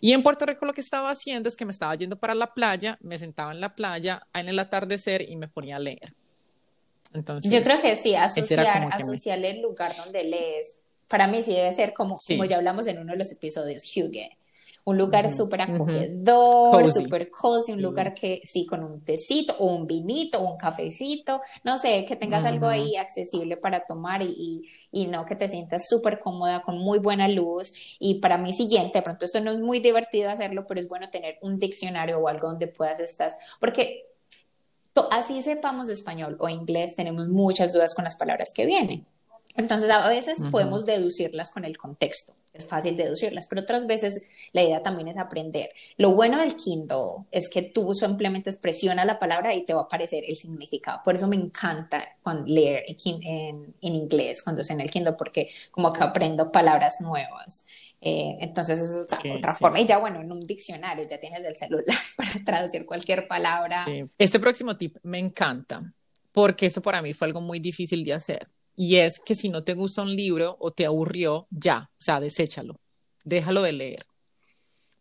Y 0.00 0.12
en 0.12 0.22
Puerto 0.22 0.46
Rico 0.46 0.66
lo 0.66 0.72
que 0.72 0.80
estaba 0.80 1.10
haciendo 1.10 1.48
es 1.48 1.56
que 1.56 1.64
me 1.64 1.72
estaba 1.72 1.94
yendo 1.94 2.16
para 2.16 2.34
la 2.34 2.52
playa, 2.52 2.98
me 3.00 3.16
sentaba 3.16 3.52
en 3.52 3.60
la 3.60 3.74
playa 3.74 4.26
en 4.34 4.48
el 4.48 4.58
atardecer 4.58 5.28
y 5.28 5.36
me 5.36 5.48
ponía 5.48 5.76
a 5.76 5.80
leer. 5.80 6.14
Yo 7.12 7.62
creo 7.62 7.80
que 7.80 7.96
sí, 7.96 8.14
asociar, 8.14 8.88
asociar 8.90 9.44
el 9.44 9.60
lugar 9.60 9.92
donde 9.96 10.24
lees, 10.24 10.76
para 11.08 11.26
mí 11.26 11.42
sí 11.42 11.52
debe 11.52 11.72
ser 11.72 11.92
como, 11.92 12.16
como 12.26 12.44
ya 12.46 12.56
hablamos 12.56 12.86
en 12.86 12.98
uno 12.98 13.12
de 13.12 13.18
los 13.18 13.30
episodios, 13.30 13.82
Hugue. 13.94 14.38
Un 14.84 14.98
lugar 14.98 15.30
súper 15.30 15.60
acogedor, 15.60 16.90
súper 16.90 17.30
cozy, 17.30 17.72
un 17.72 17.82
lugar 17.82 18.14
que 18.14 18.40
sí, 18.42 18.66
con 18.66 18.82
un 18.82 19.04
tecito 19.04 19.54
o 19.60 19.66
un 19.66 19.86
vinito 19.86 20.40
o 20.40 20.50
un 20.50 20.56
cafecito, 20.56 21.40
no 21.62 21.78
sé, 21.78 22.04
que 22.04 22.16
tengas 22.16 22.44
algo 22.44 22.66
ahí 22.66 22.96
accesible 22.96 23.56
para 23.56 23.86
tomar 23.86 24.22
y, 24.22 24.62
y, 24.90 25.06
no 25.06 25.24
que 25.24 25.36
te 25.36 25.46
sientas 25.46 25.86
súper 25.88 26.18
cómoda, 26.18 26.62
con 26.62 26.78
muy 26.78 26.98
buena 26.98 27.28
luz. 27.28 27.72
Y 28.00 28.14
para 28.14 28.38
mí 28.38 28.52
siguiente, 28.52 28.98
de 28.98 29.02
pronto 29.02 29.24
esto 29.24 29.40
no 29.40 29.52
es 29.52 29.60
muy 29.60 29.78
divertido 29.78 30.30
hacerlo, 30.30 30.64
pero 30.66 30.80
es 30.80 30.88
bueno 30.88 31.10
tener 31.10 31.38
un 31.42 31.60
diccionario 31.60 32.18
o 32.18 32.26
algo 32.26 32.48
donde 32.48 32.66
puedas 32.66 32.98
estar, 32.98 33.30
porque 33.60 34.11
así 35.10 35.42
sepamos 35.42 35.88
español 35.88 36.36
o 36.40 36.48
inglés, 36.48 36.96
tenemos 36.96 37.28
muchas 37.28 37.72
dudas 37.72 37.94
con 37.94 38.04
las 38.04 38.16
palabras 38.16 38.52
que 38.54 38.66
vienen. 38.66 39.06
Entonces, 39.54 39.90
a 39.90 40.08
veces 40.08 40.42
podemos 40.50 40.86
deducirlas 40.86 41.50
con 41.50 41.64
el 41.64 41.76
contexto. 41.76 42.34
es 42.54 42.66
fácil 42.66 42.96
deducirlas, 42.98 43.46
pero 43.46 43.62
otras 43.62 43.86
veces 43.86 44.30
la 44.52 44.62
idea 44.62 44.82
también 44.82 45.08
es 45.08 45.16
aprender. 45.16 45.70
Lo 45.96 46.12
bueno 46.12 46.38
del 46.38 46.54
Kindle 46.54 47.24
es 47.30 47.48
que 47.48 47.62
tú 47.62 47.94
simplemente 47.94 48.52
presiona 48.54 49.06
la 49.06 49.18
palabra 49.18 49.54
y 49.54 49.64
te 49.64 49.72
va 49.72 49.80
a 49.80 49.84
aparecer 49.84 50.24
el 50.26 50.36
significado. 50.36 51.00
Por 51.02 51.16
eso 51.16 51.26
me 51.28 51.36
encanta 51.36 52.16
cuando 52.22 52.44
leer 52.46 52.84
en, 52.86 53.74
en, 53.80 53.94
inglés 53.94 54.42
cuando 54.42 54.60
es 54.62 54.70
en 54.70 54.80
el 54.80 54.90
Kindle, 54.90 55.14
porque 55.14 55.50
como 55.70 55.92
que 55.92 56.02
aprendo 56.02 56.52
palabras 56.52 57.00
nuevas. 57.00 57.66
Eh, 58.04 58.36
entonces, 58.40 58.80
eso 58.80 59.06
es 59.08 59.20
otra, 59.36 59.54
forma. 59.54 59.78
Y 59.78 59.86
ya, 59.86 59.98
bueno, 59.98 60.20
en 60.20 60.32
un 60.32 60.40
diccionario 60.40 61.06
ya 61.06 61.20
tienes 61.20 61.44
el 61.44 61.56
celular 61.56 61.86
para 62.16 62.32
traducir 62.44 62.84
cualquier 62.84 63.28
palabra. 63.28 63.86
Este 64.18 64.40
próximo 64.40 64.76
tip 64.76 64.96
me 65.04 65.20
encanta, 65.20 65.94
porque 66.32 66.66
esto 66.66 66.82
para 66.82 67.00
mí 67.00 67.12
fue 67.14 67.28
algo 67.28 67.40
muy 67.40 67.60
difícil 67.60 68.04
de 68.04 68.14
hacer. 68.14 68.48
Y 68.74 68.96
es 68.96 69.20
que 69.20 69.36
si 69.36 69.50
no 69.50 69.62
te 69.62 69.74
gusta 69.74 70.02
un 70.02 70.16
libro 70.16 70.56
o 70.58 70.72
te 70.72 70.84
aburrió, 70.84 71.46
ya, 71.50 71.90
o 71.92 72.02
sea, 72.02 72.18
deséchalo, 72.18 72.80
déjalo 73.22 73.62
de 73.62 73.72
leer. 73.72 74.06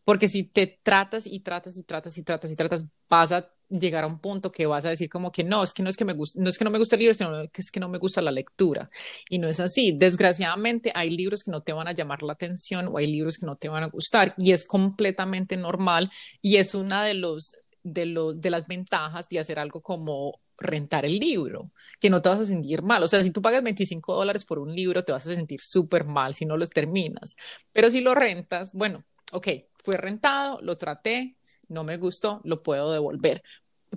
Porque 0.04 0.28
si 0.28 0.44
te 0.44 0.68
tratas 0.84 1.26
y 1.26 1.40
tratas 1.40 1.78
y 1.78 1.84
tratas 1.84 2.18
y 2.18 2.24
tratas 2.24 2.52
y 2.52 2.56
tratas, 2.56 2.86
vas 3.10 3.32
a 3.32 3.52
llegar 3.72 4.04
a 4.04 4.08
un 4.08 4.20
punto 4.20 4.52
que 4.52 4.66
vas 4.66 4.86
a 4.86 4.90
decir 4.90 5.10
como 5.10 5.32
que 5.32 5.44
no, 5.44 5.64
es 5.64 5.74
que 5.74 5.84
no 5.84 5.90
es 5.90 5.98
que 5.98 6.06
me 6.06 6.14
gusta, 6.14 6.40
no 6.42 6.50
es 6.50 6.58
que 6.58 6.64
no 6.64 6.72
me 6.72 6.78
gusta 6.78 6.96
el 6.96 7.00
libro, 7.00 7.14
sino 7.14 7.32
que 7.48 7.62
es 7.62 7.72
que 7.72 7.80
no 7.80 7.90
me 7.90 7.98
gusta 7.98 8.22
la 8.22 8.32
lectura. 8.32 8.88
Y 9.30 9.40
no 9.40 9.48
es 9.48 9.60
así. 9.60 9.94
Desgraciadamente 9.94 10.92
hay 10.96 11.10
libros 11.10 11.44
que 11.44 11.52
no 11.52 11.62
te 11.62 11.74
van 11.74 11.88
a 11.88 11.94
llamar 11.94 12.24
la 12.24 12.34
atención 12.34 12.88
o 12.88 12.98
hay 12.98 13.08
libros 13.08 13.38
que 13.38 13.46
no 13.46 13.56
te 13.56 13.70
van 13.70 13.84
a 13.84 13.88
gustar 13.88 14.36
y 14.38 14.52
es 14.52 14.66
completamente 14.66 15.58
normal 15.58 16.12
y 16.42 16.58
es 16.58 16.76
una 16.76 17.04
de 17.04 17.14
los 17.16 17.54
de, 17.84 18.06
los, 18.06 18.40
de 18.40 18.50
las 18.52 18.68
ventajas 18.68 19.28
de 19.30 19.40
hacer 19.40 19.60
algo 19.60 19.82
como 19.82 20.40
rentar 20.58 21.06
el 21.06 21.18
libro, 21.18 21.72
que 22.00 22.10
no 22.10 22.22
te 22.22 22.30
vas 22.30 22.40
a 22.40 22.46
sentir 22.46 22.82
mal. 22.84 23.04
O 23.04 23.08
sea, 23.08 23.24
si 23.24 23.32
tú 23.32 23.42
pagas 23.42 23.64
25 23.64 24.14
dólares 24.14 24.46
por 24.46 24.60
un 24.60 24.74
libro, 24.74 25.04
te 25.04 25.12
vas 25.12 25.26
a 25.28 25.34
sentir 25.34 25.60
súper 25.62 26.06
mal 26.06 26.34
si 26.34 26.46
no 26.46 26.58
los 26.58 26.70
terminas. 26.70 27.36
Pero 27.74 27.90
si 27.90 28.02
lo 28.02 28.14
rentas, 28.14 28.74
bueno, 28.74 29.04
ok, 29.32 29.48
fue 29.84 29.98
rentado, 29.98 30.60
lo 30.62 30.78
traté, 30.78 31.36
no 31.72 31.84
me 31.84 31.98
gustó, 31.98 32.42
lo 32.44 32.62
puedo 32.62 32.92
devolver. 32.92 33.42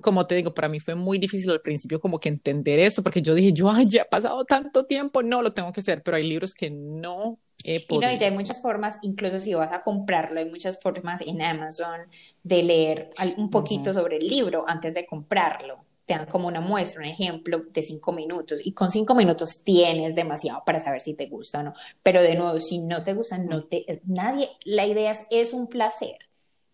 Como 0.01 0.27
te 0.27 0.35
digo, 0.35 0.55
para 0.55 0.69
mí 0.69 0.81
fue 0.81 0.95
muy 0.95 1.19
difícil 1.19 1.51
al 1.51 1.61
principio 1.61 2.01
como 2.01 2.19
que 2.19 2.29
entender 2.29 2.79
eso, 2.81 3.03
porque 3.03 3.23
yo 3.23 3.35
dije, 3.35 3.53
yo, 3.53 3.71
ay, 3.71 3.87
ya 3.89 4.03
ha 4.03 4.07
pasado 4.07 4.45
tanto 4.45 4.87
tiempo, 4.87 5.23
no, 5.23 5.43
lo 5.43 5.53
tengo 5.53 5.73
que 5.73 5.81
hacer, 5.81 6.03
pero 6.03 6.17
hay 6.17 6.27
libros 6.27 6.55
que 6.55 6.71
no 6.71 7.39
y 7.65 7.99
no, 7.99 8.13
ya 8.13 8.27
hay 8.27 8.31
muchas 8.31 8.61
formas, 8.61 8.99
incluso 9.01 9.39
si 9.39 9.55
vas 9.55 9.73
a 9.73 9.83
comprarlo, 9.83 10.39
hay 10.39 10.51
muchas 10.51 10.79
formas 10.83 11.23
en 11.23 11.41
Amazon 11.41 12.01
de 12.43 12.63
leer 12.63 13.11
un 13.39 13.49
poquito 13.49 13.95
sobre 13.95 14.19
el 14.19 14.27
libro 14.27 14.65
antes 14.67 14.93
de 14.93 15.07
comprarlo 15.07 15.83
te 16.07 16.15
dan 16.15 16.27
como 16.27 16.49
una 16.49 16.61
muestra, 16.61 17.01
un 17.01 17.07
ejemplo 17.07 17.63
de 17.73 17.83
cinco 17.83 18.13
minutos 18.13 18.61
y 18.65 18.73
con 18.73 18.91
cinco 18.91 19.15
minutos 19.15 19.63
tienes 19.65 20.15
demasiado 20.15 20.63
para 20.65 20.81
saber 20.81 21.01
si 21.01 21.15
te 21.15 21.29
gusta 21.29 21.61
o 21.61 21.63
no. 21.63 21.73
Pero 22.03 22.21
de 22.21 22.35
nuevo, 22.35 22.61
si 22.61 22.79
no 22.79 23.03
te 23.03 23.15
gusta, 23.15 23.39
no 23.39 23.61
te, 23.61 24.03
nadie, 24.05 24.51
la 24.65 24.87
idea 24.87 25.15
es, 25.31 25.55
un 25.55 25.67
placer. 25.69 26.19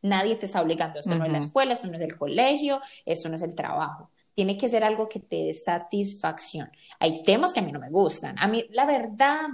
Nadie 0.02 0.36
te 0.36 0.46
está 0.46 0.62
obligando. 0.62 0.98
Esto 0.98 1.14
no 1.14 1.24
es 1.24 1.32
la 1.32 1.38
escuela, 1.38 1.72
esto 1.72 1.86
no 1.86 1.96
es 1.96 2.02
el 2.02 2.16
colegio, 2.16 2.80
esto 3.04 3.28
no 3.28 3.36
es 3.36 3.42
el 3.42 3.54
trabajo. 3.54 4.10
Tiene 4.34 4.56
que 4.56 4.68
ser 4.68 4.84
algo 4.84 5.08
que 5.08 5.20
te 5.20 5.36
dé 5.44 5.52
satisfacción. 5.52 6.70
Hay 6.98 7.22
temas 7.22 7.52
que 7.52 7.60
a 7.60 7.62
mí 7.62 7.72
no 7.72 7.80
me 7.80 7.90
gustan. 7.90 8.38
A 8.38 8.48
mí, 8.48 8.64
la 8.70 8.86
verdad, 8.86 9.48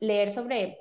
leer 0.00 0.30
sobre 0.30 0.78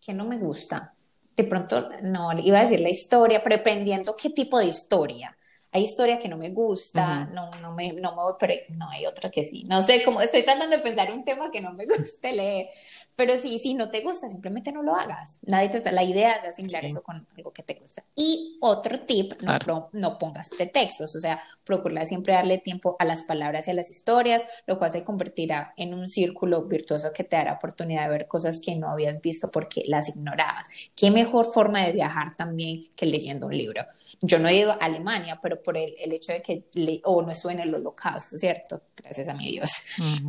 que 0.00 0.12
no 0.12 0.24
me 0.24 0.38
gusta, 0.38 0.94
de 1.36 1.44
pronto, 1.44 1.90
no, 2.02 2.32
iba 2.38 2.58
a 2.58 2.62
decir 2.62 2.80
la 2.80 2.88
historia, 2.88 3.42
pero 3.42 3.56
dependiendo 3.56 4.16
qué 4.16 4.30
tipo 4.30 4.58
de 4.58 4.66
historia 4.66 5.36
hay 5.76 5.82
historia 5.82 6.18
que 6.18 6.28
no 6.28 6.38
me 6.38 6.48
gusta, 6.50 7.26
no, 7.26 7.50
no, 7.60 7.72
me, 7.72 7.92
no 7.92 8.12
me 8.12 8.22
voy, 8.22 8.32
pero 8.38 8.54
no 8.70 8.88
hay 8.88 9.04
otra 9.04 9.30
que 9.30 9.42
sí. 9.42 9.62
No 9.64 9.82
sé, 9.82 10.02
cómo 10.04 10.22
estoy 10.22 10.42
tratando 10.42 10.74
de 10.74 10.82
pensar 10.82 11.12
un 11.12 11.22
tema 11.22 11.50
que 11.50 11.60
no 11.60 11.74
me 11.74 11.84
guste 11.98 12.32
leer, 12.32 12.68
pero 13.16 13.36
sí, 13.38 13.58
si 13.58 13.72
no 13.72 13.88
te 13.90 14.02
gusta, 14.02 14.28
simplemente 14.28 14.72
no 14.72 14.82
lo 14.82 14.94
hagas. 14.94 15.38
Nadie 15.42 15.70
te 15.70 15.78
está, 15.78 15.90
la 15.90 16.04
idea 16.04 16.34
es 16.34 16.50
asimilar 16.50 16.84
eso 16.84 17.02
con 17.02 17.26
algo 17.34 17.50
que 17.50 17.62
te 17.62 17.74
gusta. 17.74 18.04
Y 18.14 18.58
otro 18.60 19.00
tip, 19.00 19.32
no, 19.40 19.88
no 19.92 20.18
pongas 20.18 20.50
pretextos, 20.50 21.16
o 21.16 21.20
sea, 21.20 21.40
procura 21.64 22.04
siempre 22.04 22.34
darle 22.34 22.58
tiempo 22.58 22.94
a 22.98 23.06
las 23.06 23.22
palabras 23.22 23.66
y 23.66 23.70
a 23.70 23.74
las 23.74 23.90
historias, 23.90 24.46
lo 24.66 24.78
cual 24.78 24.90
se 24.90 25.02
convertirá 25.02 25.72
en 25.78 25.94
un 25.94 26.10
círculo 26.10 26.66
virtuoso 26.66 27.10
que 27.14 27.24
te 27.24 27.36
dará 27.36 27.54
oportunidad 27.54 28.02
de 28.02 28.10
ver 28.10 28.28
cosas 28.28 28.60
que 28.60 28.76
no 28.76 28.90
habías 28.90 29.22
visto 29.22 29.50
porque 29.50 29.82
las 29.86 30.10
ignorabas. 30.10 30.68
¿Qué 30.94 31.10
mejor 31.10 31.46
forma 31.46 31.86
de 31.86 31.92
viajar 31.92 32.36
también 32.36 32.90
que 32.94 33.06
leyendo 33.06 33.46
un 33.46 33.56
libro? 33.56 33.82
Yo 34.20 34.38
no 34.38 34.48
he 34.48 34.56
ido 34.56 34.72
a 34.72 34.76
Alemania, 34.76 35.38
pero 35.40 35.62
por 35.62 35.76
el, 35.76 35.94
el 35.98 36.12
hecho 36.12 36.32
de 36.32 36.42
que, 36.42 36.64
o 37.04 37.22
no 37.22 37.30
estuve 37.30 37.52
en 37.52 37.60
el 37.60 37.74
holocausto, 37.74 38.36
¿cierto? 38.38 38.82
Gracias 38.96 39.28
a 39.28 39.34
mi 39.34 39.50
Dios. 39.50 39.70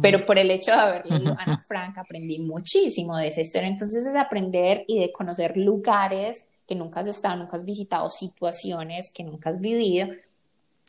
Pero 0.01 0.25
por 0.25 0.37
el 0.37 0.51
hecho 0.51 0.71
de 0.71 0.77
haber 0.77 1.05
leído 1.05 1.35
Ana 1.39 1.57
Frank, 1.57 1.97
aprendí 1.97 2.39
muchísimo 2.39 2.76
de 2.83 3.27
esa 3.27 3.41
historia. 3.41 3.67
Entonces 3.67 4.05
es 4.05 4.15
aprender 4.15 4.83
y 4.87 4.99
de 4.99 5.11
conocer 5.11 5.57
lugares 5.57 6.45
que 6.67 6.75
nunca 6.75 6.99
has 6.99 7.07
estado, 7.07 7.37
nunca 7.37 7.57
has 7.57 7.65
visitado, 7.65 8.09
situaciones 8.09 9.11
que 9.13 9.23
nunca 9.23 9.49
has 9.49 9.59
vivido 9.59 10.09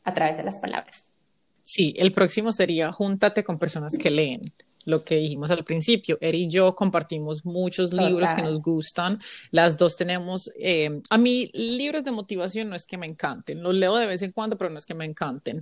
a 0.05 0.15
través 0.15 0.37
de 0.37 0.45
las 0.45 0.59
palabras. 0.59 1.11
Sí, 1.63 1.95
el 1.99 2.13
próximo 2.13 2.51
sería 2.53 2.93
júntate 2.93 3.45
con 3.45 3.59
personas 3.59 3.97
que 3.99 4.11
leen 4.11 4.41
lo 4.89 5.05
que 5.05 5.17
dijimos 5.17 5.51
al 5.51 5.65
principio. 5.65 6.17
Eri 6.21 6.45
y 6.45 6.49
yo 6.49 6.75
compartimos 6.75 7.45
muchos 7.45 7.93
libros 7.93 8.31
que 8.31 8.43
nos 8.43 8.61
gustan. 8.63 9.19
Las 9.51 9.77
dos 9.77 9.97
tenemos, 9.97 10.51
eh, 10.59 11.03
a 11.11 11.19
mí 11.19 11.51
libros 11.53 12.05
de 12.05 12.11
motivación 12.11 12.71
no 12.71 12.75
es 12.75 12.87
que 12.87 12.97
me 12.97 13.07
encanten, 13.07 13.63
los 13.63 13.75
leo 13.75 13.97
de 13.97 14.07
vez 14.07 14.23
en 14.23 14.33
cuando, 14.33 14.57
pero 14.57 14.71
no 14.71 14.79
es 14.79 14.87
que 14.87 14.95
me 14.95 15.05
encanten. 15.05 15.61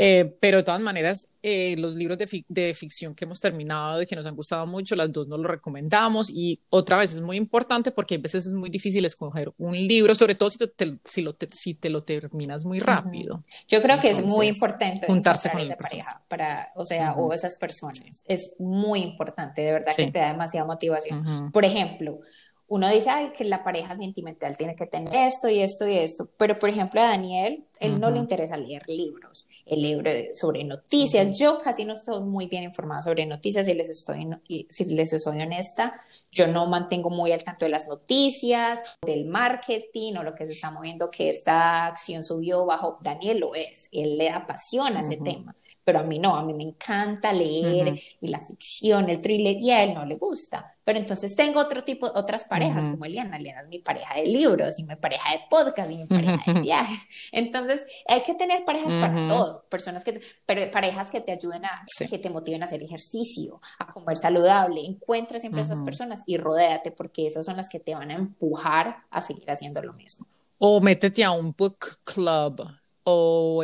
Eh, 0.00 0.36
pero 0.40 0.58
de 0.58 0.62
todas 0.62 0.80
maneras, 0.80 1.26
eh, 1.42 1.74
los 1.76 1.96
libros 1.96 2.16
de, 2.18 2.44
de, 2.46 2.72
ficción 2.72 3.16
que 3.16 3.24
hemos 3.24 3.40
terminado 3.40 4.00
y 4.00 4.06
que 4.06 4.14
nos 4.14 4.26
han 4.26 4.36
gustado 4.36 4.64
mucho, 4.64 4.94
las 4.94 5.10
dos 5.10 5.26
nos 5.26 5.40
los 5.40 5.48
recomendamos. 5.48 6.30
Y 6.30 6.60
otra 6.70 6.96
vez 6.98 7.12
es 7.14 7.20
muy 7.20 7.36
importante 7.36 7.90
porque 7.90 8.14
a 8.14 8.18
veces 8.18 8.46
es 8.46 8.54
muy 8.54 8.70
difícil 8.70 9.04
escoger 9.04 9.52
un 9.58 9.76
libro, 9.76 10.14
sobre 10.14 10.36
todo 10.36 10.50
si 10.50 10.58
te, 10.58 10.98
si 11.04 11.22
lo, 11.22 11.36
si 11.50 11.74
te 11.74 11.90
lo 11.90 12.04
terminas 12.04 12.64
muy 12.64 12.78
rápido. 12.78 13.42
Yo 13.66 13.82
creo 13.82 13.98
que 13.98 14.10
es 14.10 14.24
muy 14.24 14.46
importante 14.46 15.04
juntarse 15.08 15.50
con 15.50 15.62
esa 15.62 15.74
pareja, 15.74 16.22
para, 16.28 16.70
o 16.76 16.84
sea, 16.84 17.14
o 17.14 17.32
esas 17.32 17.56
personas. 17.56 18.24
Es 18.28 18.54
muy 18.60 19.00
importante, 19.00 19.62
de 19.62 19.72
verdad 19.72 19.96
que 19.96 20.12
te 20.12 20.18
da 20.20 20.28
demasiada 20.28 20.64
motivación. 20.64 21.50
Por 21.50 21.64
ejemplo, 21.64 22.20
uno 22.68 22.88
dice, 22.88 23.10
ay, 23.10 23.32
que 23.36 23.44
la 23.44 23.64
pareja 23.64 23.96
sentimental 23.96 24.56
tiene 24.56 24.76
que 24.76 24.86
tener 24.86 25.12
esto 25.12 25.48
y 25.48 25.60
esto 25.60 25.88
y 25.88 25.96
esto, 25.96 26.30
pero 26.36 26.58
por 26.58 26.68
ejemplo 26.68 27.00
a 27.00 27.08
Daniel, 27.08 27.64
él 27.80 28.00
no 28.00 28.10
le 28.10 28.18
interesa 28.18 28.56
leer 28.56 28.82
libros, 28.88 29.46
el 29.66 29.82
libro 29.82 30.10
sobre 30.34 30.64
noticias, 30.64 31.38
yo 31.38 31.58
casi 31.58 31.84
no 31.84 31.94
estoy 31.94 32.20
muy 32.22 32.46
bien 32.46 32.64
informada 32.64 33.02
sobre 33.02 33.26
noticias, 33.26 33.66
si 33.66 33.74
les 33.74 33.88
estoy, 33.88 34.26
si 34.68 34.84
les 34.94 35.10
soy 35.22 35.40
honesta, 35.40 35.92
yo 36.30 36.46
no 36.46 36.66
mantengo 36.66 37.10
muy 37.10 37.32
al 37.32 37.42
tanto 37.42 37.64
de 37.64 37.70
las 37.70 37.88
noticias, 37.88 38.82
del 39.04 39.24
marketing 39.26 40.14
o 40.16 40.22
lo 40.22 40.34
que 40.34 40.46
se 40.46 40.52
está 40.52 40.70
moviendo, 40.70 41.10
que 41.10 41.28
esta 41.28 41.86
acción 41.86 42.24
subió 42.24 42.66
bajo, 42.66 42.96
Daniel 43.00 43.40
lo 43.40 43.54
es, 43.54 43.88
él 43.92 44.18
le 44.18 44.30
apasiona 44.30 45.00
ese 45.00 45.16
tema, 45.16 45.54
pero 45.84 46.00
a 46.00 46.02
mí 46.02 46.18
no, 46.18 46.36
a 46.36 46.44
mí 46.44 46.54
me 46.54 46.64
encanta 46.64 47.32
leer 47.32 47.98
y 48.20 48.28
la 48.28 48.38
ficción, 48.38 49.08
el 49.08 49.20
thriller, 49.20 49.56
y 49.58 49.70
a 49.70 49.82
él 49.82 49.94
no 49.94 50.04
le 50.04 50.16
gusta. 50.16 50.74
Pero 50.88 51.00
entonces 51.00 51.36
tengo 51.36 51.60
otro 51.60 51.84
tipo, 51.84 52.06
otras 52.14 52.44
parejas, 52.44 52.86
como 52.86 53.04
Eliana. 53.04 53.36
Eliana 53.36 53.60
es 53.60 53.68
mi 53.68 53.78
pareja 53.78 54.14
de 54.14 54.24
libros 54.24 54.78
y 54.78 54.84
mi 54.84 54.96
pareja 54.96 55.32
de 55.32 55.40
podcast 55.50 55.90
y 55.90 55.98
mi 55.98 56.06
pareja 56.06 56.38
de 56.46 56.60
viajes. 56.62 56.98
Entonces, 57.30 57.67
hay 58.06 58.22
que 58.22 58.34
tener 58.34 58.64
parejas 58.64 58.94
para 58.94 59.26
todo. 59.26 59.64
Personas 59.68 60.04
que, 60.04 60.20
pero 60.46 60.70
parejas 60.70 61.10
que 61.10 61.20
te 61.20 61.32
ayuden 61.32 61.64
a, 61.64 61.84
que 62.08 62.18
te 62.18 62.30
motiven 62.30 62.62
a 62.62 62.66
hacer 62.66 62.82
ejercicio, 62.82 63.60
a 63.78 63.92
comer 63.92 64.16
saludable. 64.16 64.80
Encuentra 64.80 65.38
siempre 65.38 65.62
esas 65.62 65.80
personas 65.80 66.22
y 66.26 66.36
rodéate 66.36 66.90
porque 66.90 67.26
esas 67.26 67.44
son 67.44 67.56
las 67.56 67.68
que 67.68 67.80
te 67.80 67.94
van 67.94 68.10
a 68.10 68.14
empujar 68.14 69.04
a 69.10 69.20
seguir 69.20 69.50
haciendo 69.50 69.82
lo 69.82 69.92
mismo. 69.92 70.26
O 70.58 70.80
métete 70.80 71.22
a 71.22 71.30
un 71.30 71.54
book 71.56 71.98
club 72.04 72.62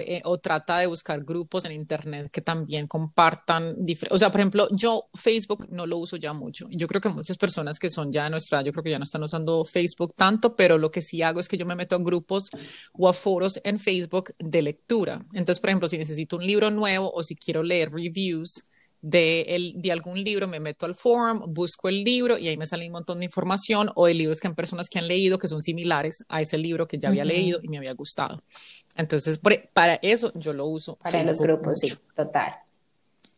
eh, 0.00 0.20
o, 0.24 0.38
trata 0.38 0.78
de 0.78 0.86
buscar 0.86 1.22
grupos 1.24 1.64
en 1.64 1.72
internet 1.72 2.30
que 2.30 2.40
también 2.40 2.86
compartan, 2.86 3.76
o 4.10 4.18
sea, 4.18 4.30
por 4.30 4.40
ejemplo, 4.40 4.68
yo 4.72 5.08
Facebook 5.14 5.66
no 5.70 5.86
lo 5.86 5.98
uso 5.98 6.16
ya 6.16 6.32
mucho. 6.32 6.66
Yo 6.70 6.86
creo 6.86 7.00
que 7.00 7.08
muchas 7.08 7.36
personas 7.36 7.78
que 7.78 7.88
son 7.88 8.12
ya 8.12 8.24
de 8.24 8.30
nuestra, 8.30 8.62
yo 8.62 8.72
creo 8.72 8.84
que 8.84 8.90
ya 8.90 8.98
no 8.98 9.04
están 9.04 9.22
usando 9.22 9.64
Facebook 9.64 10.14
tanto, 10.14 10.56
pero 10.56 10.78
lo 10.78 10.90
que 10.90 11.02
sí 11.02 11.22
hago 11.22 11.40
es 11.40 11.48
que 11.48 11.58
yo 11.58 11.66
me 11.66 11.76
meto 11.76 11.96
a 11.96 11.98
grupos 11.98 12.50
o 12.92 13.08
a 13.08 13.12
foros 13.12 13.60
en 13.64 13.78
Facebook 13.78 14.34
de 14.38 14.62
lectura. 14.62 15.24
Entonces, 15.32 15.60
por 15.60 15.70
ejemplo, 15.70 15.88
si 15.88 15.98
necesito 15.98 16.36
un 16.36 16.46
libro 16.46 16.70
nuevo 16.70 17.10
o 17.12 17.22
si 17.22 17.36
quiero 17.36 17.62
leer 17.62 17.90
reviews, 17.92 18.64
de, 19.04 19.42
el, 19.42 19.74
de 19.82 19.92
algún 19.92 20.24
libro, 20.24 20.48
me 20.48 20.60
meto 20.60 20.86
al 20.86 20.94
forum, 20.94 21.52
busco 21.52 21.90
el 21.90 22.02
libro 22.02 22.38
y 22.38 22.48
ahí 22.48 22.56
me 22.56 22.64
sale 22.64 22.86
un 22.86 22.92
montón 22.92 23.18
de 23.18 23.26
información 23.26 23.90
o 23.96 24.06
de 24.06 24.14
libros 24.14 24.40
que 24.40 24.46
han 24.46 24.54
personas 24.54 24.88
que 24.88 24.98
han 24.98 25.08
leído 25.08 25.38
que 25.38 25.46
son 25.46 25.62
similares 25.62 26.24
a 26.30 26.40
ese 26.40 26.56
libro 26.56 26.88
que 26.88 26.98
ya 26.98 27.10
había 27.10 27.24
leído 27.26 27.58
y 27.62 27.68
me 27.68 27.76
había 27.76 27.92
gustado. 27.92 28.42
Entonces, 28.96 29.38
para 29.74 29.96
eso 29.96 30.32
yo 30.34 30.54
lo 30.54 30.64
uso. 30.64 30.96
Para 30.96 31.22
los 31.22 31.38
grupos, 31.38 31.80
sí, 31.80 31.92
total. 32.16 32.54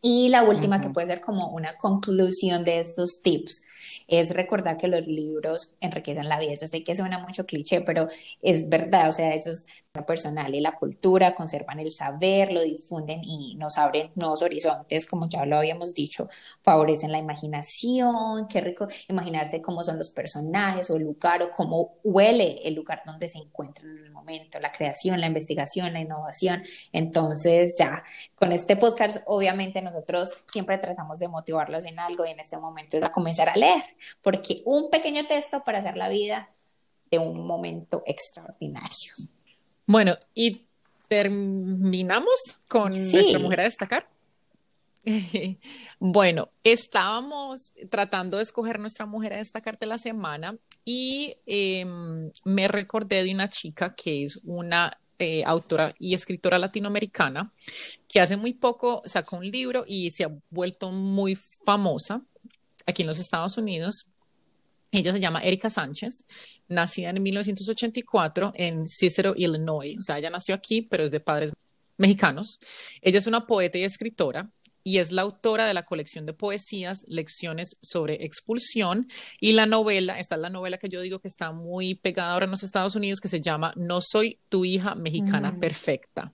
Y 0.03 0.29
la 0.29 0.45
última 0.45 0.81
que 0.81 0.91
puede 0.91 1.09
ser 1.09 1.21
como 1.21 1.49
una 1.49 1.77
conclusión 1.79 2.63
de 2.63 2.79
estos 2.79 3.19
tips 3.21 3.63
es 4.07 4.31
recordar 4.37 4.77
que 4.77 4.87
los 4.87 5.09
libros 5.09 5.75
enriquecen 5.81 6.29
la 6.29 6.39
vida. 6.39 6.53
Yo 6.61 6.69
sé 6.69 6.85
que 6.85 6.95
suena 6.95 7.19
mucho 7.19 7.45
cliché, 7.45 7.81
pero 7.81 8.07
es 8.41 8.69
verdad, 8.69 9.09
o 9.09 9.13
sea, 9.13 9.35
ellos 9.35 9.67
personal 10.05 10.55
y 10.55 10.61
la 10.61 10.77
cultura, 10.77 11.35
conservan 11.35 11.81
el 11.81 11.91
saber, 11.91 12.53
lo 12.53 12.61
difunden 12.63 13.23
y 13.25 13.55
nos 13.57 13.79
abren 13.79 14.11
nuevos 14.15 14.43
horizontes, 14.43 15.07
como 15.07 15.29
ya 15.29 15.47
lo 15.47 15.57
habíamos 15.57 15.95
dicho, 15.95 16.29
favorecen 16.63 17.13
la 17.13 17.19
imaginación, 17.19 18.49
qué 18.49 18.61
rico 18.61 18.87
imaginarse 19.09 19.63
cómo 19.63 19.85
son 19.85 19.99
los 19.99 20.11
personajes 20.11 20.91
o 20.91 20.97
el 20.97 21.05
lugar 21.05 21.43
o 21.43 21.51
cómo 21.51 21.95
huele 22.03 22.61
el 22.65 22.75
lugar 22.75 23.03
donde 23.07 23.29
se 23.29 23.39
encuentran 23.39 23.97
en 23.97 24.05
el 24.05 24.11
momento, 24.11 24.61
la 24.61 24.73
creación, 24.73 25.21
la 25.21 25.27
investigación, 25.27 25.93
la 25.93 26.01
innovación. 26.01 26.63
Entonces 26.93 27.75
ya, 27.79 28.03
con 28.35 28.53
este 28.53 28.77
podcast 28.77 29.23
obviamente 29.27 29.81
nosotros 29.83 30.45
siempre 30.53 30.79
tratamos 30.79 31.19
de 31.19 31.29
motivarlos 31.29 31.87
en 31.87 31.99
algo 31.99 32.27
y 32.27 32.31
en 32.31 32.41
este 32.41 32.59
momento 32.59 32.97
es 32.97 33.05
a 33.05 33.13
comenzar 33.13 33.49
a 33.49 33.57
leer, 33.57 33.83
porque 34.23 34.63
un 34.65 34.91
pequeño 34.91 35.27
texto 35.27 35.63
para 35.65 35.79
hacer 35.79 35.97
la 35.97 36.09
vida 36.09 36.51
de 37.11 37.19
un 37.19 37.47
momento 37.47 38.03
extraordinario. 38.07 39.13
Bueno, 39.87 40.17
y 40.35 40.67
terminamos 41.09 42.61
con 42.69 42.91
nuestra 42.91 43.39
mujer 43.39 43.61
a 43.61 43.65
destacar. 43.65 44.09
bueno, 46.01 46.49
estábamos 46.65 47.73
tratando 47.89 48.39
de 48.39 48.43
escoger 48.43 48.81
nuestra 48.81 49.07
mujer 49.07 49.35
a 49.35 49.37
destacar 49.37 49.79
de 49.79 49.87
la 49.87 49.99
semana 49.99 50.57
y 50.85 51.37
em, 51.47 52.31
me 52.45 52.67
recordé 52.67 53.23
de 53.23 53.33
una 53.33 53.49
chica 53.49 53.95
que 53.95 54.25
es 54.25 54.41
una 54.45 54.99
eh, 55.19 55.45
autora 55.45 55.95
y 56.01 56.15
escritora 56.15 56.59
latinoamericana 56.59 57.53
que 58.09 58.21
hace 58.21 58.37
muy 58.37 58.55
poco 58.55 59.03
sacó 59.05 59.37
un 59.37 59.49
libro 59.49 59.85
y 59.87 60.11
se 60.11 60.25
ha 60.25 60.31
vuelto 60.51 60.91
muy 60.91 61.37
famosa 61.37 62.23
aquí 62.85 63.03
en 63.03 63.09
los 63.09 63.21
Estados 63.21 63.57
Unidos 63.57 64.11
ella 64.93 65.13
se 65.13 65.21
llama 65.21 65.43
Erika 65.43 65.71
Sánchez, 65.71 66.27
nacida 66.69 67.11
en 67.11 67.23
1984 67.23 68.53
en 68.55 68.89
Cicero, 68.89 69.35
Illinois. 69.37 69.97
O 69.99 70.03
sea, 70.03 70.19
ella 70.19 70.31
nació 70.31 70.55
aquí, 70.55 70.83
pero 70.83 71.05
es 71.05 71.11
de 71.11 71.21
padres 71.21 71.53
mexicanos. 71.97 72.59
Ella 73.03 73.19
es 73.19 73.27
una 73.27 73.47
poeta 73.47 73.79
y 73.79 73.85
escritora 73.85 74.51
y 74.87 74.99
es 74.99 75.11
la 75.11 75.23
autora 75.23 75.67
de 75.67 75.75
la 75.75 75.85
colección 75.85 76.27
de 76.27 76.33
poesías, 76.33 77.05
Lecciones 77.09 77.77
sobre 77.81 78.25
expulsión 78.25 79.09
y 79.41 79.53
la 79.53 79.67
novela, 79.67 80.19
esta 80.21 80.37
es 80.37 80.41
la 80.41 80.49
novela 80.49 80.79
que 80.79 80.89
yo 80.89 81.01
digo 81.01 81.19
que 81.19 81.27
está 81.27 81.51
muy 81.51 81.97
pegada 81.97 82.35
ahora 82.35 82.45
en 82.45 82.53
los 82.53 82.63
Estados 82.63 82.95
Unidos, 82.95 83.21
que 83.21 83.27
se 83.27 83.41
llama 83.41 83.73
No 83.75 84.01
soy 84.01 84.39
tu 84.49 84.65
hija 84.65 84.95
mexicana 84.95 85.51
mm. 85.51 85.59
perfecta. 85.59 86.33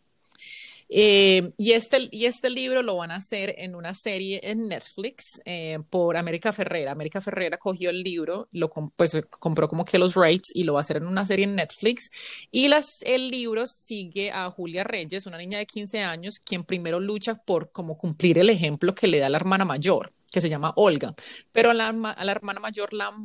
Eh, 0.95 1.55
y, 1.57 1.73
este, 1.73 2.11
y 2.11 2.27
este 2.27 2.51
libro 2.51 2.83
lo 2.83 2.97
van 2.97 3.13
a 3.13 3.15
hacer 3.15 3.55
en 3.57 3.75
una 3.75 3.95
serie 3.95 4.41
en 4.43 4.69
Netflix 4.69 5.41
eh, 5.47 5.79
por 5.89 6.19
América 6.19 6.53
Ferrera. 6.53 6.93
América 6.93 7.23
Ferrera 7.23 7.57
cogió 7.57 7.89
el 7.89 8.03
libro, 8.03 8.49
lo 8.53 8.69
pues, 8.95 9.19
compró 9.31 9.69
como 9.69 9.87
que 9.87 9.97
los 9.97 10.15
rights 10.17 10.53
y 10.55 10.65
lo 10.65 10.75
va 10.75 10.81
a 10.81 10.83
hacer 10.83 10.99
en 10.99 11.07
una 11.07 11.25
serie 11.25 11.47
en 11.47 11.55
Netflix. 11.55 12.11
Y 12.51 12.69
las, 12.69 12.99
el 13.05 13.29
libro 13.29 13.67
sigue 13.67 14.33
a 14.33 14.51
Julia 14.51 14.85
Reyes, 14.85 15.25
una 15.25 15.39
niña 15.39 15.57
de 15.57 15.65
15 15.65 16.01
años, 16.01 16.39
quien 16.39 16.63
primero 16.63 17.01
lucha 17.01 17.37
por 17.37 17.73
como 17.73 17.97
cumplir 17.97 18.39
el 18.39 18.51
ejemplo 18.51 18.95
que 18.95 19.07
le 19.09 19.19
da 19.19 19.31
la 19.31 19.39
hermana 19.39 19.65
mayor, 19.65 20.13
que 20.31 20.43
se 20.43 20.51
llama 20.51 20.75
Olga. 20.77 21.15
Pero 21.53 21.71
a 21.71 21.75
la, 21.75 21.91
la 21.93 22.33
hermana 22.33 22.61
mayor 22.61 22.93
la 22.93 23.17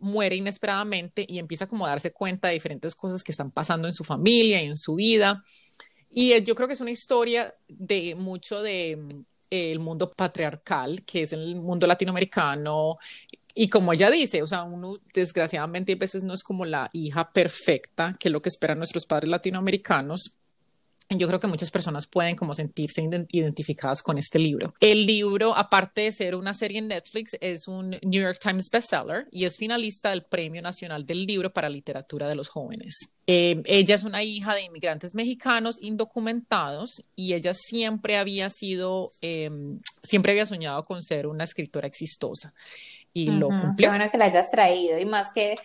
muere 0.00 0.34
inesperadamente 0.34 1.24
y 1.28 1.38
empieza 1.38 1.68
como 1.68 1.86
a 1.86 1.90
darse 1.90 2.12
cuenta 2.12 2.48
de 2.48 2.54
diferentes 2.54 2.96
cosas 2.96 3.22
que 3.22 3.30
están 3.30 3.52
pasando 3.52 3.86
en 3.86 3.94
su 3.94 4.02
familia 4.02 4.60
y 4.60 4.66
en 4.66 4.76
su 4.76 4.96
vida. 4.96 5.44
Y 6.14 6.40
yo 6.42 6.54
creo 6.54 6.68
que 6.68 6.74
es 6.74 6.80
una 6.80 6.90
historia 6.90 7.54
de 7.68 8.14
mucho 8.14 8.62
de 8.62 8.96
mm, 8.96 9.24
el 9.50 9.78
mundo 9.80 10.12
patriarcal, 10.12 11.02
que 11.04 11.22
es 11.22 11.32
el 11.32 11.56
mundo 11.56 11.86
latinoamericano. 11.86 12.98
Y 13.54 13.68
como 13.68 13.92
ella 13.92 14.10
dice, 14.10 14.42
o 14.42 14.46
sea, 14.46 14.64
uno 14.64 14.94
desgraciadamente 15.14 15.92
a 15.92 15.96
veces 15.96 16.22
no 16.22 16.34
es 16.34 16.42
como 16.42 16.64
la 16.64 16.88
hija 16.92 17.32
perfecta, 17.32 18.14
que 18.18 18.28
es 18.28 18.32
lo 18.32 18.42
que 18.42 18.50
esperan 18.50 18.78
nuestros 18.78 19.06
padres 19.06 19.30
latinoamericanos, 19.30 20.36
yo 21.08 21.26
creo 21.26 21.40
que 21.40 21.46
muchas 21.46 21.70
personas 21.70 22.06
pueden 22.06 22.36
como 22.36 22.54
sentirse 22.54 23.02
identificadas 23.30 24.02
con 24.02 24.18
este 24.18 24.38
libro. 24.38 24.74
El 24.80 25.06
libro, 25.06 25.56
aparte 25.56 26.02
de 26.02 26.12
ser 26.12 26.34
una 26.34 26.54
serie 26.54 26.78
en 26.78 26.88
Netflix, 26.88 27.36
es 27.40 27.68
un 27.68 27.90
New 27.90 28.22
York 28.22 28.38
Times 28.40 28.68
bestseller 28.70 29.26
y 29.30 29.44
es 29.44 29.56
finalista 29.56 30.10
del 30.10 30.24
Premio 30.24 30.62
Nacional 30.62 31.04
del 31.04 31.26
Libro 31.26 31.52
para 31.52 31.68
Literatura 31.68 32.28
de 32.28 32.34
los 32.34 32.48
Jóvenes. 32.48 33.14
Eh, 33.26 33.62
ella 33.66 33.94
es 33.94 34.04
una 34.04 34.22
hija 34.22 34.54
de 34.54 34.62
inmigrantes 34.62 35.14
mexicanos 35.14 35.78
indocumentados 35.80 37.02
y 37.14 37.34
ella 37.34 37.54
siempre 37.54 38.16
había 38.16 38.50
sido, 38.50 39.08
em, 39.20 39.80
siempre 40.02 40.32
había 40.32 40.46
soñado 40.46 40.82
con 40.82 41.02
ser 41.02 41.26
una 41.26 41.44
escritora 41.44 41.86
exitosa 41.86 42.52
y 43.12 43.26
lo 43.26 43.48
cumplió. 43.48 43.76
Qué 43.76 43.88
bueno 43.88 44.10
que 44.10 44.18
la 44.18 44.24
hayas 44.24 44.50
traído 44.50 44.98
y 44.98 45.06
más 45.06 45.32
que 45.32 45.58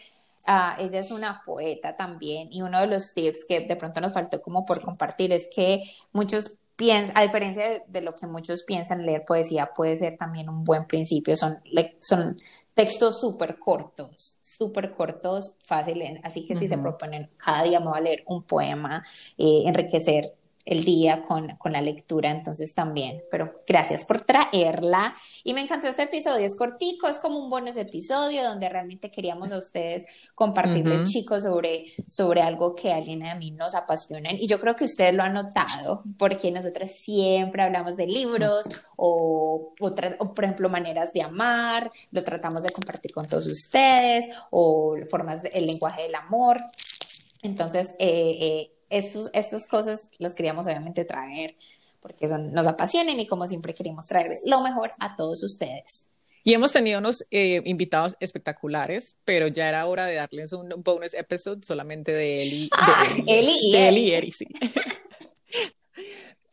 Ah, 0.45 0.77
ella 0.79 0.99
es 0.99 1.11
una 1.11 1.41
poeta 1.43 1.95
también 1.95 2.49
y 2.51 2.61
uno 2.61 2.79
de 2.79 2.87
los 2.87 3.13
tips 3.13 3.45
que 3.47 3.61
de 3.61 3.75
pronto 3.75 4.01
nos 4.01 4.13
faltó 4.13 4.41
como 4.41 4.65
por 4.65 4.81
compartir 4.81 5.31
es 5.31 5.49
que 5.53 5.81
muchos 6.13 6.59
piensan, 6.77 7.17
a 7.17 7.23
diferencia 7.23 7.83
de, 7.87 8.01
lo 8.01 8.15
que 8.15 8.27
muchos 8.27 8.63
piensan, 8.63 9.05
leer 9.05 9.25
poesía 9.25 9.71
puede 9.75 9.97
ser 9.97 10.15
también 10.15 10.47
un 10.47 10.63
buen 10.63 10.85
principio. 10.85 11.35
Son, 11.35 11.59
son 11.99 12.37
textos 12.73 13.19
súper 13.19 13.57
cortos, 13.57 14.37
súper 14.39 14.93
cortos, 14.93 15.57
fáciles. 15.63 16.19
Así 16.23 16.45
que 16.45 16.55
si 16.55 16.67
se 16.67 16.77
proponen, 16.77 17.31
cada 17.37 17.63
día 17.63 17.79
me 17.79 17.87
voy 17.87 17.97
a 17.97 18.01
leer 18.01 18.23
un 18.27 18.43
poema, 18.43 19.03
eh, 19.37 19.63
enriquecer 19.65 20.36
el 20.67 20.83
día 20.83 21.21
con, 21.21 21.55
con, 21.55 21.71
la 21.71 21.81
lectura, 21.81 22.29
entonces 22.29 22.73
también, 22.73 23.23
pero 23.31 23.59
gracias 23.65 24.03
por 24.03 24.21
traerla. 24.21 25.15
Y 25.45 25.53
me 25.53 25.61
encantó 25.61 25.87
este 25.87 26.03
episodio, 26.03 26.45
es 26.45 26.57
cortico, 26.57 27.07
es 27.07 27.19
como 27.19 27.39
un 27.39 27.49
bonus 27.49 27.77
episodio 27.77 28.43
donde 28.43 28.67
realmente 28.67 29.09
queríamos 29.09 29.53
a 29.53 29.59
ustedes 29.59 30.05
compartirles, 30.35 31.09
chicos, 31.09 31.43
sobre, 31.43 31.85
sobre 32.07 32.41
algo 32.41 32.75
que 32.75 32.91
a 32.91 32.97
alguien 32.97 33.25
a 33.25 33.35
mí 33.35 33.51
nos 33.51 33.75
apasiona. 33.75 34.33
Y 34.33 34.47
yo 34.47 34.59
creo 34.59 34.75
que 34.75 34.83
ustedes 34.83 35.15
lo 35.15 35.23
han 35.23 35.35
notado, 35.35 36.03
porque 36.19 36.51
nosotras 36.51 36.91
siempre 36.99 37.63
hablamos 37.63 37.95
de 37.95 38.07
libros 38.07 38.67
o, 38.97 39.73
o, 39.79 39.95
o, 40.19 40.33
por 40.33 40.43
ejemplo, 40.43 40.67
maneras 40.67 41.13
de 41.13 41.21
amar, 41.21 41.89
lo 42.11 42.23
tratamos 42.25 42.61
de 42.61 42.71
compartir 42.71 43.13
con 43.13 43.25
todos 43.25 43.47
ustedes, 43.47 44.29
o 44.49 44.97
formas 45.09 45.41
del 45.43 45.65
lenguaje 45.65 46.03
del 46.03 46.15
amor. 46.15 46.61
Entonces, 47.41 47.95
eh, 47.99 48.37
eh 48.41 48.76
estas 48.89 49.67
cosas 49.67 50.11
las 50.17 50.33
queríamos 50.33 50.65
obviamente 50.67 51.05
traer 51.05 51.55
porque 51.99 52.27
son, 52.27 52.53
nos 52.53 52.67
apasionan 52.67 53.19
y 53.19 53.27
como 53.27 53.47
siempre 53.47 53.73
queremos 53.73 54.07
traer 54.07 54.27
lo 54.45 54.61
mejor 54.61 54.89
a 54.99 55.15
todos 55.15 55.43
ustedes. 55.43 56.09
Y 56.43 56.53
hemos 56.53 56.71
tenido 56.71 56.99
unos 56.99 57.25
eh, 57.29 57.61
invitados 57.65 58.15
espectaculares, 58.21 59.17
pero 59.25 59.47
ya 59.47 59.67
era 59.67 59.85
hora 59.85 60.05
de 60.05 60.15
darles 60.15 60.53
un 60.53 60.69
bonus 60.77 61.13
episode 61.13 61.65
solamente 61.65 62.13
de 62.13 62.43
Eli. 62.43 62.69
Ah, 62.77 63.03
Eli 63.25 63.53
y 63.61 63.75
Eli. 63.75 64.11
Eli, 64.13 64.31
sí. 64.31 64.47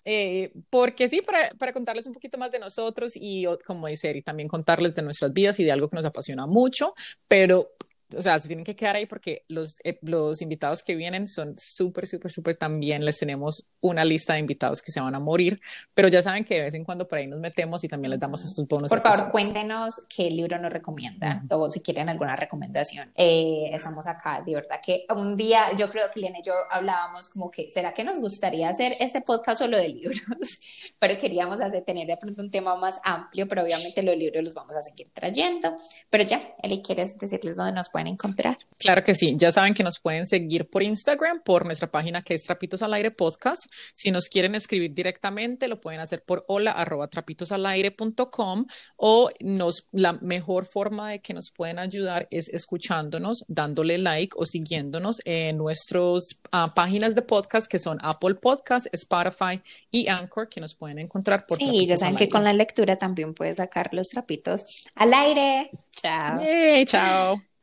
Eh, 0.06 0.52
porque 0.68 1.08
sí, 1.08 1.22
para, 1.22 1.48
para, 1.58 1.72
contarles 1.72 2.06
un 2.06 2.12
poquito 2.12 2.36
más 2.36 2.52
de 2.52 2.58
nosotros 2.58 3.12
y 3.14 3.46
como 3.66 3.86
dice 3.86 4.10
Eri, 4.10 4.20
también 4.20 4.50
contarles 4.50 4.94
de 4.94 5.00
nuestras 5.00 5.32
vidas 5.32 5.58
y 5.60 5.64
de 5.64 5.72
algo 5.72 5.88
que 5.88 5.96
nos 5.96 6.04
apasiona 6.04 6.46
mucho, 6.46 6.92
pero 7.26 7.70
o 8.16 8.22
sea, 8.22 8.38
se 8.38 8.48
tienen 8.48 8.64
que 8.64 8.76
quedar 8.76 8.96
ahí 8.96 9.06
porque 9.06 9.44
los, 9.48 9.78
eh, 9.84 9.98
los 10.02 10.42
invitados 10.42 10.82
que 10.82 10.94
vienen 10.94 11.26
son 11.26 11.56
súper, 11.58 12.06
súper, 12.06 12.30
súper 12.30 12.56
también. 12.56 13.04
Les 13.04 13.18
tenemos 13.18 13.68
una 13.80 14.04
lista 14.04 14.34
de 14.34 14.40
invitados 14.40 14.82
que 14.82 14.92
se 14.92 15.00
van 15.00 15.14
a 15.14 15.20
morir, 15.20 15.60
pero 15.94 16.08
ya 16.08 16.22
saben 16.22 16.44
que 16.44 16.54
de 16.54 16.62
vez 16.62 16.74
en 16.74 16.84
cuando 16.84 17.06
por 17.08 17.18
ahí 17.18 17.26
nos 17.26 17.40
metemos 17.40 17.82
y 17.84 17.88
también 17.88 18.10
les 18.10 18.20
damos 18.20 18.44
estos 18.44 18.66
bonos. 18.66 18.90
Por 18.90 19.02
favor, 19.02 19.30
cuéntenos 19.30 20.06
qué 20.08 20.30
libro 20.30 20.58
nos 20.58 20.72
recomiendan 20.72 21.46
o 21.50 21.70
si 21.70 21.80
quieren 21.80 22.08
alguna 22.08 22.36
recomendación. 22.36 23.12
Eh, 23.14 23.70
estamos 23.72 24.06
acá, 24.06 24.42
de 24.44 24.54
verdad 24.54 24.80
que 24.84 25.06
un 25.14 25.36
día 25.36 25.74
yo 25.76 25.90
creo 25.90 26.10
que 26.12 26.20
Lina 26.20 26.38
y 26.38 26.42
yo 26.42 26.52
hablábamos 26.70 27.28
como 27.30 27.50
que, 27.50 27.70
¿será 27.70 27.92
que 27.92 28.04
nos 28.04 28.20
gustaría 28.20 28.68
hacer 28.68 28.96
este 29.00 29.20
podcast 29.20 29.58
solo 29.60 29.76
de 29.76 29.88
libros? 29.88 30.18
pero 30.98 31.18
queríamos 31.18 31.60
hacer, 31.60 31.84
tener 31.84 32.06
de 32.06 32.16
pronto 32.16 32.42
un 32.42 32.50
tema 32.50 32.76
más 32.76 33.00
amplio, 33.04 33.48
pero 33.48 33.62
obviamente 33.62 34.02
los 34.02 34.16
libros 34.16 34.44
los 34.44 34.54
vamos 34.54 34.76
a 34.76 34.82
seguir 34.82 35.10
trayendo. 35.12 35.74
Pero 36.10 36.24
ya, 36.24 36.54
Eli, 36.62 36.82
¿quieres 36.82 37.18
decirles 37.18 37.56
dónde 37.56 37.72
nos 37.72 37.90
pueden 37.90 38.03
encontrar. 38.06 38.58
Claro 38.78 39.02
que 39.02 39.14
sí, 39.14 39.34
ya 39.36 39.50
saben 39.50 39.74
que 39.74 39.82
nos 39.82 40.00
pueden 40.00 40.26
seguir 40.26 40.68
por 40.68 40.82
Instagram, 40.82 41.42
por 41.44 41.64
nuestra 41.64 41.90
página 41.90 42.22
que 42.22 42.34
es 42.34 42.44
Trapitos 42.44 42.82
al 42.82 42.94
Aire 42.94 43.10
Podcast. 43.10 43.64
Si 43.94 44.10
nos 44.10 44.28
quieren 44.28 44.54
escribir 44.54 44.92
directamente, 44.92 45.68
lo 45.68 45.80
pueden 45.80 46.00
hacer 46.00 46.22
por 46.22 46.44
hola 46.48 46.72
arroba 46.72 47.08
trapitosalaire.com 47.08 48.66
o 48.96 49.30
nos, 49.40 49.88
la 49.92 50.14
mejor 50.14 50.66
forma 50.66 51.10
de 51.10 51.20
que 51.20 51.34
nos 51.34 51.50
pueden 51.50 51.78
ayudar 51.78 52.28
es 52.30 52.48
escuchándonos, 52.48 53.44
dándole 53.48 53.98
like 53.98 54.34
o 54.38 54.44
siguiéndonos 54.44 55.20
en 55.24 55.58
nuestras 55.58 56.40
ah, 56.52 56.72
páginas 56.74 57.14
de 57.14 57.22
podcast 57.22 57.66
que 57.66 57.78
son 57.78 57.98
Apple 58.02 58.36
Podcast, 58.36 58.86
Spotify 58.92 59.60
y 59.90 60.08
Anchor, 60.08 60.48
que 60.48 60.60
nos 60.60 60.74
pueden 60.74 60.98
encontrar 60.98 61.46
por 61.46 61.58
Sí, 61.58 61.86
ya 61.86 61.96
saben 61.96 62.16
que 62.16 62.28
con 62.28 62.44
la 62.44 62.52
lectura 62.52 62.96
también 62.96 63.34
puedes 63.34 63.56
sacar 63.56 63.92
los 63.92 64.08
trapitos 64.08 64.84
al 64.94 65.14
aire. 65.14 65.70
Chao. 65.92 66.40
chao. 66.86 67.53